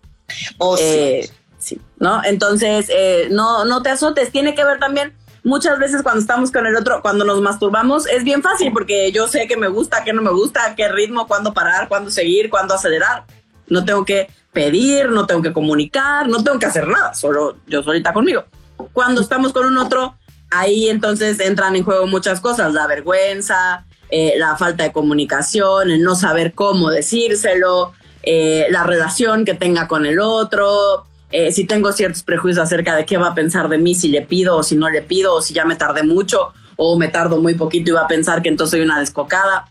Oh, 0.57 0.77
eh, 0.79 1.29
sí. 1.57 1.79
¿no? 1.97 2.23
Entonces, 2.23 2.87
eh, 2.89 3.27
no, 3.31 3.65
no 3.65 3.81
te 3.81 3.89
azotes, 3.89 4.31
tiene 4.31 4.55
que 4.55 4.63
ver 4.63 4.79
también 4.79 5.13
muchas 5.43 5.79
veces 5.79 6.03
cuando 6.03 6.21
estamos 6.21 6.51
con 6.51 6.65
el 6.65 6.75
otro, 6.75 7.01
cuando 7.01 7.25
nos 7.25 7.41
masturbamos, 7.41 8.07
es 8.07 8.23
bien 8.23 8.41
fácil 8.41 8.71
porque 8.71 9.11
yo 9.11 9.27
sé 9.27 9.47
que 9.47 9.57
me 9.57 9.67
gusta, 9.67 10.03
que 10.03 10.13
no 10.13 10.21
me 10.21 10.31
gusta, 10.31 10.75
qué 10.75 10.87
ritmo, 10.89 11.27
cuándo 11.27 11.53
parar, 11.53 11.87
cuándo 11.87 12.11
seguir, 12.11 12.49
cuándo 12.49 12.73
acelerar. 12.73 13.25
No 13.67 13.85
tengo 13.85 14.03
que 14.03 14.29
pedir, 14.51 15.09
no 15.09 15.25
tengo 15.27 15.41
que 15.41 15.53
comunicar, 15.53 16.27
no 16.27 16.43
tengo 16.43 16.59
que 16.59 16.65
hacer 16.65 16.87
nada, 16.87 17.13
solo 17.13 17.57
yo 17.67 17.83
solita 17.83 18.13
conmigo. 18.13 18.45
Cuando 18.93 19.21
estamos 19.21 19.53
con 19.53 19.65
un 19.65 19.77
otro, 19.77 20.15
ahí 20.51 20.89
entonces 20.89 21.39
entran 21.39 21.75
en 21.75 21.83
juego 21.83 22.07
muchas 22.07 22.41
cosas, 22.41 22.73
la 22.73 22.87
vergüenza, 22.87 23.85
eh, 24.09 24.33
la 24.37 24.57
falta 24.57 24.83
de 24.83 24.91
comunicación, 24.91 25.91
el 25.91 26.01
no 26.01 26.15
saber 26.15 26.53
cómo 26.53 26.89
decírselo, 26.89 27.93
eh, 28.23 28.67
la 28.69 28.83
relación 28.83 29.45
que 29.45 29.53
tenga 29.53 29.87
con 29.87 30.05
el 30.05 30.19
otro, 30.19 31.05
eh, 31.31 31.51
si 31.51 31.65
tengo 31.65 31.91
ciertos 31.91 32.23
prejuicios 32.23 32.63
acerca 32.63 32.95
de 32.95 33.05
qué 33.05 33.17
va 33.17 33.29
a 33.29 33.35
pensar 33.35 33.69
de 33.69 33.77
mí 33.77 33.93
si 33.93 34.07
le 34.07 34.23
pido 34.23 34.57
o 34.57 34.63
si 34.63 34.75
no 34.75 34.89
le 34.89 35.01
pido, 35.01 35.35
o 35.35 35.41
si 35.41 35.53
ya 35.53 35.63
me 35.63 35.75
tardé 35.75 36.03
mucho 36.03 36.53
o 36.75 36.97
me 36.97 37.09
tardo 37.09 37.41
muy 37.41 37.55
poquito 37.55 37.91
y 37.91 37.93
va 37.93 38.01
a 38.01 38.07
pensar 38.07 38.41
que 38.41 38.49
entonces 38.49 38.71
soy 38.71 38.81
una 38.81 38.99
descocada. 38.99 39.67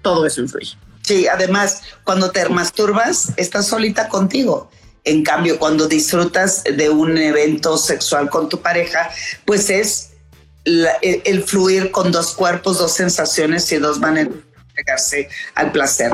Todo 0.00 0.24
eso 0.24 0.40
influye. 0.40 0.76
Sí, 1.02 1.26
además, 1.26 1.82
cuando 2.04 2.30
te 2.30 2.48
masturbas, 2.48 3.32
estás 3.36 3.66
solita 3.66 4.08
contigo. 4.08 4.70
En 5.04 5.24
cambio, 5.24 5.58
cuando 5.58 5.88
disfrutas 5.88 6.62
de 6.64 6.88
un 6.88 7.18
evento 7.18 7.76
sexual 7.76 8.30
con 8.30 8.48
tu 8.48 8.60
pareja, 8.60 9.10
pues 9.44 9.68
es 9.68 10.10
el, 10.64 11.42
fluir 11.42 11.90
con 11.90 12.12
dos 12.12 12.34
cuerpos, 12.34 12.78
dos 12.78 12.92
sensaciones 12.92 13.70
y 13.72 13.78
dos 13.78 13.98
maneras 13.98 14.32
de 14.34 14.42
llegarse 14.76 15.28
al 15.54 15.72
placer. 15.72 16.12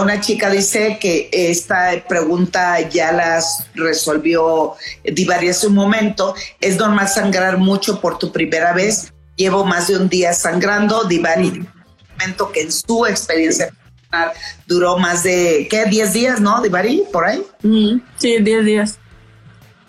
Una 0.00 0.20
chica 0.20 0.48
dice 0.48 0.98
que 1.00 1.28
esta 1.32 2.04
pregunta 2.08 2.80
ya 2.88 3.10
las 3.10 3.66
resolvió 3.74 4.74
Divari 5.02 5.48
hace 5.48 5.66
un 5.66 5.74
momento. 5.74 6.34
¿Es 6.60 6.76
normal 6.76 7.08
sangrar 7.08 7.58
mucho 7.58 8.00
por 8.00 8.18
tu 8.18 8.30
primera 8.30 8.72
vez? 8.72 9.12
Llevo 9.34 9.64
más 9.64 9.88
de 9.88 9.96
un 9.96 10.08
día 10.08 10.32
sangrando. 10.34 11.04
Divari, 11.04 11.66
momento 12.12 12.52
que 12.52 12.62
en 12.62 12.72
su 12.72 13.06
experiencia 13.06 13.72
duró 14.66 14.98
más 14.98 15.22
de, 15.22 15.66
¿qué? 15.70 15.84
10 15.86 16.12
días, 16.12 16.40
¿no? 16.40 16.60
Divari, 16.60 17.04
por 17.12 17.24
ahí. 17.24 17.42
sí, 18.16 18.38
10 18.40 18.64
días. 18.64 18.98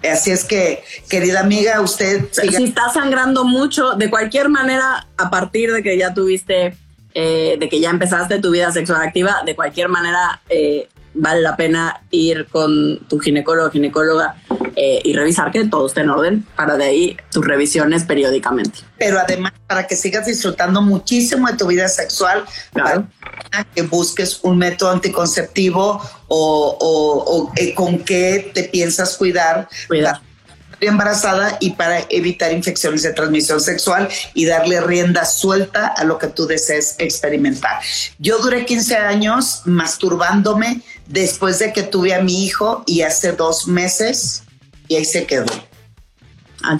Así 0.09 0.31
es 0.31 0.43
que, 0.43 0.83
querida 1.09 1.41
amiga, 1.41 1.79
usted... 1.81 2.25
Si 2.31 2.63
está 2.63 2.89
sangrando 2.89 3.43
mucho, 3.43 3.91
de 3.91 4.09
cualquier 4.09 4.49
manera, 4.49 5.05
a 5.17 5.29
partir 5.29 5.71
de 5.71 5.83
que 5.83 5.97
ya 5.97 6.13
tuviste, 6.13 6.75
eh, 7.13 7.57
de 7.59 7.69
que 7.69 7.79
ya 7.79 7.91
empezaste 7.91 8.39
tu 8.39 8.51
vida 8.51 8.71
sexual 8.71 9.01
activa, 9.01 9.43
de 9.45 9.55
cualquier 9.55 9.89
manera, 9.89 10.41
eh, 10.49 10.87
vale 11.13 11.41
la 11.41 11.55
pena 11.55 12.03
ir 12.11 12.47
con 12.47 12.99
tu 13.07 13.19
ginecólogo 13.19 13.67
o 13.67 13.71
ginecóloga 13.71 14.35
eh, 14.75 15.01
y 15.03 15.13
revisar 15.13 15.51
que 15.51 15.65
todo 15.65 15.87
esté 15.87 16.01
en 16.01 16.09
orden 16.09 16.45
para 16.55 16.77
de 16.77 16.85
ahí 16.85 17.17
tus 17.29 17.45
revisiones 17.45 18.03
periódicamente. 18.03 18.79
Pero 18.97 19.19
además 19.19 19.51
para 19.67 19.85
que 19.85 19.95
sigas 19.95 20.25
disfrutando 20.25 20.81
muchísimo 20.81 21.47
de 21.47 21.57
tu 21.57 21.67
vida 21.67 21.87
sexual, 21.87 22.45
claro. 22.73 23.07
que 23.75 23.81
busques 23.81 24.39
un 24.43 24.57
método 24.57 24.91
anticonceptivo 24.91 26.01
o, 26.27 26.77
o, 26.79 27.51
eh, 27.57 27.73
con 27.73 27.99
qué 27.99 28.51
te 28.53 28.63
piensas 28.63 29.17
cuidar. 29.17 29.67
Cuidar. 29.87 30.21
embarazada 30.79 31.57
y 31.59 31.71
para 31.71 31.99
evitar 32.09 32.51
infecciones 32.51 33.03
de 33.03 33.13
transmisión 33.13 33.61
sexual 33.61 34.09
y 34.33 34.45
darle 34.45 34.81
rienda 34.81 35.25
suelta 35.25 35.87
a 35.87 36.03
lo 36.05 36.17
que 36.17 36.27
tú 36.27 36.47
desees 36.47 36.95
experimentar. 36.97 37.81
Yo 38.17 38.39
duré 38.39 38.65
15 38.65 38.95
años 38.95 39.61
masturbándome 39.65 40.81
después 41.11 41.59
de 41.59 41.71
que 41.73 41.83
tuve 41.83 42.13
a 42.13 42.21
mi 42.21 42.45
hijo 42.45 42.83
y 42.87 43.01
hace 43.01 43.33
dos 43.33 43.67
meses 43.67 44.43
y 44.87 44.95
ahí 44.95 45.05
se 45.05 45.25
quedó. 45.25 45.45
Ah, 46.63 46.77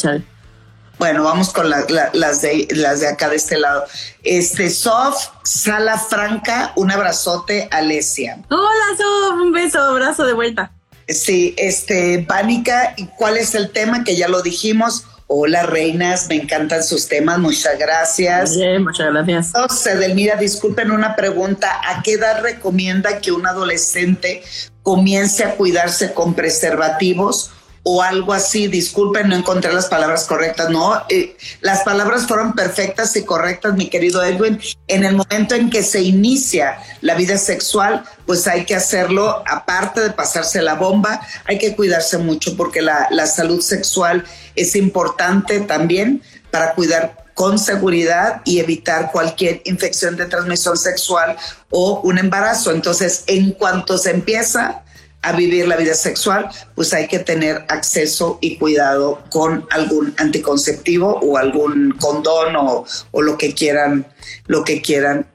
bueno, 0.97 1.23
vamos 1.23 1.51
con 1.51 1.67
las, 1.69 1.88
de, 1.88 2.67
las 2.75 2.99
de 2.99 3.07
acá 3.07 3.29
de 3.29 3.36
este 3.36 3.57
lado. 3.57 3.86
Este, 4.23 4.69
Sof, 4.69 5.29
Sala 5.43 5.97
Franca, 5.97 6.73
un 6.75 6.91
abrazote, 6.91 7.67
Alesia. 7.71 8.39
Hola, 8.49 8.97
Sof, 8.97 9.41
un 9.41 9.51
beso, 9.51 9.82
abrazo 9.82 10.25
de 10.25 10.34
vuelta. 10.34 10.71
Sí, 11.07 11.55
este, 11.57 12.23
Pánica, 12.27 12.95
¿cuál 13.17 13.38
es 13.38 13.55
el 13.55 13.71
tema? 13.71 14.03
Que 14.03 14.15
ya 14.15 14.27
lo 14.27 14.43
dijimos. 14.43 15.05
Hola, 15.34 15.63
reinas, 15.63 16.27
me 16.27 16.36
encantan 16.36 16.84
sus 16.84 17.07
temas, 17.07 17.39
muchas 17.39 17.79
gracias. 17.79 18.53
Bien, 18.57 18.84
muchas 18.84 19.13
gracias. 19.13 19.47
Entonces, 19.55 19.97
Delmira, 19.97 20.36
disculpen 20.36 20.91
una 20.91 21.15
pregunta. 21.15 21.79
¿A 21.88 22.03
qué 22.03 22.15
edad 22.15 22.41
recomienda 22.41 23.19
que 23.19 23.32
un 23.32 23.47
adolescente 23.47 24.43
comience 24.84 25.45
a 25.45 25.55
cuidarse 25.55 26.13
con 26.13 26.34
preservativos? 26.34 27.49
O 27.84 28.01
algo 28.01 28.34
así. 28.34 28.67
Disculpen, 28.67 29.29
no 29.29 29.36
encontré 29.36 29.73
las 29.73 29.88
palabras 29.88 30.25
correctas. 30.25 30.69
No, 30.69 31.01
eh, 31.09 31.36
las 31.61 31.84
palabras 31.84 32.27
fueron 32.27 32.53
perfectas 32.53 33.15
y 33.15 33.23
correctas, 33.23 33.73
mi 33.73 33.89
querido 33.89 34.23
Edwin. 34.23 34.59
En 34.88 35.03
el 35.03 35.15
momento 35.15 35.55
en 35.55 35.69
que 35.69 35.84
se 35.84 36.01
inicia 36.01 36.77
la 37.01 37.15
vida 37.15 37.38
sexual, 37.38 38.03
pues 38.25 38.47
hay 38.47 38.65
que 38.65 38.75
hacerlo, 38.75 39.43
aparte 39.47 40.01
de 40.01 40.11
pasarse 40.11 40.61
la 40.61 40.75
bomba, 40.75 41.21
hay 41.45 41.57
que 41.57 41.75
cuidarse 41.75 42.17
mucho 42.17 42.55
porque 42.55 42.82
la, 42.82 43.07
la 43.11 43.25
salud 43.27 43.61
sexual 43.61 44.25
es 44.55 44.75
importante 44.75 45.61
también 45.61 46.21
para 46.51 46.73
cuidar 46.73 47.21
con 47.34 47.57
seguridad 47.57 48.41
y 48.45 48.59
evitar 48.59 49.11
cualquier 49.11 49.61
infección 49.65 50.17
de 50.17 50.25
transmisión 50.25 50.77
sexual 50.77 51.38
o 51.69 52.01
un 52.01 52.19
embarazo. 52.19 52.71
Entonces, 52.71 53.23
en 53.27 53.51
cuanto 53.53 53.97
se 53.97 54.11
empieza, 54.11 54.84
a 55.22 55.34
vivir 55.34 55.67
la 55.67 55.78
vida 55.78 55.93
sexual, 55.93 56.49
pues 56.76 56.93
hay 56.93 57.07
que 57.07 57.19
tener 57.19 57.65
acceso 57.69 58.39
y 58.41 58.57
cuidado 58.57 59.24
con 59.30 59.67
algún 59.69 60.13
anticonceptivo 60.17 61.19
o 61.22 61.38
algún 61.38 61.91
condón 61.99 62.55
o, 62.55 62.86
lo 63.22 63.38
que 63.38 63.53
quieran, 63.53 64.07
lo 64.47 64.63
que 64.63 64.82
quieran, 64.82 65.28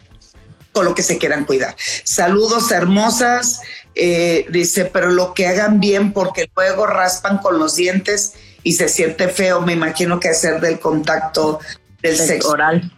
o 0.72 0.82
lo 0.82 0.95
que 0.95 1.03
se 1.03 1.18
quieran 1.18 1.45
cuidar. 1.45 1.76
Saludos 2.05 2.70
hermosas, 2.72 3.61
eh, 3.95 4.47
dice, 4.51 4.87
pero 4.87 5.11
lo 5.11 5.34
que 5.34 5.47
hagan 5.47 5.80
bien 5.80 6.12
porque 6.12 6.51
luego 6.57 6.87
raspan 6.87 7.39
con 7.39 7.59
los 7.59 7.76
dientes 7.76 8.34
y 8.62 8.72
se 8.72 8.89
siente 8.89 9.28
feo, 9.28 9.61
me 9.61 9.72
imagino 9.72 10.18
que 10.18 10.28
hacer 10.28 10.61
del 10.61 10.80
contacto 10.80 11.61
del 12.03 12.16
sexo 12.16 12.51
oral. 12.51 12.93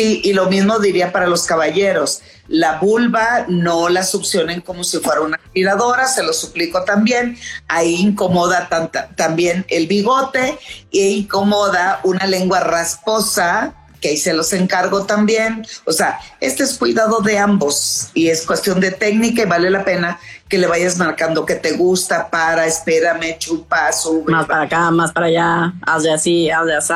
Sí, 0.00 0.22
y 0.24 0.32
lo 0.32 0.46
mismo 0.46 0.78
diría 0.78 1.12
para 1.12 1.26
los 1.26 1.44
caballeros. 1.44 2.22
La 2.48 2.78
vulva 2.78 3.44
no 3.48 3.90
la 3.90 4.02
succionen 4.02 4.62
como 4.62 4.82
si 4.82 4.96
fuera 4.96 5.20
una 5.20 5.36
aspiradora, 5.36 6.08
se 6.08 6.22
lo 6.22 6.32
suplico 6.32 6.84
también. 6.84 7.36
Ahí 7.68 7.96
incomoda 7.96 8.66
también 9.14 9.66
el 9.68 9.86
bigote 9.88 10.58
e 10.90 11.10
incomoda 11.10 12.00
una 12.02 12.26
lengua 12.26 12.60
rasposa, 12.60 13.74
que 14.00 14.08
ahí 14.08 14.16
se 14.16 14.32
los 14.32 14.54
encargo 14.54 15.04
también. 15.04 15.66
O 15.84 15.92
sea, 15.92 16.18
este 16.40 16.62
es 16.62 16.78
cuidado 16.78 17.20
de 17.20 17.38
ambos 17.38 18.08
y 18.14 18.30
es 18.30 18.46
cuestión 18.46 18.80
de 18.80 18.92
técnica 18.92 19.42
y 19.42 19.44
vale 19.44 19.68
la 19.68 19.84
pena 19.84 20.18
que 20.48 20.56
le 20.56 20.66
vayas 20.66 20.96
marcando 20.96 21.44
que 21.44 21.56
te 21.56 21.72
gusta 21.72 22.30
para, 22.30 22.64
espérame, 22.64 23.36
chupa, 23.36 23.92
sube. 23.92 24.32
Más 24.32 24.46
para 24.46 24.62
acá, 24.62 24.90
más 24.90 25.12
para 25.12 25.26
allá, 25.26 25.74
hazle 25.82 26.14
así, 26.14 26.50
hazle 26.50 26.74
así. 26.74 26.94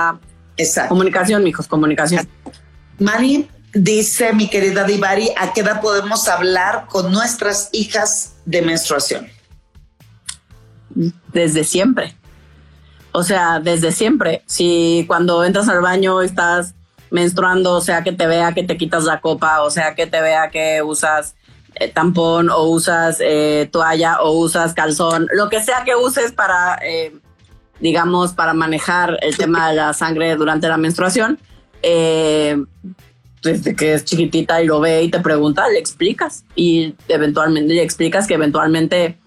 Exacto. 0.56 0.88
Comunicación, 0.88 1.44
mijos, 1.44 1.68
comunicación. 1.68 2.26
Mari, 2.98 3.48
dice 3.72 4.32
mi 4.32 4.48
querida 4.48 4.84
Divari, 4.84 5.30
¿a 5.36 5.52
qué 5.52 5.60
edad 5.60 5.80
podemos 5.80 6.28
hablar 6.28 6.86
con 6.88 7.10
nuestras 7.12 7.68
hijas 7.72 8.34
de 8.44 8.62
menstruación? 8.62 9.26
Desde 11.32 11.64
siempre. 11.64 12.14
O 13.12 13.22
sea, 13.22 13.60
desde 13.60 13.92
siempre. 13.92 14.42
Si 14.46 15.04
cuando 15.06 15.44
entras 15.44 15.68
al 15.68 15.80
baño 15.80 16.22
estás 16.22 16.74
menstruando, 17.10 17.72
o 17.72 17.80
sea, 17.80 18.02
que 18.02 18.12
te 18.12 18.26
vea 18.26 18.52
que 18.52 18.64
te 18.64 18.76
quitas 18.76 19.04
la 19.04 19.20
copa, 19.20 19.62
o 19.62 19.70
sea, 19.70 19.94
que 19.94 20.06
te 20.06 20.20
vea 20.20 20.50
que 20.50 20.82
usas 20.82 21.36
eh, 21.76 21.88
tampón 21.88 22.50
o 22.50 22.64
usas 22.64 23.18
eh, 23.20 23.68
toalla 23.70 24.20
o 24.20 24.32
usas 24.38 24.74
calzón, 24.74 25.28
lo 25.32 25.48
que 25.48 25.62
sea 25.62 25.84
que 25.84 25.94
uses 25.96 26.32
para, 26.32 26.78
eh, 26.82 27.16
digamos, 27.80 28.32
para 28.32 28.54
manejar 28.54 29.18
el 29.22 29.36
tema 29.38 29.68
de 29.68 29.76
la 29.76 29.92
sangre 29.92 30.34
durante 30.36 30.68
la 30.68 30.76
menstruación, 30.76 31.38
eh, 31.84 32.56
desde 33.42 33.76
que 33.76 33.94
es 33.94 34.04
chiquitita 34.04 34.62
y 34.62 34.66
lo 34.66 34.80
ve 34.80 35.02
y 35.02 35.10
te 35.10 35.20
pregunta, 35.20 35.68
le 35.68 35.78
explicas 35.78 36.44
y 36.56 36.94
eventualmente 37.08 37.74
le 37.74 37.82
explicas 37.82 38.26
que 38.26 38.34
eventualmente 38.34 39.18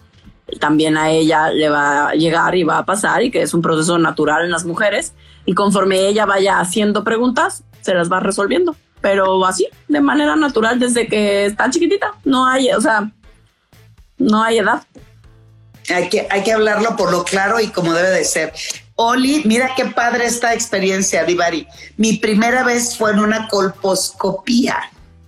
también 0.59 0.97
a 0.97 1.11
ella 1.11 1.49
le 1.51 1.69
va 1.69 2.09
a 2.09 2.13
llegar 2.13 2.55
y 2.55 2.63
va 2.63 2.79
a 2.79 2.85
pasar 2.85 3.21
y 3.21 3.31
que 3.31 3.41
es 3.41 3.53
un 3.53 3.61
proceso 3.61 3.97
natural 3.99 4.45
en 4.45 4.51
las 4.51 4.65
mujeres 4.65 5.13
y 5.45 5.53
conforme 5.53 6.07
ella 6.07 6.25
vaya 6.25 6.59
haciendo 6.59 7.03
preguntas, 7.03 7.63
se 7.81 7.93
las 7.93 8.11
va 8.11 8.19
resolviendo. 8.19 8.75
Pero 8.99 9.45
así, 9.45 9.67
de 9.87 10.01
manera 10.01 10.35
natural, 10.35 10.79
desde 10.79 11.07
que 11.07 11.45
está 11.45 11.69
chiquitita, 11.69 12.13
no 12.25 12.47
hay, 12.47 12.71
o 12.71 12.81
sea, 12.81 13.11
no 14.17 14.43
hay 14.43 14.57
edad. 14.57 14.83
Hay 15.93 16.09
que, 16.09 16.27
hay 16.29 16.43
que 16.43 16.51
hablarlo 16.51 16.95
por 16.97 17.11
lo 17.11 17.23
claro 17.23 17.59
y 17.59 17.67
como 17.67 17.93
debe 17.93 18.09
de 18.09 18.25
ser. 18.25 18.51
Oli, 18.99 19.43
mira 19.45 19.73
qué 19.75 19.85
padre 19.85 20.25
esta 20.25 20.55
experiencia, 20.55 21.23
Divari. 21.23 21.67
Mi 21.97 22.17
primera 22.17 22.63
vez 22.63 22.97
fue 22.97 23.11
en 23.11 23.19
una 23.19 23.47
colposcopía. 23.47 24.77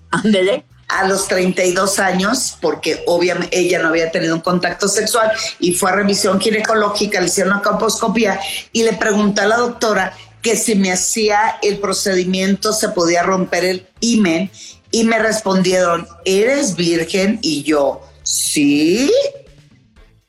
Ándele. 0.09 0.65
A 0.87 1.07
los 1.07 1.27
32 1.27 1.99
años, 1.99 2.57
porque 2.59 3.03
obviamente 3.05 3.59
ella 3.59 3.77
no 3.77 3.89
había 3.89 4.09
tenido 4.09 4.33
un 4.33 4.41
contacto 4.41 4.87
sexual 4.87 5.31
y 5.59 5.73
fue 5.75 5.91
a 5.91 5.95
revisión 5.97 6.41
ginecológica, 6.41 7.19
le 7.21 7.27
hicieron 7.27 7.53
una 7.53 7.61
colposcopía 7.61 8.39
y 8.73 8.81
le 8.81 8.93
pregunté 8.93 9.41
a 9.41 9.47
la 9.47 9.57
doctora 9.57 10.13
que 10.41 10.55
si 10.55 10.73
me 10.73 10.91
hacía 10.91 11.59
el 11.61 11.77
procedimiento 11.77 12.73
se 12.73 12.89
podía 12.89 13.21
romper 13.21 13.65
el 13.65 13.87
imen 13.99 14.49
y 14.89 15.03
me 15.03 15.19
respondieron, 15.19 16.07
¿eres 16.25 16.75
virgen? 16.75 17.37
Y 17.43 17.61
yo, 17.61 18.01
sí. 18.23 19.11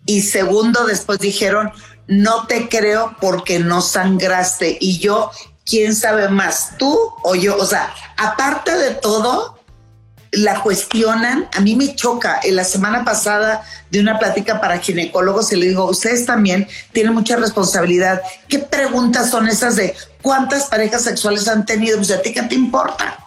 Y 0.05 0.21
segundo, 0.21 0.85
después 0.85 1.21
dijeron, 1.21 1.73
no 2.11 2.47
te 2.49 2.69
creo 2.69 3.17
porque 3.21 3.61
no 3.61 3.81
sangraste. 3.81 4.77
Y 4.81 4.99
yo, 4.99 5.31
¿quién 5.65 5.95
sabe 5.95 6.29
más? 6.29 6.77
¿Tú 6.77 6.99
o 7.23 7.35
yo? 7.37 7.57
O 7.57 7.65
sea, 7.65 7.95
aparte 8.17 8.77
de 8.77 8.91
todo, 8.91 9.59
la 10.33 10.61
cuestionan, 10.61 11.49
a 11.53 11.61
mí 11.61 11.77
me 11.77 11.95
choca. 11.95 12.41
En 12.43 12.57
la 12.57 12.65
semana 12.65 13.05
pasada 13.05 13.63
de 13.91 14.01
una 14.01 14.19
plática 14.19 14.61
para 14.61 14.79
ginecólogos 14.79 15.53
y 15.53 15.57
le 15.57 15.69
digo, 15.69 15.85
ustedes 15.85 16.27
también 16.27 16.67
tienen 16.93 17.15
mucha 17.15 17.37
responsabilidad. 17.37 18.21
¿Qué 18.49 18.59
preguntas 18.59 19.31
son 19.31 19.47
esas 19.47 19.77
de 19.77 19.95
cuántas 20.21 20.65
parejas 20.65 21.03
sexuales 21.03 21.47
han 21.47 21.65
tenido? 21.65 21.97
Pues 21.97 22.11
a 22.11 22.21
ti 22.21 22.33
qué 22.33 22.43
te 22.43 22.57
importa. 22.57 23.19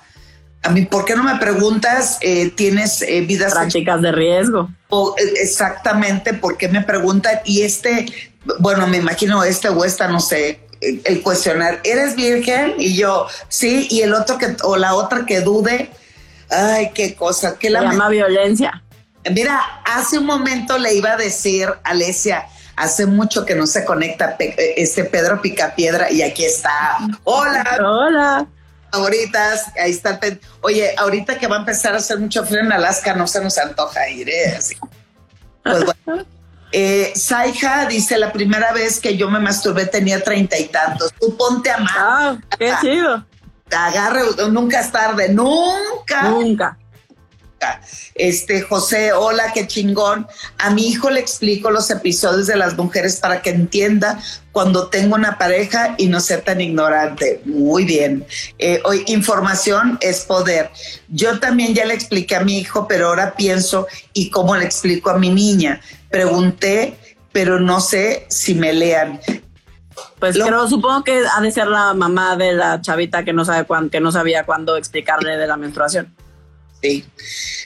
A 0.63 0.69
mí, 0.69 0.85
¿por 0.85 1.05
qué 1.05 1.15
no 1.15 1.23
me 1.23 1.35
preguntas, 1.35 2.17
eh, 2.21 2.49
tienes 2.49 3.01
eh, 3.01 3.21
vidas... 3.21 3.53
Prácticas 3.53 4.01
de 4.01 4.11
riesgo. 4.11 4.69
O, 4.89 5.15
eh, 5.17 5.33
exactamente, 5.41 6.33
¿por 6.33 6.57
qué 6.57 6.69
me 6.69 6.81
preguntan? 6.81 7.39
Y 7.43 7.63
este 7.63 8.05
bueno, 8.59 8.87
me 8.87 8.97
imagino 8.97 9.43
este 9.43 9.69
o 9.69 9.85
esta, 9.85 10.07
no 10.07 10.19
sé, 10.19 10.59
el 10.81 11.21
cuestionar, 11.21 11.79
¿eres 11.83 12.15
virgen? 12.15 12.75
Y 12.77 12.95
yo, 12.95 13.27
sí, 13.47 13.87
y 13.89 14.01
el 14.01 14.13
otro 14.13 14.37
que, 14.37 14.55
o 14.63 14.75
la 14.75 14.95
otra 14.95 15.25
que 15.25 15.41
dude, 15.41 15.89
ay, 16.49 16.91
qué 16.93 17.15
cosa, 17.15 17.57
qué 17.57 17.69
la 17.69 17.81
llama 17.81 18.09
violencia. 18.09 18.83
Mira, 19.33 19.61
hace 19.85 20.17
un 20.17 20.25
momento 20.25 20.77
le 20.77 20.93
iba 20.93 21.13
a 21.13 21.17
decir 21.17 21.69
Alesia, 21.83 22.47
hace 22.75 23.05
mucho 23.05 23.45
que 23.45 23.55
no 23.55 23.65
se 23.65 23.85
conecta 23.85 24.35
este 24.75 25.05
Pedro 25.05 25.41
Picapiedra 25.41 26.11
y 26.11 26.21
aquí 26.21 26.43
está. 26.43 26.97
Hola. 27.23 27.77
Hola. 27.81 28.47
Favoritas, 28.93 29.71
ahí 29.81 29.89
está. 29.89 30.19
Oye, 30.61 30.93
ahorita 30.95 31.39
que 31.39 31.47
va 31.47 31.55
a 31.55 31.59
empezar 31.59 31.95
a 31.95 31.97
hacer 31.97 32.19
mucho 32.19 32.45
frío 32.45 32.59
en 32.59 32.71
Alaska, 32.71 33.15
no 33.15 33.25
se 33.25 33.41
nos 33.41 33.57
antoja 33.57 34.07
ir, 34.07 34.29
¿eh? 34.29 34.55
Así. 34.55 34.77
Pues 35.63 35.83
bueno. 35.85 36.25
Eh, 36.75 37.13
Saija 37.15 37.85
dice, 37.85 38.17
la 38.17 38.33
primera 38.33 38.73
vez 38.73 38.99
que 38.99 39.15
yo 39.15 39.29
me 39.29 39.37
masturbé 39.37 39.85
tenía 39.85 40.23
treinta 40.23 40.57
y 40.57 40.69
tantos. 40.69 41.13
Tú 41.21 41.37
ponte 41.37 41.69
a 41.69 41.77
mano. 41.77 41.91
Ah, 41.95 42.37
qué 42.57 42.73
chido. 42.81 43.23
Agarre, 43.71 44.21
nunca 44.49 44.79
es 44.79 44.91
tarde, 44.91 45.29
nunca. 45.29 46.23
Nunca. 46.23 46.75
Este, 48.15 48.61
José, 48.61 49.11
hola, 49.13 49.51
qué 49.53 49.65
chingón. 49.67 50.27
A 50.59 50.69
mi 50.69 50.87
hijo 50.87 51.09
le 51.09 51.19
explico 51.19 51.71
los 51.71 51.89
episodios 51.89 52.47
de 52.47 52.55
las 52.55 52.77
mujeres 52.77 53.17
para 53.17 53.41
que 53.41 53.49
entienda 53.49 54.19
cuando 54.51 54.87
tengo 54.87 55.15
una 55.15 55.37
pareja 55.37 55.95
y 55.97 56.07
no 56.07 56.19
sea 56.19 56.41
tan 56.41 56.61
ignorante. 56.61 57.41
Muy 57.45 57.85
bien. 57.85 58.25
Eh, 58.59 58.81
hoy, 58.85 59.03
información 59.07 59.97
es 60.01 60.21
poder. 60.25 60.69
Yo 61.09 61.39
también 61.39 61.73
ya 61.73 61.85
le 61.85 61.93
expliqué 61.95 62.35
a 62.35 62.41
mi 62.43 62.59
hijo, 62.59 62.87
pero 62.87 63.07
ahora 63.07 63.33
pienso 63.35 63.87
y 64.13 64.29
cómo 64.29 64.55
le 64.55 64.65
explico 64.65 65.09
a 65.09 65.17
mi 65.17 65.29
niña. 65.29 65.81
Pregunté, 66.09 66.95
pero 67.31 67.59
no 67.59 67.81
sé 67.81 68.25
si 68.29 68.53
me 68.53 68.73
lean. 68.73 69.19
Pues 70.19 70.35
Lo- 70.37 70.45
pero 70.45 70.67
supongo 70.69 71.03
que 71.03 71.23
ha 71.35 71.41
de 71.41 71.51
ser 71.51 71.67
la 71.67 71.93
mamá 71.93 72.35
de 72.37 72.53
la 72.53 72.79
chavita 72.79 73.23
que 73.25 73.33
no 73.33 73.43
sabe 73.43 73.65
cuán- 73.65 73.89
que 73.89 73.99
no 73.99 74.11
sabía 74.11 74.45
cuándo 74.45 74.77
explicarle 74.77 75.35
de 75.37 75.47
la 75.47 75.57
menstruación. 75.57 76.13
Sí. 76.83 77.05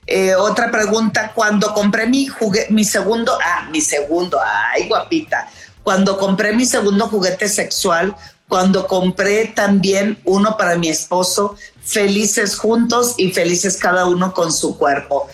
Eh, 0.05 0.35
otra 0.35 0.69
pregunta, 0.71 1.31
cuando 1.33 1.73
compré 1.73 2.05
mi 2.07 2.27
juguete, 2.27 2.71
mi 2.71 2.85
segundo, 2.85 3.37
ah, 3.43 3.67
mi 3.71 3.81
segundo, 3.81 4.39
ay, 4.41 4.87
guapita. 4.87 5.49
Cuando 5.83 6.17
compré 6.17 6.53
mi 6.53 6.65
segundo 6.65 7.07
juguete 7.07 7.49
sexual, 7.49 8.15
cuando 8.47 8.87
compré 8.87 9.45
también 9.45 10.19
uno 10.23 10.55
para 10.55 10.77
mi 10.77 10.87
esposo, 10.89 11.55
felices 11.83 12.57
juntos 12.57 13.15
y 13.17 13.31
felices 13.31 13.77
cada 13.77 14.05
uno 14.05 14.33
con 14.33 14.53
su 14.53 14.77
cuerpo. 14.77 15.27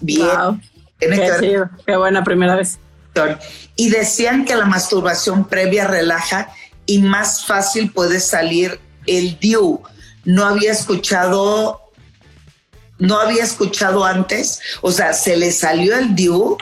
Bien. 0.00 0.26
Wow. 0.26 0.60
Tiene 0.98 1.16
que 1.16 1.22
Qué 1.22 1.30
ver 1.30 1.40
chido, 1.40 1.70
qué 1.86 1.96
buena 1.96 2.24
primera 2.24 2.56
vez. 2.56 2.78
y 3.76 3.90
decían 3.90 4.44
que 4.44 4.56
la 4.56 4.64
masturbación 4.64 5.46
previa 5.46 5.86
relaja 5.86 6.50
y 6.86 6.98
más 6.98 7.46
fácil 7.46 7.92
puede 7.92 8.18
salir 8.18 8.80
el 9.06 9.38
DIU. 9.38 9.80
No 10.24 10.44
había 10.44 10.72
escuchado, 10.72 11.87
no 12.98 13.18
había 13.20 13.44
escuchado 13.44 14.04
antes, 14.04 14.60
o 14.82 14.90
sea, 14.90 15.12
se 15.12 15.36
le 15.36 15.52
salió 15.52 15.96
el 15.96 16.14
DIU 16.14 16.56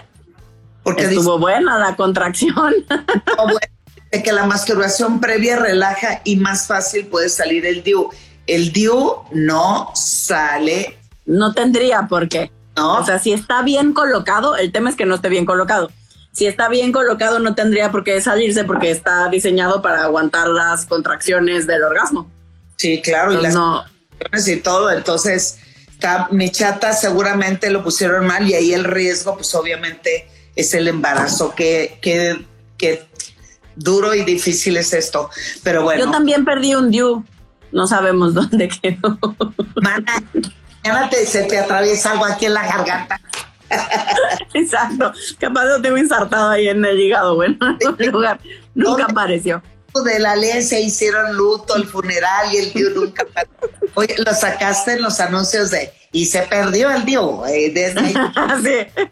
porque 0.82 1.03
dice 1.09 1.16
Estuvo 1.16 1.39
buena 1.39 1.78
la 1.78 1.97
contracción. 1.97 2.74
"No, 2.89 3.43
bueno, 3.45 3.59
de 4.12 4.22
que 4.22 4.32
la 4.32 4.47
masturbación 4.47 5.20
previa 5.20 5.57
relaja 5.57 6.20
y 6.24 6.37
más 6.37 6.66
fácil 6.66 7.07
puede 7.07 7.28
salir 7.28 7.66
el 7.66 7.82
DIU. 7.82 8.09
El 8.47 8.72
DIU 8.72 9.16
no 9.32 9.91
sale, 9.95 10.99
No 11.24 11.53
tendría 11.53 12.03
por 12.07 12.28
qué. 12.28 12.53
¿no? 12.76 12.99
O 12.99 13.05
sea, 13.05 13.18
si 13.18 13.32
está 13.32 13.62
bien 13.62 13.93
colocado, 13.93 14.55
el 14.57 14.70
tema 14.70 14.91
es 14.91 14.97
que 14.97 15.07
no 15.07 15.16
esté 15.16 15.28
bien 15.28 15.45
colocado. 15.47 15.91
Si 16.30 16.47
está 16.47 16.68
bien 16.68 16.93
colocado, 16.93 17.39
no 17.41 17.55
tendría 17.55 17.91
por 17.91 18.05
qué 18.05 18.20
salirse 18.20 18.62
porque 18.64 18.91
está 18.91 19.28
diseñado 19.28 19.80
para 19.82 20.05
aguantar 20.05 20.49
las 20.49 20.84
contracciones 20.87 21.66
del 21.66 21.82
orgasmo. 21.82 22.30
sí, 22.76 23.01
claro, 23.03 23.32
y 23.32 23.41
las 23.43 23.55
no, 23.55 23.84
y 24.47 24.57
todo, 24.57 24.91
entonces 24.91 25.59
está, 25.97 26.28
mi 26.30 26.51
chata 26.51 26.92
seguramente 26.92 27.70
lo 27.70 27.82
pusieron 27.82 28.26
mal 28.26 28.49
y 28.49 28.55
ahí 28.55 28.72
el 28.72 28.84
riesgo 28.84 29.34
pues 29.34 29.55
obviamente 29.55 30.28
es 30.55 30.74
el 30.74 30.88
embarazo, 30.88 31.55
que, 31.55 31.99
que, 32.01 32.44
que 32.78 33.07
duro 33.74 34.14
y 34.14 34.24
difícil 34.24 34.76
es 34.76 34.92
esto, 34.92 35.30
pero 35.62 35.82
bueno, 35.82 36.05
Yo 36.05 36.11
también 36.11 36.44
perdí 36.44 36.74
un 36.74 36.90
DIU. 36.90 37.24
No 37.72 37.86
sabemos 37.86 38.34
dónde 38.34 38.68
quedó. 38.68 39.18
mana, 39.82 40.22
mañana 40.84 41.11
te, 41.11 41.26
se 41.26 41.42
te 41.42 41.59
atraviesa 41.59 42.12
algo 42.12 42.26
aquí 42.26 42.47
en 42.47 42.55
la 42.55 42.66
garganta, 42.66 43.20
Exacto. 44.55 45.12
Capaz 45.40 45.64
lo 45.64 45.82
tengo 45.82 45.99
insertado 45.99 46.51
ahí 46.51 46.68
en 46.68 46.84
el 46.84 47.01
hígado. 47.01 47.34
Bueno, 47.34 47.57
en 47.99 48.12
lugar. 48.12 48.38
Nunca 48.74 49.07
apareció. 49.07 49.61
De 50.03 50.18
la 50.18 50.36
ley 50.36 50.62
se 50.62 50.80
hicieron 50.80 51.34
luto, 51.36 51.76
el 51.76 51.86
funeral 51.86 52.53
y 52.53 52.57
el 52.59 52.72
tío 52.72 52.90
nunca 52.90 53.24
Oye, 53.94 54.14
lo 54.18 54.34
sacaste 54.34 54.92
en 54.92 55.03
los 55.03 55.20
anuncios 55.20 55.70
de 55.70 55.92
y 56.12 56.26
se 56.26 56.42
perdió 56.42 56.90
el 56.90 57.05
tío, 57.05 57.44
eh, 57.47 57.70
desde 57.74 58.01
ahí, 58.01 58.14
sí. 58.62 59.03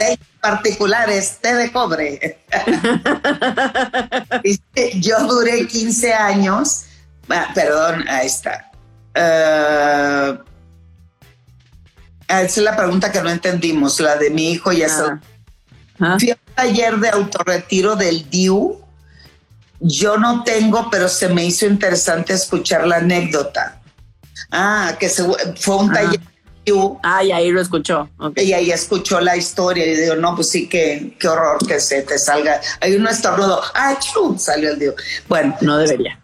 de 0.00 0.18
particulares, 0.40 1.38
té 1.40 1.54
de 1.54 1.70
cobre. 1.70 2.38
Yo 5.00 5.18
duré 5.26 5.66
15 5.66 6.12
años, 6.14 6.84
ah, 7.28 7.48
perdón, 7.54 8.04
ahí 8.08 8.26
está. 8.26 8.70
Eh, 9.14 10.38
esa 12.28 12.42
es 12.44 12.56
la 12.58 12.76
pregunta 12.76 13.10
que 13.12 13.22
no 13.22 13.30
entendimos, 13.30 14.00
la 14.00 14.16
de 14.16 14.30
mi 14.30 14.52
hijo 14.52 14.72
ya 14.72 14.88
se- 14.88 15.02
Ah. 15.02 15.20
Ah. 16.02 16.16
Fui 16.18 16.30
a 16.30 16.34
un 16.34 16.54
taller 16.54 16.96
de 16.96 17.10
autorretiro 17.10 17.94
del 17.94 18.28
DIU. 18.30 18.79
Yo 19.80 20.18
no 20.18 20.44
tengo, 20.44 20.88
pero 20.90 21.08
se 21.08 21.28
me 21.28 21.44
hizo 21.44 21.66
interesante 21.66 22.34
escuchar 22.34 22.86
la 22.86 22.96
anécdota. 22.96 23.80
Ah, 24.50 24.94
que 24.98 25.08
se- 25.08 25.24
fue 25.58 25.76
un 25.76 25.90
Ah. 25.90 25.94
taller 25.94 26.20
Ah, 27.02 27.24
y 27.24 27.32
ahí 27.32 27.50
lo 27.50 27.60
escuchó. 27.60 28.08
Y 28.36 28.52
ahí 28.52 28.70
escuchó 28.70 29.18
la 29.20 29.36
historia 29.36 29.84
y 29.86 29.96
digo, 29.96 30.14
no, 30.14 30.36
pues 30.36 30.50
sí, 30.50 30.68
que 30.68 31.16
qué 31.18 31.26
horror 31.26 31.58
que 31.66 31.80
se 31.80 32.02
te 32.02 32.16
salga. 32.16 32.60
Hay 32.80 32.94
un 32.94 33.08
estornudo, 33.08 33.60
¡ah, 33.74 33.98
chu! 33.98 34.36
Salió 34.38 34.70
el 34.70 34.78
DIU. 34.78 34.94
Bueno, 35.26 35.56
No 35.62 35.78
debería. 35.78 36.20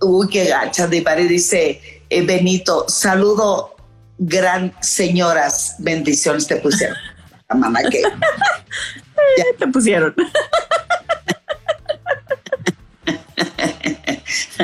uy, 0.00 0.28
qué 0.28 0.44
gacha. 0.44 0.86
Divari 0.86 1.26
dice, 1.26 2.04
eh, 2.08 2.22
Benito, 2.22 2.84
saludo, 2.88 3.74
gran 4.18 4.72
señoras, 4.80 5.74
bendiciones 5.78 6.46
te 6.46 6.56
pusieron. 6.56 6.96
La 7.48 7.56
mamá 7.56 7.80
que... 7.90 8.00
¿Qué 9.36 9.44
te 9.58 9.66
pusieron? 9.68 10.14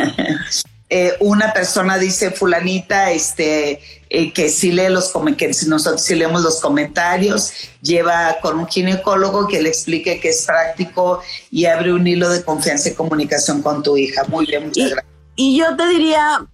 Eh, 0.92 1.12
una 1.20 1.52
persona 1.52 1.98
dice 1.98 2.32
fulanita 2.32 3.12
este 3.12 3.80
eh, 4.08 4.32
que 4.32 4.48
si 4.48 4.72
lee 4.72 4.88
los 4.88 5.12
que 5.36 5.52
nosotros 5.68 6.10
leemos 6.10 6.42
los 6.42 6.60
comentarios 6.60 7.52
lleva 7.80 8.38
con 8.42 8.58
un 8.58 8.66
ginecólogo 8.66 9.46
que 9.46 9.62
le 9.62 9.68
explique 9.68 10.18
que 10.18 10.30
es 10.30 10.44
práctico 10.46 11.22
y 11.52 11.66
abre 11.66 11.92
un 11.92 12.04
hilo 12.08 12.28
de 12.28 12.42
confianza 12.42 12.88
y 12.88 12.94
comunicación 12.94 13.62
con 13.62 13.84
tu 13.84 13.96
hija 13.96 14.24
muy 14.26 14.46
bien 14.46 14.64
muchas 14.64 14.78
Y- 14.78 14.90
gracias 14.90 15.06
Y 15.36 15.58
yo 15.58 15.76
te 15.76 15.86
diría, 15.86 16.44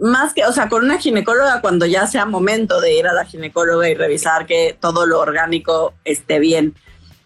más 0.00 0.34
que, 0.34 0.44
o 0.44 0.52
sea, 0.52 0.68
con 0.68 0.84
una 0.84 0.98
ginecóloga, 0.98 1.60
cuando 1.60 1.86
ya 1.86 2.08
sea 2.08 2.26
momento 2.26 2.80
de 2.80 2.98
ir 2.98 3.06
a 3.06 3.12
la 3.12 3.24
ginecóloga 3.24 3.88
y 3.88 3.94
revisar 3.94 4.46
que 4.46 4.76
todo 4.80 5.06
lo 5.06 5.20
orgánico 5.20 5.94
esté 6.04 6.38
bien. 6.38 6.74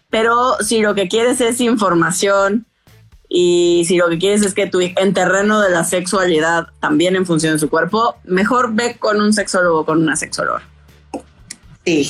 Pero 0.09 0.57
si 0.61 0.79
lo 0.79 0.93
que 0.93 1.07
quieres 1.07 1.41
es 1.41 1.59
información 1.59 2.67
y 3.35 3.83
si 3.87 3.97
lo 3.97 4.09
que 4.09 4.19
quieres 4.19 4.43
es 4.43 4.53
que 4.53 4.67
tu 4.67 4.79
hija- 4.79 5.01
en 5.01 5.11
terreno 5.11 5.59
de 5.59 5.71
la 5.71 5.83
sexualidad 5.83 6.67
también 6.79 7.15
en 7.15 7.25
función 7.25 7.53
de 7.53 7.59
su 7.59 7.67
cuerpo, 7.67 8.15
mejor 8.25 8.75
ve 8.75 8.95
con 8.99 9.19
un 9.19 9.33
sexólogo 9.33 9.79
o 9.79 9.85
con 9.85 9.99
una 10.03 10.15
sexóloga. 10.15 10.61
sí 11.83 12.07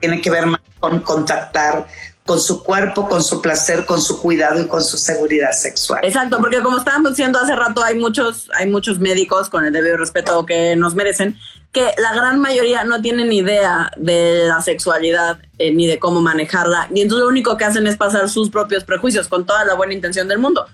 tiene 0.00 0.20
que 0.22 0.30
ver 0.30 0.46
más 0.46 0.60
con 0.80 1.00
contactar 1.00 1.86
con 2.24 2.40
su 2.40 2.62
cuerpo 2.62 3.08
con 3.08 3.22
su 3.22 3.42
placer 3.42 3.84
con 3.84 4.00
su 4.00 4.20
cuidado 4.20 4.60
y 4.60 4.68
con 4.68 4.82
su 4.82 4.96
seguridad 4.96 5.52
sexual. 5.52 6.00
Exacto, 6.04 6.38
porque 6.38 6.62
como 6.62 6.78
estábamos 6.78 7.12
diciendo 7.12 7.38
hace 7.38 7.56
rato, 7.56 7.82
hay 7.82 7.98
muchos, 7.98 8.48
hay 8.54 8.70
muchos 8.70 9.00
médicos 9.00 9.48
con 9.48 9.64
el 9.64 9.72
debido 9.72 9.96
respeto 9.96 10.46
que 10.46 10.76
nos 10.76 10.94
merecen, 10.94 11.36
que 11.72 11.90
la 11.98 12.14
gran 12.14 12.40
mayoría 12.40 12.84
no 12.84 13.00
tienen 13.00 13.32
idea 13.32 13.90
de 13.96 14.44
la 14.46 14.60
sexualidad 14.60 15.38
eh, 15.58 15.72
ni 15.72 15.86
de 15.86 15.98
cómo 15.98 16.20
manejarla, 16.20 16.88
y 16.94 17.00
entonces 17.00 17.24
lo 17.24 17.28
único 17.28 17.56
que 17.56 17.64
hacen 17.64 17.86
es 17.86 17.96
pasar 17.96 18.28
sus 18.28 18.50
propios 18.50 18.84
prejuicios 18.84 19.26
con 19.26 19.44
toda 19.44 19.64
la 19.64 19.74
buena 19.74 19.94
intención 19.94 20.28
del 20.28 20.38
mundo, 20.38 20.66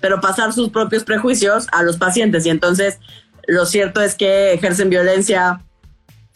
pero 0.00 0.20
pasar 0.20 0.52
sus 0.52 0.68
propios 0.68 1.02
prejuicios 1.02 1.66
a 1.72 1.82
los 1.82 1.96
pacientes, 1.96 2.46
y 2.46 2.50
entonces 2.50 2.98
lo 3.48 3.66
cierto 3.66 4.00
es 4.02 4.14
que 4.14 4.52
ejercen 4.52 4.88
violencia, 4.88 5.62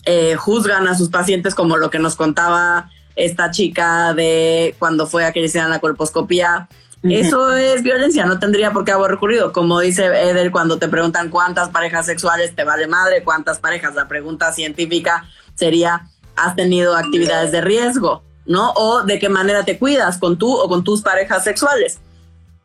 eh, 0.07 0.35
juzgan 0.35 0.89
a 0.89 0.97
sus 0.97 1.09
pacientes 1.09 1.55
como 1.55 1.77
lo 1.77 1.91
que 1.91 2.01
nos 2.01 2.17
contaba 2.17 2.91
esta 3.17 3.51
chica 3.51 4.13
de 4.15 4.77
cuando 4.79 5.07
fue 5.07 5.25
a 5.25 5.33
que 5.33 5.41
le 5.41 5.47
hicieran 5.47 5.71
la 5.71 5.81
colposcopía. 5.81 6.69
Eso 7.03 7.53
es 7.53 7.83
violencia, 7.83 8.27
no 8.27 8.39
tendría 8.39 8.73
por 8.73 8.85
qué 8.85 8.93
haber 8.93 9.13
ocurrido. 9.13 9.53
Como 9.53 9.81
dice 9.81 10.07
Eder, 10.07 10.51
cuando 10.51 10.79
te 10.79 10.89
preguntan 10.89 11.31
cuántas 11.31 11.69
parejas 11.69 12.07
sexuales 12.07 12.55
te 12.55 12.65
vale 12.65 12.87
madre, 12.89 13.23
cuántas 13.23 13.59
parejas, 13.59 13.95
la 13.95 14.09
pregunta 14.09 14.53
científica 14.53 15.25
sería, 15.55 16.09
¿has 16.35 16.57
tenido 16.57 16.97
actividades 16.97 17.53
de 17.53 17.61
riesgo? 17.61 18.23
¿No? 18.45 18.73
O 18.73 19.03
de 19.03 19.19
qué 19.19 19.29
manera 19.29 19.65
te 19.65 19.79
cuidas 19.79 20.19
con 20.19 20.37
tú 20.37 20.53
o 20.53 20.69
con 20.69 20.85
tus 20.85 21.03
parejas 21.03 21.45
sexuales. 21.45 22.01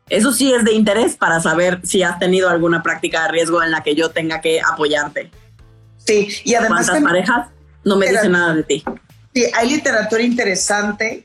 Eso 0.08 0.32
sí 0.32 0.52
es 0.52 0.64
de 0.64 0.72
interés 0.72 1.16
para 1.16 1.40
saber 1.40 1.80
si 1.84 2.02
has 2.02 2.18
tenido 2.18 2.48
alguna 2.48 2.82
práctica 2.82 3.22
de 3.22 3.28
riesgo 3.28 3.62
en 3.62 3.70
la 3.70 3.82
que 3.82 3.94
yo 3.94 4.10
tenga 4.10 4.40
que 4.40 4.60
apoyarte. 4.60 5.30
sí 5.96 6.28
y 6.44 6.54
además 6.54 6.88
¿Cuántas 6.88 7.10
parejas? 7.10 7.48
No 7.84 7.96
me 7.96 8.08
dice 8.08 8.28
nada 8.28 8.54
de 8.54 8.62
ti. 8.62 8.84
Sí, 9.34 9.46
hay 9.54 9.70
literatura 9.70 10.22
interesante 10.22 11.24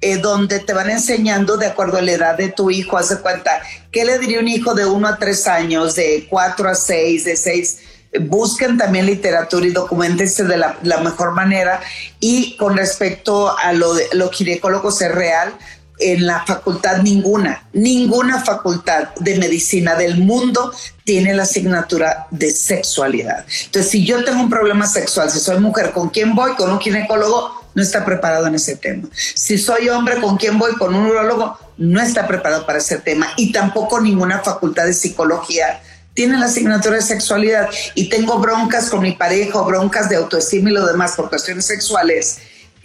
eh, 0.00 0.18
donde 0.18 0.60
te 0.60 0.72
van 0.72 0.90
enseñando 0.90 1.56
de 1.56 1.66
acuerdo 1.66 1.98
a 1.98 2.02
la 2.02 2.12
edad 2.12 2.36
de 2.36 2.50
tu 2.50 2.70
hijo. 2.70 2.96
Haz 2.96 3.08
de 3.08 3.18
cuenta, 3.18 3.60
¿qué 3.90 4.04
le 4.04 4.18
diría 4.18 4.38
un 4.38 4.46
hijo 4.46 4.74
de 4.74 4.86
1 4.86 5.08
a 5.08 5.16
3 5.16 5.46
años, 5.48 5.96
de 5.96 6.28
4 6.30 6.68
a 6.68 6.74
6, 6.76 7.24
de 7.24 7.36
6? 7.36 7.78
Busquen 8.20 8.78
también 8.78 9.06
literatura 9.06 9.66
y 9.66 9.70
documentense 9.70 10.44
de 10.44 10.56
la, 10.56 10.78
la 10.84 10.98
mejor 10.98 11.32
manera. 11.32 11.80
Y 12.20 12.56
con 12.56 12.76
respecto 12.76 13.58
a 13.58 13.72
lo 13.72 13.94
de 13.94 14.06
los 14.12 14.30
ginecólogos 14.30 15.02
es 15.02 15.12
real, 15.12 15.52
en 15.98 16.26
la 16.26 16.44
facultad 16.46 17.02
ninguna, 17.02 17.66
ninguna 17.72 18.40
facultad 18.40 19.14
de 19.16 19.36
medicina 19.36 19.94
del 19.94 20.18
mundo 20.18 20.72
tiene 21.04 21.34
la 21.34 21.44
asignatura 21.44 22.26
de 22.30 22.50
sexualidad. 22.50 23.44
Entonces, 23.64 23.90
si 23.90 24.04
yo 24.04 24.24
tengo 24.24 24.40
un 24.40 24.50
problema 24.50 24.86
sexual, 24.86 25.30
si 25.30 25.40
soy 25.40 25.58
mujer, 25.58 25.92
¿con 25.92 26.10
quién 26.10 26.34
voy? 26.34 26.52
Con 26.54 26.70
un 26.70 26.80
ginecólogo, 26.80 27.52
no 27.74 27.82
está 27.82 28.04
preparado 28.04 28.46
en 28.46 28.54
ese 28.54 28.76
tema. 28.76 29.08
Si 29.34 29.58
soy 29.58 29.88
hombre, 29.88 30.20
¿con 30.20 30.36
quién 30.36 30.58
voy? 30.58 30.72
Con 30.74 30.94
un 30.94 31.06
urologo, 31.06 31.58
no 31.76 32.00
está 32.00 32.26
preparado 32.26 32.66
para 32.66 32.78
ese 32.78 32.98
tema. 32.98 33.28
Y 33.36 33.52
tampoco 33.52 34.00
ninguna 34.00 34.40
facultad 34.40 34.84
de 34.84 34.92
psicología 34.92 35.80
tiene 36.14 36.36
la 36.38 36.46
asignatura 36.46 36.96
de 36.96 37.02
sexualidad. 37.02 37.68
Y 37.94 38.08
tengo 38.08 38.38
broncas 38.38 38.90
con 38.90 39.00
mi 39.00 39.12
pareja, 39.12 39.60
broncas 39.62 40.08
de 40.08 40.16
autoestima 40.16 40.70
y 40.70 40.72
lo 40.72 40.86
demás 40.86 41.12
por 41.12 41.28
cuestiones 41.28 41.66
sexuales 41.66 42.38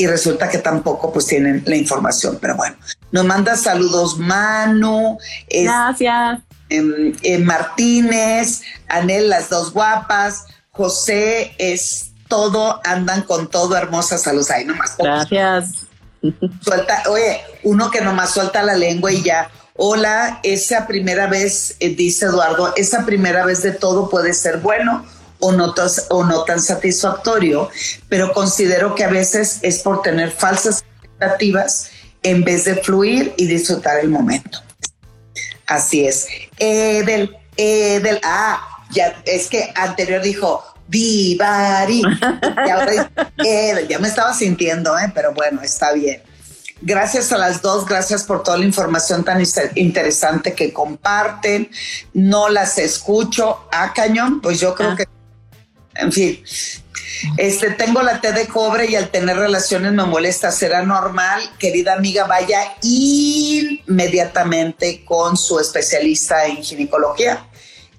y 0.04 0.08
resulta 0.08 0.50
que 0.50 0.58
tampoco 0.58 1.14
pues 1.14 1.28
tienen 1.28 1.64
la 1.66 1.78
información. 1.78 2.38
Pero 2.42 2.58
bueno, 2.58 2.76
nos 3.12 3.24
manda 3.24 3.56
saludos 3.56 4.18
Manu. 4.18 5.18
Gracias. 5.50 6.42
Em, 6.70 7.14
eh, 7.22 7.38
Martínez, 7.38 8.64
Anel, 8.90 9.30
las 9.30 9.50
dos 9.50 9.72
guapas, 9.72 10.46
José, 10.72 11.54
es 11.58 12.12
todo, 12.28 12.82
andan 12.84 13.22
con 13.22 13.50
todo, 13.50 13.78
hermosas 13.78 14.24
saludos 14.24 14.52
ahí 14.52 14.66
nomás. 14.66 14.96
Gracias. 14.98 15.88
Suelta, 16.62 17.04
oye, 17.10 17.42
uno 17.64 17.90
que 17.90 18.02
nomás 18.02 18.32
suelta 18.32 18.62
la 18.62 18.76
lengua 18.76 19.12
y 19.12 19.24
ya. 19.24 19.50
Hola, 19.76 20.40
esa 20.44 20.86
primera 20.86 21.28
vez, 21.28 21.78
eh, 21.80 21.96
dice 21.96 22.26
Eduardo, 22.26 22.74
esa 22.76 23.06
primera 23.06 23.46
vez 23.46 23.64
de 23.64 23.72
todo 23.72 24.10
puede 24.10 24.34
ser 24.34 24.58
bueno 24.58 25.06
o 25.44 25.52
no, 25.52 25.74
o 26.10 26.24
no 26.24 26.44
tan 26.46 26.62
satisfactorio, 26.62 27.70
pero 28.08 28.32
considero 28.32 28.96
que 28.96 29.04
a 29.04 29.10
veces 29.10 29.60
es 29.62 29.80
por 29.80 30.02
tener 30.02 30.32
falsas 30.32 30.86
expectativas 31.02 31.90
en 32.24 32.46
vez 32.46 32.64
de 32.64 32.76
fluir 32.76 33.34
y 33.36 33.46
disfrutar 33.46 34.00
el 34.00 34.10
momento. 34.10 34.60
Así 35.68 36.06
es. 36.08 36.28
Edel, 36.58 37.36
Edel, 37.58 38.22
ah, 38.24 38.86
ya, 38.92 39.22
es 39.26 39.50
que 39.50 39.74
anterior 39.76 40.22
dijo, 40.22 40.64
Vivari. 40.88 42.04
Y 42.66 42.70
ahora 42.70 43.12
ya 43.90 44.00
me 44.00 44.08
estaba 44.08 44.34
sintiendo, 44.34 44.98
¿eh? 44.98 45.12
pero 45.14 45.34
bueno, 45.34 45.62
está 45.62 45.92
bien. 45.92 46.22
Gracias 46.82 47.34
a 47.34 47.38
las 47.38 47.62
dos, 47.62 47.86
gracias 47.86 48.24
por 48.24 48.44
toda 48.44 48.58
la 48.58 48.66
información 48.66 49.26
tan 49.26 49.42
interesante 49.76 50.54
que 50.54 50.72
comparten. 50.72 51.70
No 52.14 52.48
las 52.50 52.78
escucho. 52.78 53.68
a 53.72 53.84
ah, 53.84 53.94
cañón, 53.94 54.42
pues 54.42 54.60
yo 54.62 54.74
creo 54.76 54.92
ah. 54.92 54.96
que, 54.96 55.08
en 55.96 56.12
fin, 56.12 56.44
este, 57.38 57.72
tengo 57.72 58.02
la 58.02 58.20
T 58.22 58.32
de 58.34 58.48
cobre 58.48 58.90
y 58.90 58.96
al 58.96 59.10
tener 59.10 59.38
relaciones 59.38 59.94
me 59.94 60.06
molesta. 60.06 60.52
¿Será 60.52 60.84
normal? 60.84 61.42
Querida 61.60 61.94
amiga, 61.94 62.26
vaya 62.26 62.76
inmediatamente 62.82 65.06
con 65.06 65.38
su 65.38 65.60
especialista 65.60 66.46
en 66.46 66.64
ginecología 66.64 67.46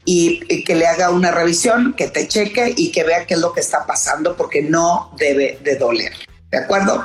y, 0.04 0.64
que 0.64 0.74
le 0.74 0.86
haga 0.86 1.10
una 1.10 1.30
revisión, 1.30 1.94
que 1.94 2.08
te 2.08 2.28
cheque 2.28 2.74
y 2.76 2.92
que 2.92 3.04
vea 3.04 3.26
qué 3.26 3.34
es 3.34 3.40
lo 3.40 3.52
que 3.52 3.60
está 3.60 3.86
pasando 3.86 4.36
porque 4.36 4.62
no 4.62 5.14
debe 5.16 5.58
de 5.62 5.76
doler. 5.76 6.12
¿De 6.50 6.58
acuerdo? 6.58 7.04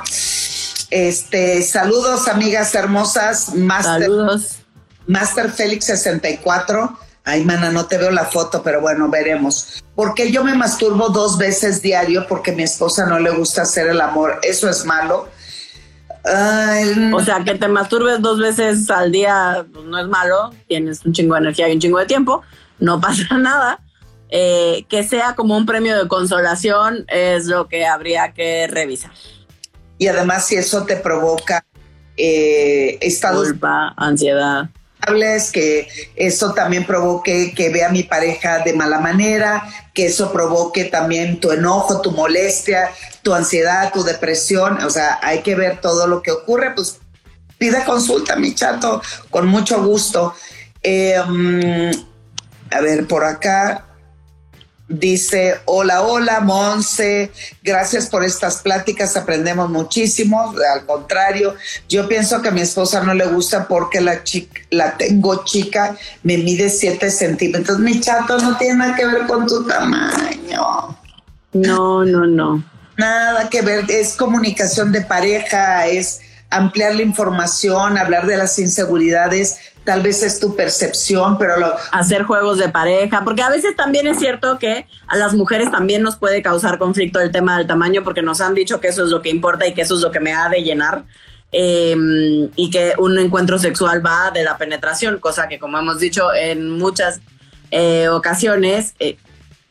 Este, 0.90 1.62
saludos, 1.62 2.28
amigas 2.28 2.74
hermosas. 2.74 3.54
Master, 3.54 4.02
saludos. 4.02 4.56
Master 5.06 5.50
Félix 5.50 5.86
64. 5.86 6.98
Ay, 7.30 7.44
mana, 7.44 7.70
no 7.70 7.86
te 7.86 7.96
veo 7.96 8.10
la 8.10 8.24
foto, 8.24 8.60
pero 8.60 8.80
bueno, 8.80 9.08
veremos. 9.08 9.84
Porque 9.94 10.32
yo 10.32 10.42
me 10.42 10.56
masturbo 10.56 11.10
dos 11.10 11.38
veces 11.38 11.80
diario 11.80 12.26
porque 12.28 12.50
a 12.50 12.54
mi 12.54 12.64
esposa 12.64 13.06
no 13.06 13.20
le 13.20 13.30
gusta 13.30 13.62
hacer 13.62 13.86
el 13.86 14.00
amor. 14.00 14.40
Eso 14.42 14.68
es 14.68 14.84
malo. 14.84 15.28
o 16.24 17.20
sea, 17.20 17.44
que 17.44 17.54
te 17.54 17.68
masturbes 17.68 18.20
dos 18.20 18.40
veces 18.40 18.90
al 18.90 19.12
día 19.12 19.64
pues, 19.72 19.84
no 19.84 20.00
es 20.00 20.08
malo. 20.08 20.50
Tienes 20.66 21.06
un 21.06 21.12
chingo 21.12 21.34
de 21.34 21.42
energía 21.42 21.68
y 21.68 21.74
un 21.74 21.80
chingo 21.80 22.00
de 22.00 22.06
tiempo 22.06 22.42
no 22.80 23.00
pasa 23.06 23.38
nada. 23.38 23.78
Eh, 24.32 24.84
que 24.88 25.04
sea 25.04 25.36
como 25.36 25.56
un 25.56 25.66
premio 25.66 25.96
de 25.96 26.08
consolación 26.08 27.04
es 27.06 27.46
lo 27.46 27.68
que 27.68 27.86
habría 27.86 28.32
que 28.32 28.66
revisar. 28.66 29.12
Y 29.98 30.08
además 30.08 30.46
si 30.46 30.56
eso 30.56 30.84
te 30.84 30.96
provoca 30.96 31.64
eh, 32.16 32.98
estados... 33.00 33.48
Culpa, 33.48 33.94
ansiedad. 33.96 34.68
Que 35.52 35.88
eso 36.16 36.52
también 36.52 36.86
provoque 36.86 37.52
que 37.54 37.70
vea 37.70 37.88
a 37.88 37.92
mi 37.92 38.02
pareja 38.02 38.60
de 38.60 38.72
mala 38.72 39.00
manera, 39.00 39.64
que 39.92 40.06
eso 40.06 40.32
provoque 40.32 40.84
también 40.84 41.40
tu 41.40 41.50
enojo, 41.50 42.00
tu 42.00 42.12
molestia, 42.12 42.90
tu 43.22 43.34
ansiedad, 43.34 43.92
tu 43.92 44.04
depresión. 44.04 44.82
O 44.84 44.90
sea, 44.90 45.18
hay 45.22 45.40
que 45.40 45.54
ver 45.54 45.80
todo 45.80 46.06
lo 46.06 46.22
que 46.22 46.30
ocurre. 46.30 46.72
Pues 46.74 46.98
pide 47.58 47.84
consulta, 47.84 48.36
mi 48.36 48.54
chato, 48.54 49.02
con 49.30 49.46
mucho 49.46 49.82
gusto. 49.82 50.34
Eh, 50.82 51.20
mm, 51.26 51.90
a 52.72 52.80
ver, 52.80 53.06
por 53.06 53.24
acá 53.24 53.89
dice, 54.90 55.60
hola, 55.66 56.02
hola, 56.02 56.40
Monse, 56.40 57.30
gracias 57.62 58.08
por 58.08 58.24
estas 58.24 58.56
pláticas, 58.56 59.16
aprendemos 59.16 59.70
muchísimo. 59.70 60.52
Al 60.74 60.84
contrario, 60.84 61.54
yo 61.88 62.08
pienso 62.08 62.42
que 62.42 62.48
a 62.48 62.52
mi 62.52 62.60
esposa 62.60 63.02
no 63.02 63.14
le 63.14 63.26
gusta 63.26 63.68
porque 63.68 64.00
la, 64.00 64.24
chica, 64.24 64.60
la 64.70 64.96
tengo 64.96 65.44
chica, 65.44 65.96
me 66.24 66.36
mide 66.38 66.68
7 66.68 67.10
centímetros. 67.10 67.78
Mi 67.78 68.00
chato 68.00 68.36
no 68.38 68.56
tiene 68.58 68.74
nada 68.74 68.96
que 68.96 69.06
ver 69.06 69.26
con 69.26 69.46
tu 69.46 69.64
tamaño. 69.64 70.98
No, 71.52 72.04
no, 72.04 72.26
no. 72.26 72.64
Nada 72.96 73.48
que 73.48 73.62
ver, 73.62 73.84
es 73.88 74.14
comunicación 74.14 74.92
de 74.92 75.02
pareja, 75.02 75.86
es 75.86 76.20
ampliar 76.50 76.94
la 76.94 77.02
información, 77.02 77.96
hablar 77.96 78.26
de 78.26 78.36
las 78.36 78.58
inseguridades 78.58 79.70
tal 79.84 80.02
vez 80.02 80.22
es 80.22 80.38
tu 80.38 80.54
percepción, 80.54 81.38
pero 81.38 81.58
lo... 81.58 81.74
Hacer 81.92 82.24
juegos 82.24 82.58
de 82.58 82.68
pareja, 82.68 83.22
porque 83.24 83.42
a 83.42 83.50
veces 83.50 83.74
también 83.76 84.06
es 84.06 84.18
cierto 84.18 84.58
que 84.58 84.86
a 85.06 85.16
las 85.16 85.34
mujeres 85.34 85.70
también 85.70 86.02
nos 86.02 86.16
puede 86.16 86.42
causar 86.42 86.78
conflicto 86.78 87.20
el 87.20 87.32
tema 87.32 87.58
del 87.58 87.66
tamaño, 87.66 88.04
porque 88.04 88.22
nos 88.22 88.40
han 88.40 88.54
dicho 88.54 88.80
que 88.80 88.88
eso 88.88 89.04
es 89.04 89.10
lo 89.10 89.22
que 89.22 89.30
importa 89.30 89.66
y 89.66 89.74
que 89.74 89.82
eso 89.82 89.94
es 89.94 90.00
lo 90.00 90.10
que 90.10 90.20
me 90.20 90.32
ha 90.32 90.48
de 90.48 90.62
llenar. 90.62 91.04
Em, 91.52 92.48
y 92.54 92.70
que 92.70 92.94
un 92.98 93.18
encuentro 93.18 93.58
sexual 93.58 94.04
va 94.04 94.30
de 94.30 94.44
la 94.44 94.56
penetración, 94.56 95.18
cosa 95.18 95.48
que 95.48 95.58
como 95.58 95.78
hemos 95.78 95.98
dicho 95.98 96.32
en 96.32 96.78
muchas 96.78 97.20
eh, 97.72 98.08
ocasiones, 98.08 98.94
eh, 99.00 99.16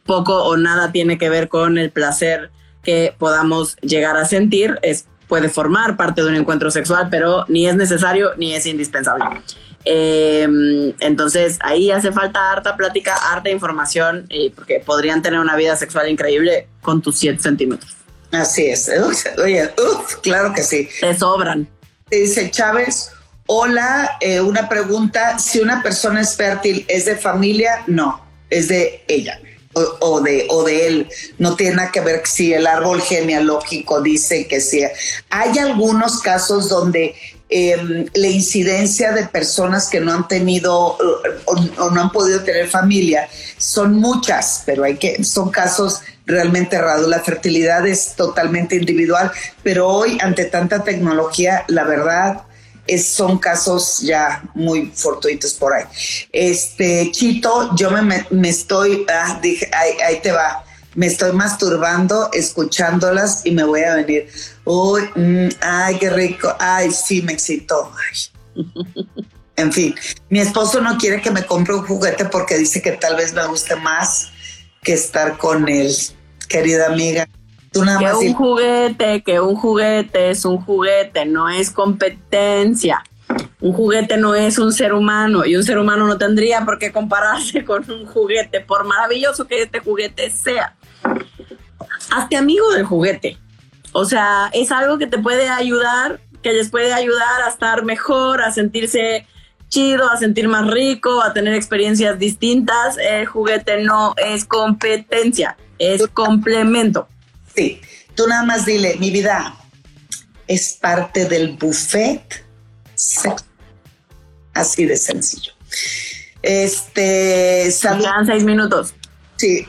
poco 0.06 0.44
o 0.44 0.58
nada 0.58 0.92
tiene 0.92 1.18
que 1.18 1.30
ver 1.30 1.48
con 1.48 1.78
el 1.78 1.92
placer 1.92 2.52
que 2.84 3.16
podamos 3.18 3.78
llegar 3.78 4.18
a 4.18 4.26
sentir, 4.26 4.78
es, 4.82 5.06
puede 5.30 5.48
formar 5.48 5.96
parte 5.96 6.22
de 6.22 6.28
un 6.28 6.36
encuentro 6.36 6.72
sexual, 6.72 7.08
pero 7.10 7.46
ni 7.48 7.68
es 7.70 7.76
necesario 7.76 8.32
ni 8.36 8.54
es 8.54 8.66
indispensable. 8.66 9.26
Em, 9.86 10.94
entonces 11.00 11.58
ahí 11.62 11.90
hace 11.92 12.12
falta 12.12 12.52
harta 12.52 12.76
plática, 12.76 13.16
harta 13.32 13.50
información, 13.50 14.26
y 14.30 14.50
porque 14.50 14.82
podrían 14.86 15.22
tener 15.22 15.40
una 15.40 15.56
vida 15.56 15.78
sexual 15.78 16.10
increíble 16.10 16.68
con 16.82 17.02
tus 17.02 17.18
7 17.20 17.42
centímetros. 17.42 17.96
Así 18.32 18.66
es. 18.66 18.92
Oye, 19.42 19.70
claro 20.22 20.54
que 20.54 20.64
sí. 20.64 20.90
Te 21.00 21.18
sobran. 21.18 21.68
Dice 22.10 22.50
Chávez, 22.52 23.12
hola, 23.46 24.18
eh, 24.20 24.42
una 24.42 24.68
pregunta, 24.68 25.38
si 25.40 25.60
una 25.60 25.82
persona 25.82 26.22
es 26.22 26.36
fértil, 26.36 26.86
¿es 26.88 27.06
de 27.06 27.16
familia? 27.16 27.84
No, 27.88 28.22
es 28.50 28.68
de 28.68 29.04
ella. 29.08 29.40
O, 29.74 30.20
de, 30.20 30.48
o 30.50 30.64
de 30.64 30.88
él. 30.88 31.10
No 31.38 31.56
tiene 31.56 31.76
nada 31.76 31.92
que 31.92 32.02
ver 32.02 32.24
si 32.26 32.54
el 32.54 32.66
árbol 32.66 33.02
genealógico 33.02 34.02
dice 34.02 34.48
que 34.48 34.60
sí. 34.60 34.82
Hay 35.30 35.58
algunos 35.60 36.22
casos 36.22 36.68
donde 36.70 37.16
Em, 37.52 38.06
la 38.14 38.28
incidencia 38.28 39.12
de 39.12 39.26
personas 39.26 39.90
que 39.90 40.00
no 40.00 40.14
han 40.14 40.28
tenido 40.28 40.96
o, 41.46 41.90
no 41.90 42.00
han 42.00 42.12
podido 42.12 42.44
tener 42.44 42.68
familia 42.68 43.28
son 43.58 43.96
muchas, 43.96 44.62
pero 44.68 44.84
hay 44.84 44.98
que, 44.98 45.24
son 45.24 45.50
casos 45.50 46.02
realmente 46.28 46.80
raros. 46.80 47.08
La 47.08 47.22
fertilidad 47.22 47.88
es 47.88 48.14
totalmente 48.16 48.76
individual, 48.76 49.32
pero 49.64 49.88
hoy 49.88 50.20
ante 50.22 50.46
tanta 50.46 50.84
tecnología, 50.84 51.66
la 51.70 51.86
verdad 51.86 52.44
es, 52.90 53.08
son 53.08 53.38
casos 53.38 54.00
ya 54.00 54.44
muy 54.54 54.92
fortuitos 54.94 55.54
por 55.54 55.74
ahí. 55.74 55.86
Este 56.32 57.10
Chito, 57.12 57.76
yo 57.76 57.92
me, 57.92 58.26
me 58.30 58.50
estoy, 58.50 59.06
ah, 59.10 59.40
dije, 59.42 59.70
ahí 59.74 60.20
te 60.22 60.32
va 60.32 60.64
me 60.96 61.06
estoy 61.06 61.32
masturbando 61.32 62.30
escuchándolas 62.34 63.46
y 63.46 63.52
me 63.52 63.64
voy 63.64 63.84
a 63.84 63.96
venir. 63.96 64.28
Uy, 64.66 65.04
mm, 65.16 65.50
ay, 65.62 65.98
qué 65.98 66.10
rico. 66.10 66.54
Ay, 66.60 66.92
sí, 66.92 67.22
me 67.22 67.34
excitó. 67.34 67.92
En 69.56 69.74
fin, 69.74 69.94
mi 70.30 70.40
esposo 70.40 70.80
no 70.80 70.98
quiere 70.98 71.22
que 71.22 71.32
me 71.32 71.46
compre 71.46 71.76
un 71.76 71.86
juguete 71.86 72.24
porque 72.24 72.58
dice 72.58 72.82
que 72.82 72.94
tal 72.94 73.18
vez 73.18 73.34
me 73.34 73.46
guste 73.46 73.76
más 73.76 74.30
que 74.82 74.94
estar 74.94 75.38
con 75.38 75.68
él. 75.68 75.94
Querida 76.48 76.88
amiga, 76.88 77.28
tú 77.72 77.84
nada 77.84 78.00
que 78.00 78.28
un 78.28 78.34
juguete, 78.34 79.24
que 79.24 79.40
un 79.40 79.56
juguete 79.56 80.30
es 80.32 80.46
un 80.46 80.58
juguete, 80.58 81.26
no 81.26 81.50
es 81.50 81.72
competencia. 81.72 83.04
Un 83.62 83.74
juguete 83.74 84.18
no 84.18 84.34
es 84.34 84.58
un 84.58 84.74
ser 84.74 84.94
humano 84.94 85.46
y 85.46 85.56
un 85.56 85.64
ser 85.64 85.78
humano 85.78 86.08
no 86.08 86.18
tendría 86.18 86.66
por 86.66 86.80
qué 86.80 86.92
compararse 86.92 87.64
con 87.66 87.90
un 87.92 88.06
juguete, 88.06 88.62
por 88.62 88.86
maravilloso 88.86 89.46
que 89.46 89.62
este 89.62 89.80
juguete 89.80 90.30
sea 90.30 90.76
hazte 92.12 92.38
amigo 92.38 92.72
del 92.72 92.86
juguete. 92.86 93.38
O 93.92 94.06
sea, 94.06 94.50
es 94.54 94.72
algo 94.72 94.98
que 94.98 95.08
te 95.08 95.18
puede 95.18 95.50
ayudar, 95.50 96.20
que 96.42 96.54
les 96.54 96.70
puede 96.70 96.94
ayudar 96.94 97.42
a 97.46 97.50
estar 97.50 97.84
mejor, 97.84 98.42
a 98.42 98.52
sentirse 98.52 99.26
chido, 99.68 100.10
a 100.10 100.18
sentir 100.18 100.48
más 100.48 100.68
rico, 100.68 101.22
a 101.22 101.34
tener 101.34 101.54
experiencias 101.54 102.20
distintas. 102.20 102.98
El 102.98 103.26
juguete 103.26 103.84
no 103.84 104.14
es 104.18 104.46
competencia, 104.46 105.58
es 105.78 106.08
complemento. 106.08 107.08
Sí, 107.60 107.82
tú 108.16 108.26
nada 108.26 108.44
más 108.44 108.66
dile, 108.66 108.96
mi 109.00 109.12
vida 109.12 109.54
es 110.48 110.78
parte 110.80 111.26
del 111.26 111.58
buffet. 111.58 112.46
Así 114.54 114.86
de 114.86 114.96
sencillo. 114.96 115.52
Este, 116.42 117.70
salud. 117.72 118.06
seis 118.26 118.46
minutos. 118.46 118.94
Sí, 119.36 119.66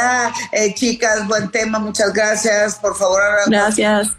ah, 0.00 0.32
eh, 0.52 0.72
chicas, 0.74 1.26
buen 1.26 1.50
tema, 1.50 1.80
muchas 1.80 2.12
gracias. 2.12 2.76
Por 2.76 2.96
favor, 2.96 3.20
gracias. 3.48 4.10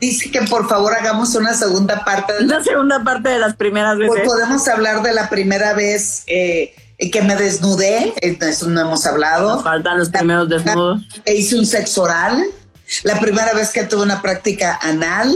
dice 0.00 0.28
que 0.32 0.42
por 0.42 0.68
favor 0.68 0.92
hagamos 0.92 1.32
una 1.36 1.54
segunda 1.54 2.04
parte. 2.04 2.32
De 2.32 2.42
la 2.42 2.64
segunda 2.64 3.04
parte 3.04 3.28
de 3.28 3.38
las 3.38 3.54
primeras 3.54 3.96
veces. 3.96 4.12
Pues 4.12 4.24
podemos 4.24 4.66
hablar 4.66 5.02
de 5.02 5.12
la 5.14 5.30
primera 5.30 5.72
vez 5.72 6.24
eh, 6.26 6.74
que 7.08 7.22
me 7.22 7.34
desnudé, 7.36 8.12
eso 8.20 8.68
no 8.68 8.80
hemos 8.80 9.06
hablado. 9.06 9.54
Nos 9.54 9.64
faltan 9.64 9.98
los 9.98 10.10
primeros 10.10 10.48
desnudos. 10.48 11.00
E 11.24 11.34
hice 11.36 11.56
un 11.56 11.64
sexo 11.64 12.02
oral. 12.02 12.44
La 13.04 13.18
primera 13.18 13.54
vez 13.54 13.70
que 13.70 13.84
tuve 13.84 14.02
una 14.02 14.20
práctica 14.20 14.78
anal. 14.82 15.34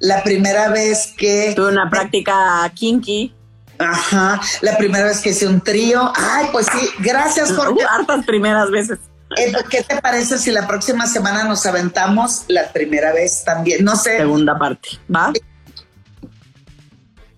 La 0.00 0.22
primera 0.24 0.68
vez 0.70 1.12
que... 1.16 1.52
Tuve 1.54 1.68
una 1.68 1.88
práctica 1.90 2.68
kinky. 2.74 3.34
Ajá. 3.78 4.40
La 4.62 4.76
primera 4.78 5.04
vez 5.04 5.20
que 5.20 5.30
hice 5.30 5.46
un 5.46 5.60
trío. 5.60 6.12
Ay, 6.16 6.46
pues 6.50 6.66
sí, 6.66 6.88
gracias 6.98 7.52
por... 7.52 7.76
hartas 7.88 8.24
primeras 8.24 8.70
veces. 8.70 8.98
Eh, 9.36 9.52
¿Qué 9.68 9.82
te 9.82 10.00
parece 10.00 10.38
si 10.38 10.50
la 10.50 10.66
próxima 10.66 11.06
semana 11.06 11.44
nos 11.44 11.64
aventamos 11.66 12.44
la 12.48 12.72
primera 12.72 13.12
vez 13.12 13.44
también? 13.44 13.84
No 13.84 13.94
sé. 13.94 14.16
Segunda 14.18 14.58
parte, 14.58 14.88
¿va? 15.14 15.32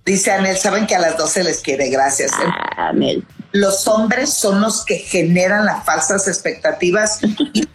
Dice 0.04 0.32
Anel, 0.32 0.56
saben 0.56 0.86
que 0.86 0.96
a 0.96 0.98
las 0.98 1.16
12 1.18 1.44
les 1.44 1.60
quiere, 1.60 1.90
gracias. 1.90 2.32
Ah, 2.34 2.88
Anel. 2.88 3.24
Los 3.52 3.86
hombres 3.86 4.32
son 4.32 4.60
los 4.60 4.84
que 4.84 4.96
generan 4.96 5.64
las 5.64 5.84
falsas 5.84 6.26
expectativas 6.26 7.20
y 7.52 7.68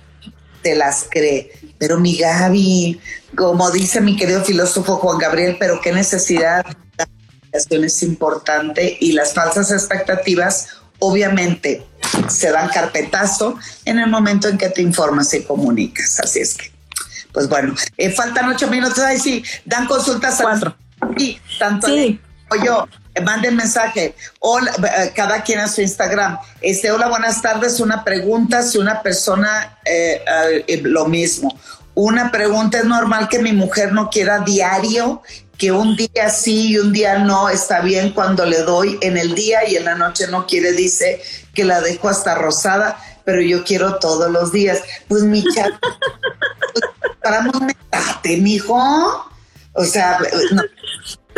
te 0.62 0.76
las 0.76 1.06
cree. 1.10 1.52
Pero 1.78 2.00
mi 2.00 2.18
Gaby, 2.18 3.00
como 3.36 3.70
dice 3.72 4.02
mi 4.02 4.16
querido 4.16 4.44
filósofo 4.44 4.98
Juan 4.98 5.18
Gabriel, 5.18 5.58
pero 5.60 5.80
qué 5.82 5.92
necesidad, 5.92 6.66
la 6.92 7.86
es 7.86 8.04
importante 8.04 8.98
y 9.00 9.14
las 9.14 9.34
falsas 9.34 9.72
expectativas 9.72 10.70
obviamente 11.00 11.86
se 12.28 12.52
dan 12.52 12.70
carpetazo 12.70 13.58
en 13.86 14.00
el 14.00 14.10
momento 14.10 14.48
en 14.48 14.58
que 14.58 14.70
te 14.70 14.82
informas 14.82 15.34
y 15.34 15.44
comunicas. 15.44 16.20
Así 16.20 16.40
es 16.40 16.56
que, 16.56 16.72
pues 17.32 17.48
bueno, 17.48 17.76
eh, 17.98 18.10
faltan 18.12 18.50
ocho 18.50 18.68
minutos. 18.68 19.00
Ahí 19.00 19.20
sí, 19.20 19.44
dan 19.66 19.88
consultas 19.88 20.40
Cuatro. 20.42 20.76
Sí, 21.18 21.40
tanto 21.60 21.88
sí. 21.88 22.20
yo. 22.66 22.88
Eh, 23.18 23.22
manden 23.22 23.56
mensaje. 23.56 24.16
Hola, 24.40 24.72
eh, 24.98 25.12
cada 25.16 25.42
quien 25.44 25.60
a 25.60 25.68
su 25.68 25.82
Instagram. 25.82 26.38
Este, 26.62 26.92
hola, 26.92 27.08
buenas 27.08 27.42
tardes. 27.42 27.80
Una 27.80 28.04
pregunta, 28.04 28.62
si 28.62 28.78
una 28.78 29.02
persona, 29.02 29.80
lo 30.84 31.06
mismo. 31.06 31.58
Una 31.96 32.32
pregunta, 32.32 32.78
¿es 32.78 32.86
normal 32.86 33.28
que 33.28 33.40
mi 33.40 33.54
mujer 33.54 33.92
no 33.92 34.10
quiera 34.10 34.40
diario 34.40 35.24
que 35.58 35.72
un 35.72 35.96
día 35.96 36.30
sí 36.30 36.70
y 36.70 36.78
un 36.78 36.94
día 36.94 37.18
no 37.18 37.50
está 37.50 37.82
bien 37.82 38.12
cuando 38.12 38.46
le 38.46 38.62
doy 38.62 38.98
en 39.02 39.18
el 39.18 39.34
día 39.34 39.68
y 39.68 39.76
en 39.76 39.86
la 39.86 39.96
noche 39.96 40.28
no 40.28 40.46
quiere, 40.46 40.74
dice 40.74 41.22
que 41.56 41.66
la 41.66 41.82
dejo 41.82 42.10
hasta 42.10 42.36
rosada, 42.36 43.00
pero 43.26 43.42
yo 43.42 43.64
quiero 43.64 43.96
todos 43.98 44.30
los 44.30 44.52
días. 44.52 44.82
Pues 45.08 45.24
mi 45.24 45.44
chat, 45.44 45.72
paramos 47.24 47.60
metate, 47.62 48.38
mijo. 48.38 48.78
O 49.74 49.84
sea, 49.84 50.20
no. 50.52 50.62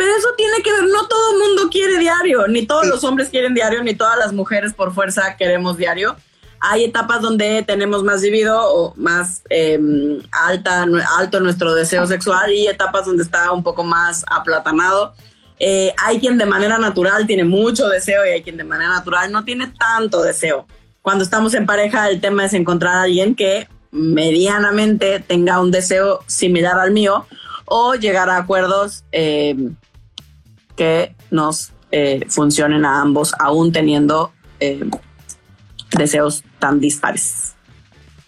Pero 0.00 0.16
eso 0.16 0.28
tiene 0.34 0.62
que 0.62 0.72
ver, 0.72 0.84
no 0.84 1.06
todo 1.08 1.32
el 1.32 1.38
mundo 1.40 1.68
quiere 1.70 1.98
diario, 1.98 2.48
ni 2.48 2.64
todos 2.64 2.86
los 2.86 3.04
hombres 3.04 3.28
quieren 3.28 3.52
diario, 3.52 3.82
ni 3.82 3.94
todas 3.94 4.16
las 4.16 4.32
mujeres 4.32 4.72
por 4.72 4.94
fuerza 4.94 5.36
queremos 5.36 5.76
diario 5.76 6.16
hay 6.60 6.84
etapas 6.84 7.22
donde 7.22 7.62
tenemos 7.62 8.04
más 8.04 8.20
libido 8.20 8.60
o 8.62 8.94
más 8.96 9.42
em, 9.48 10.20
alta, 10.30 10.86
alto 11.18 11.40
nuestro 11.40 11.74
deseo 11.74 12.06
sexual 12.06 12.52
y 12.52 12.66
etapas 12.66 13.06
donde 13.06 13.22
está 13.22 13.50
un 13.50 13.62
poco 13.62 13.82
más 13.82 14.24
aplatanado. 14.28 15.14
Eh, 15.58 15.94
hay 16.04 16.20
quien 16.20 16.36
de 16.36 16.44
manera 16.44 16.78
natural 16.78 17.26
tiene 17.26 17.44
mucho 17.44 17.88
deseo 17.88 18.26
y 18.26 18.30
hay 18.30 18.42
quien 18.42 18.58
de 18.58 18.64
manera 18.64 18.90
natural 18.90 19.32
no 19.32 19.44
tiene 19.44 19.72
tanto 19.78 20.22
deseo. 20.22 20.66
Cuando 21.00 21.24
estamos 21.24 21.54
en 21.54 21.64
pareja, 21.64 22.10
el 22.10 22.20
tema 22.20 22.44
es 22.44 22.52
encontrar 22.52 22.96
a 22.96 23.02
alguien 23.02 23.34
que 23.34 23.66
medianamente 23.90 25.18
tenga 25.20 25.60
un 25.60 25.70
deseo 25.70 26.20
similar 26.26 26.78
al 26.78 26.90
mío 26.90 27.26
o 27.64 27.94
llegar 27.94 28.28
a 28.28 28.36
acuerdos 28.36 29.04
em, 29.12 29.76
que 30.80 31.14
nos 31.30 31.72
eh, 31.92 32.24
funcionen 32.30 32.86
a 32.86 33.02
ambos, 33.02 33.34
aún 33.38 33.70
teniendo 33.70 34.32
em, 34.60 34.90
deseos 35.92 36.42
tan 36.58 36.80
dispares. 36.80 37.52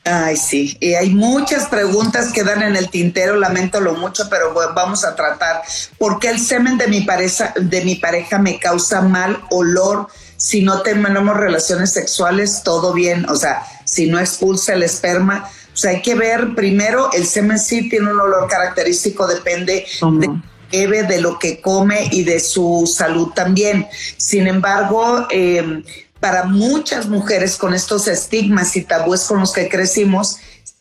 Ay, 0.04 0.36
sí, 0.36 0.76
y 0.78 0.92
hay 0.92 1.08
muchas 1.08 1.66
preguntas 1.68 2.30
que 2.30 2.44
dan 2.44 2.60
en 2.60 2.76
el 2.76 2.90
tintero, 2.90 3.36
lamento 3.36 3.80
lo 3.80 3.94
mucho, 3.94 4.24
pero 4.28 4.52
vamos 4.74 5.02
a 5.02 5.16
tratar. 5.16 5.62
¿Por 5.96 6.18
qué 6.18 6.28
el 6.28 6.40
semen 6.40 6.76
de 6.76 6.88
mi 6.88 7.00
pareja, 7.00 7.54
de 7.58 7.82
mi 7.86 7.94
pareja 7.94 8.38
me 8.38 8.58
causa 8.58 9.00
mal 9.00 9.42
olor 9.50 10.08
si 10.36 10.60
no 10.60 10.82
tenemos 10.82 11.34
relaciones 11.34 11.90
sexuales? 11.90 12.60
Todo 12.62 12.92
bien, 12.92 13.26
o 13.30 13.34
sea, 13.34 13.62
si 13.86 14.10
no 14.10 14.18
expulsa 14.18 14.74
el 14.74 14.82
esperma. 14.82 15.48
O 15.72 15.76
sea, 15.76 15.92
hay 15.92 16.02
que 16.02 16.14
ver 16.14 16.54
primero, 16.54 17.10
el 17.14 17.24
semen 17.24 17.58
sí 17.58 17.88
tiene 17.88 18.12
un 18.12 18.20
olor 18.20 18.46
característico, 18.46 19.26
depende 19.26 19.86
de 20.02 20.42
de 20.72 21.20
lo 21.20 21.38
que 21.38 21.60
come 21.60 22.08
y 22.10 22.24
de 22.24 22.40
su 22.40 22.90
salud 22.92 23.28
también. 23.34 23.86
Sin 24.16 24.46
embargo, 24.46 25.26
eh, 25.30 25.82
para 26.18 26.44
muchas 26.44 27.08
mujeres 27.08 27.56
con 27.56 27.74
estos 27.74 28.08
estigmas 28.08 28.74
y 28.76 28.82
tabúes 28.82 29.24
con 29.24 29.40
los 29.40 29.52
que 29.52 29.68
crecimos, 29.68 30.38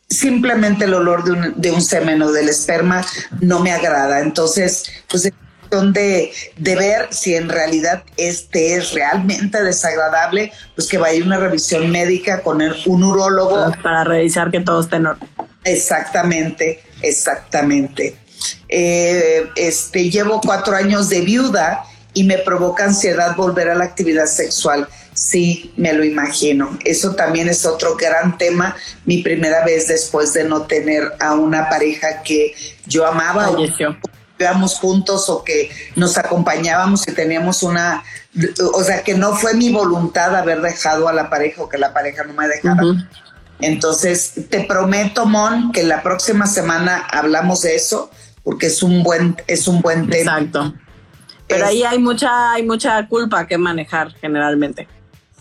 simplemente 0.10 0.86
el 0.86 0.94
olor 0.94 1.24
de 1.24 1.32
un, 1.32 1.54
de 1.62 1.72
un 1.72 1.82
semen 1.82 2.22
o 2.22 2.32
del 2.32 2.50
esperma 2.50 3.06
no 3.42 3.60
me 3.60 3.72
agrada. 3.72 4.22
Entonces, 4.22 4.86
pues 5.10 5.26
es 5.26 5.34
cuestión 5.60 5.94
de, 5.94 6.32
de, 6.58 6.76
ver 6.76 7.08
si 7.12 7.36
en 7.36 7.50
realidad 7.50 8.04
este 8.18 8.76
es 8.76 8.94
realmente 8.94 9.62
desagradable, 9.64 10.52
pues 10.76 10.88
que 10.88 10.98
vaya 10.98 11.24
una 11.24 11.38
revisión 11.38 11.92
médica 11.92 12.42
con 12.42 12.62
el, 12.62 12.76
un 12.86 13.04
urólogo. 13.04 13.74
Para 13.84 14.04
revisar 14.04 14.52
que 14.52 14.62
todo 14.62 14.82
esté 14.82 14.98
en 14.98 15.08
orden. 15.08 15.28
Exactamente, 15.64 16.82
exactamente. 17.02 18.21
Eh, 18.70 19.50
este, 19.56 20.10
llevo 20.10 20.42
cuatro 20.42 20.76
años 20.76 21.10
de 21.10 21.22
viuda 21.22 21.86
y 22.14 22.24
me 22.24 22.38
provoca 22.38 22.86
ansiedad 22.86 23.36
volver 23.36 23.70
a 23.70 23.76
la 23.76 23.86
actividad 23.86 24.26
sexual. 24.26 24.88
Sí, 25.14 25.74
me 25.78 25.94
lo 25.94 26.04
imagino. 26.04 26.78
Eso 26.86 27.16
también 27.16 27.50
es 27.50 27.66
otro 27.66 27.96
gran 27.96 28.38
tema. 28.38 28.76
Mi 29.06 29.22
primera 29.22 29.64
vez 29.66 29.88
después 29.88 30.34
de 30.34 30.46
no 30.46 30.64
tener 30.64 31.14
a 31.20 31.34
una 31.34 31.70
pareja 31.70 32.24
que 32.24 32.56
yo 32.86 33.06
amaba 33.06 33.52
o 33.52 33.58
íbamos 34.42 34.80
juntos 34.80 35.30
o 35.30 35.44
que 35.44 35.70
nos 35.96 36.18
acompañábamos 36.18 37.08
y 37.08 37.12
teníamos 37.12 37.62
una, 37.62 38.04
o 38.74 38.84
sea, 38.84 39.04
que 39.04 39.14
no 39.14 39.36
fue 39.36 39.54
mi 39.54 39.72
voluntad 39.72 40.36
haber 40.36 40.62
dejado 40.62 41.08
a 41.08 41.14
la 41.14 41.30
pareja 41.30 41.62
o 41.62 41.70
que 41.70 41.78
la 41.78 41.94
pareja 41.94 42.24
no 42.24 42.34
me 42.34 42.48
dejara. 42.48 42.82
Entonces, 43.60 44.34
te 44.50 44.62
prometo, 44.62 45.28
Mon, 45.28 45.72
que 45.72 45.84
la 45.84 46.02
próxima 46.02 46.48
semana 46.48 47.06
hablamos 47.12 47.62
de 47.62 47.76
eso 47.76 48.10
porque 48.44 48.68
es 48.68 48.84
un 48.84 49.04
buen, 49.04 49.36
es 49.48 49.68
un 49.68 49.82
buen 49.82 50.10
tema. 50.10 50.40
Exacto. 50.40 50.74
Pero 51.48 51.66
ahí 51.66 51.84
hay 51.84 52.00
mucha, 52.00 52.54
hay 52.54 52.64
mucha 52.64 53.08
culpa 53.08 53.46
que 53.46 53.58
manejar 53.58 54.14
generalmente. 54.22 54.88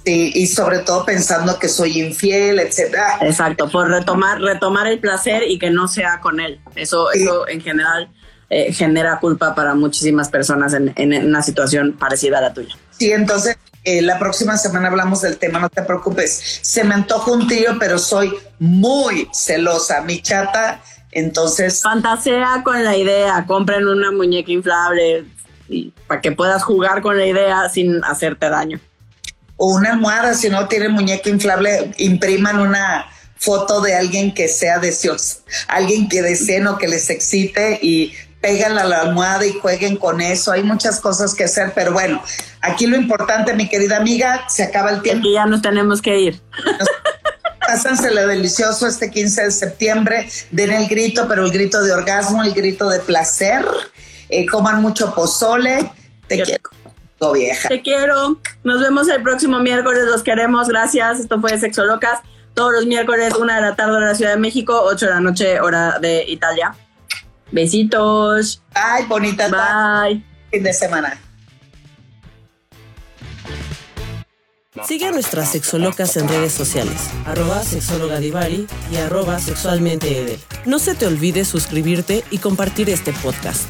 Sí, 0.05 0.33
y 0.35 0.47
sobre 0.47 0.79
todo 0.79 1.05
pensando 1.05 1.59
que 1.59 1.69
soy 1.69 2.01
infiel, 2.01 2.59
etcétera. 2.59 3.19
Exacto, 3.21 3.69
por 3.69 3.89
retomar, 3.89 4.41
retomar 4.41 4.87
el 4.87 4.99
placer 4.99 5.43
y 5.47 5.59
que 5.59 5.71
no 5.71 5.89
sea 5.89 6.21
con 6.21 6.41
él. 6.41 6.61
Eso, 6.75 7.13
eso 7.13 7.47
en 7.47 7.61
general 7.61 8.11
eh, 8.49 8.73
genera 8.73 9.21
culpa 9.21 9.55
para 9.55 9.75
muchísimas 9.75 10.29
personas 10.29 10.75
en, 10.75 10.93
una 11.25 11.43
situación 11.43 11.93
parecida 11.93 12.39
a 12.39 12.41
la 12.41 12.55
tuya. 12.55 12.75
Sí, 12.91 13.13
entonces 13.13 13.57
eh, 13.85 14.03
la 14.03 14.19
próxima 14.19 14.57
semana 14.57 14.89
hablamos 14.89 15.21
del 15.21 15.37
tema, 15.37 15.61
no 15.61 15.69
te 15.69 15.83
preocupes. 15.83 16.61
Se 16.63 16.83
me 16.83 16.95
antoja 16.95 17.31
un 17.31 17.47
tío, 17.47 17.77
pero 17.79 17.99
soy 17.99 18.33
muy 18.59 19.29
celosa. 19.33 20.01
Mi 20.01 20.21
chata, 20.23 20.83
entonces. 21.13 21.83
Fantasea 21.83 22.63
con 22.65 22.83
la 22.85 22.97
idea, 22.97 23.45
compren 23.47 23.87
una 23.87 24.11
muñeca 24.11 24.51
inflable 24.53 25.25
y 25.69 25.93
para 26.07 26.21
que 26.21 26.33
puedas 26.33 26.65
jugar 26.65 27.03
con 27.03 27.17
la 27.17 27.27
idea 27.27 27.69
sin 27.69 28.05
hacerte 28.05 28.49
daño 28.49 28.81
o 29.63 29.75
una 29.75 29.93
almohada, 29.93 30.33
si 30.33 30.49
no 30.49 30.69
tienen 30.69 30.93
muñeca 30.93 31.29
inflable, 31.29 31.93
impriman 31.99 32.59
una 32.61 33.05
foto 33.37 33.83
de 33.83 33.95
alguien 33.95 34.33
que 34.33 34.49
sea 34.49 34.79
deseoso, 34.79 35.41
alguien 35.69 36.09
que 36.09 36.23
deseen 36.23 36.67
o 36.67 36.79
que 36.79 36.89
les 36.89 37.11
excite 37.11 37.79
y 37.83 38.15
pegan 38.41 38.79
a 38.79 38.85
la 38.85 39.03
almohada 39.03 39.45
y 39.45 39.53
jueguen 39.53 39.97
con 39.97 40.23
eso. 40.23 40.51
Hay 40.51 40.63
muchas 40.63 40.99
cosas 40.99 41.35
que 41.35 41.45
hacer, 41.45 41.73
pero 41.75 41.93
bueno, 41.93 42.23
aquí 42.63 42.87
lo 42.87 42.97
importante, 42.97 43.53
mi 43.53 43.69
querida 43.69 43.99
amiga, 43.99 44.49
se 44.49 44.63
acaba 44.63 44.93
el 44.93 45.03
tiempo. 45.03 45.29
Y 45.29 45.35
ya 45.35 45.45
nos 45.45 45.61
tenemos 45.61 46.01
que 46.01 46.19
ir. 46.19 46.41
Lo 48.13 48.27
delicioso 48.27 48.87
este 48.87 49.11
15 49.11 49.45
de 49.45 49.51
septiembre, 49.51 50.29
den 50.51 50.71
el 50.73 50.89
grito, 50.89 51.27
pero 51.29 51.45
el 51.45 51.51
grito 51.51 51.83
de 51.83 51.93
orgasmo, 51.93 52.43
el 52.43 52.55
grito 52.55 52.89
de 52.89 53.01
placer, 53.01 53.65
eh, 54.29 54.47
coman 54.47 54.83
mucho 54.83 55.15
pozole, 55.15 55.91
te 56.27 56.43
quiero 56.43 56.61
vieja. 57.33 57.69
Te 57.69 57.83
quiero. 57.83 58.39
Nos 58.65 58.81
vemos 58.81 59.09
el 59.09 59.23
próximo 59.23 59.59
miércoles. 59.61 60.05
Los 60.07 60.23
queremos. 60.23 60.69
Gracias. 60.69 61.21
Esto 61.21 61.41
fue 61.41 61.59
Sexo 61.59 61.85
Locas. 61.85 62.21
Todos 62.55 62.73
los 62.73 62.87
miércoles, 62.87 63.35
una 63.37 63.57
de 63.57 63.63
la 63.63 63.77
tarde, 63.77 63.93
hora 63.93 64.07
de 64.07 64.13
la 64.13 64.17
Ciudad 64.17 64.33
de 64.33 64.41
México, 64.41 64.81
8 64.85 65.07
de 65.07 65.13
la 65.13 65.21
noche, 65.21 65.61
hora 65.61 65.99
de 66.01 66.25
Italia. 66.27 66.75
Besitos. 67.53 68.63
Bye, 68.75 69.07
bonita. 69.07 69.49
Bye. 69.49 70.25
Fin 70.51 70.63
de 70.63 70.73
semana. 70.73 71.30
Sigue 74.85 75.07
a 75.07 75.11
nuestras 75.11 75.51
sexolocas 75.51 76.17
en 76.17 76.29
redes 76.29 76.53
sociales, 76.53 77.11
arroba 77.27 77.61
sexólogadivari 77.65 78.69
y 78.93 78.97
arroba 78.97 79.41
sexualmente 79.41 80.17
edel. 80.17 80.39
No 80.65 80.79
se 80.79 80.95
te 80.95 81.09
olvide 81.09 81.45
suscribirte 81.45 82.23
y 82.31 82.39
compartir 82.39 82.89
este 82.89 83.13
podcast. 83.13 83.69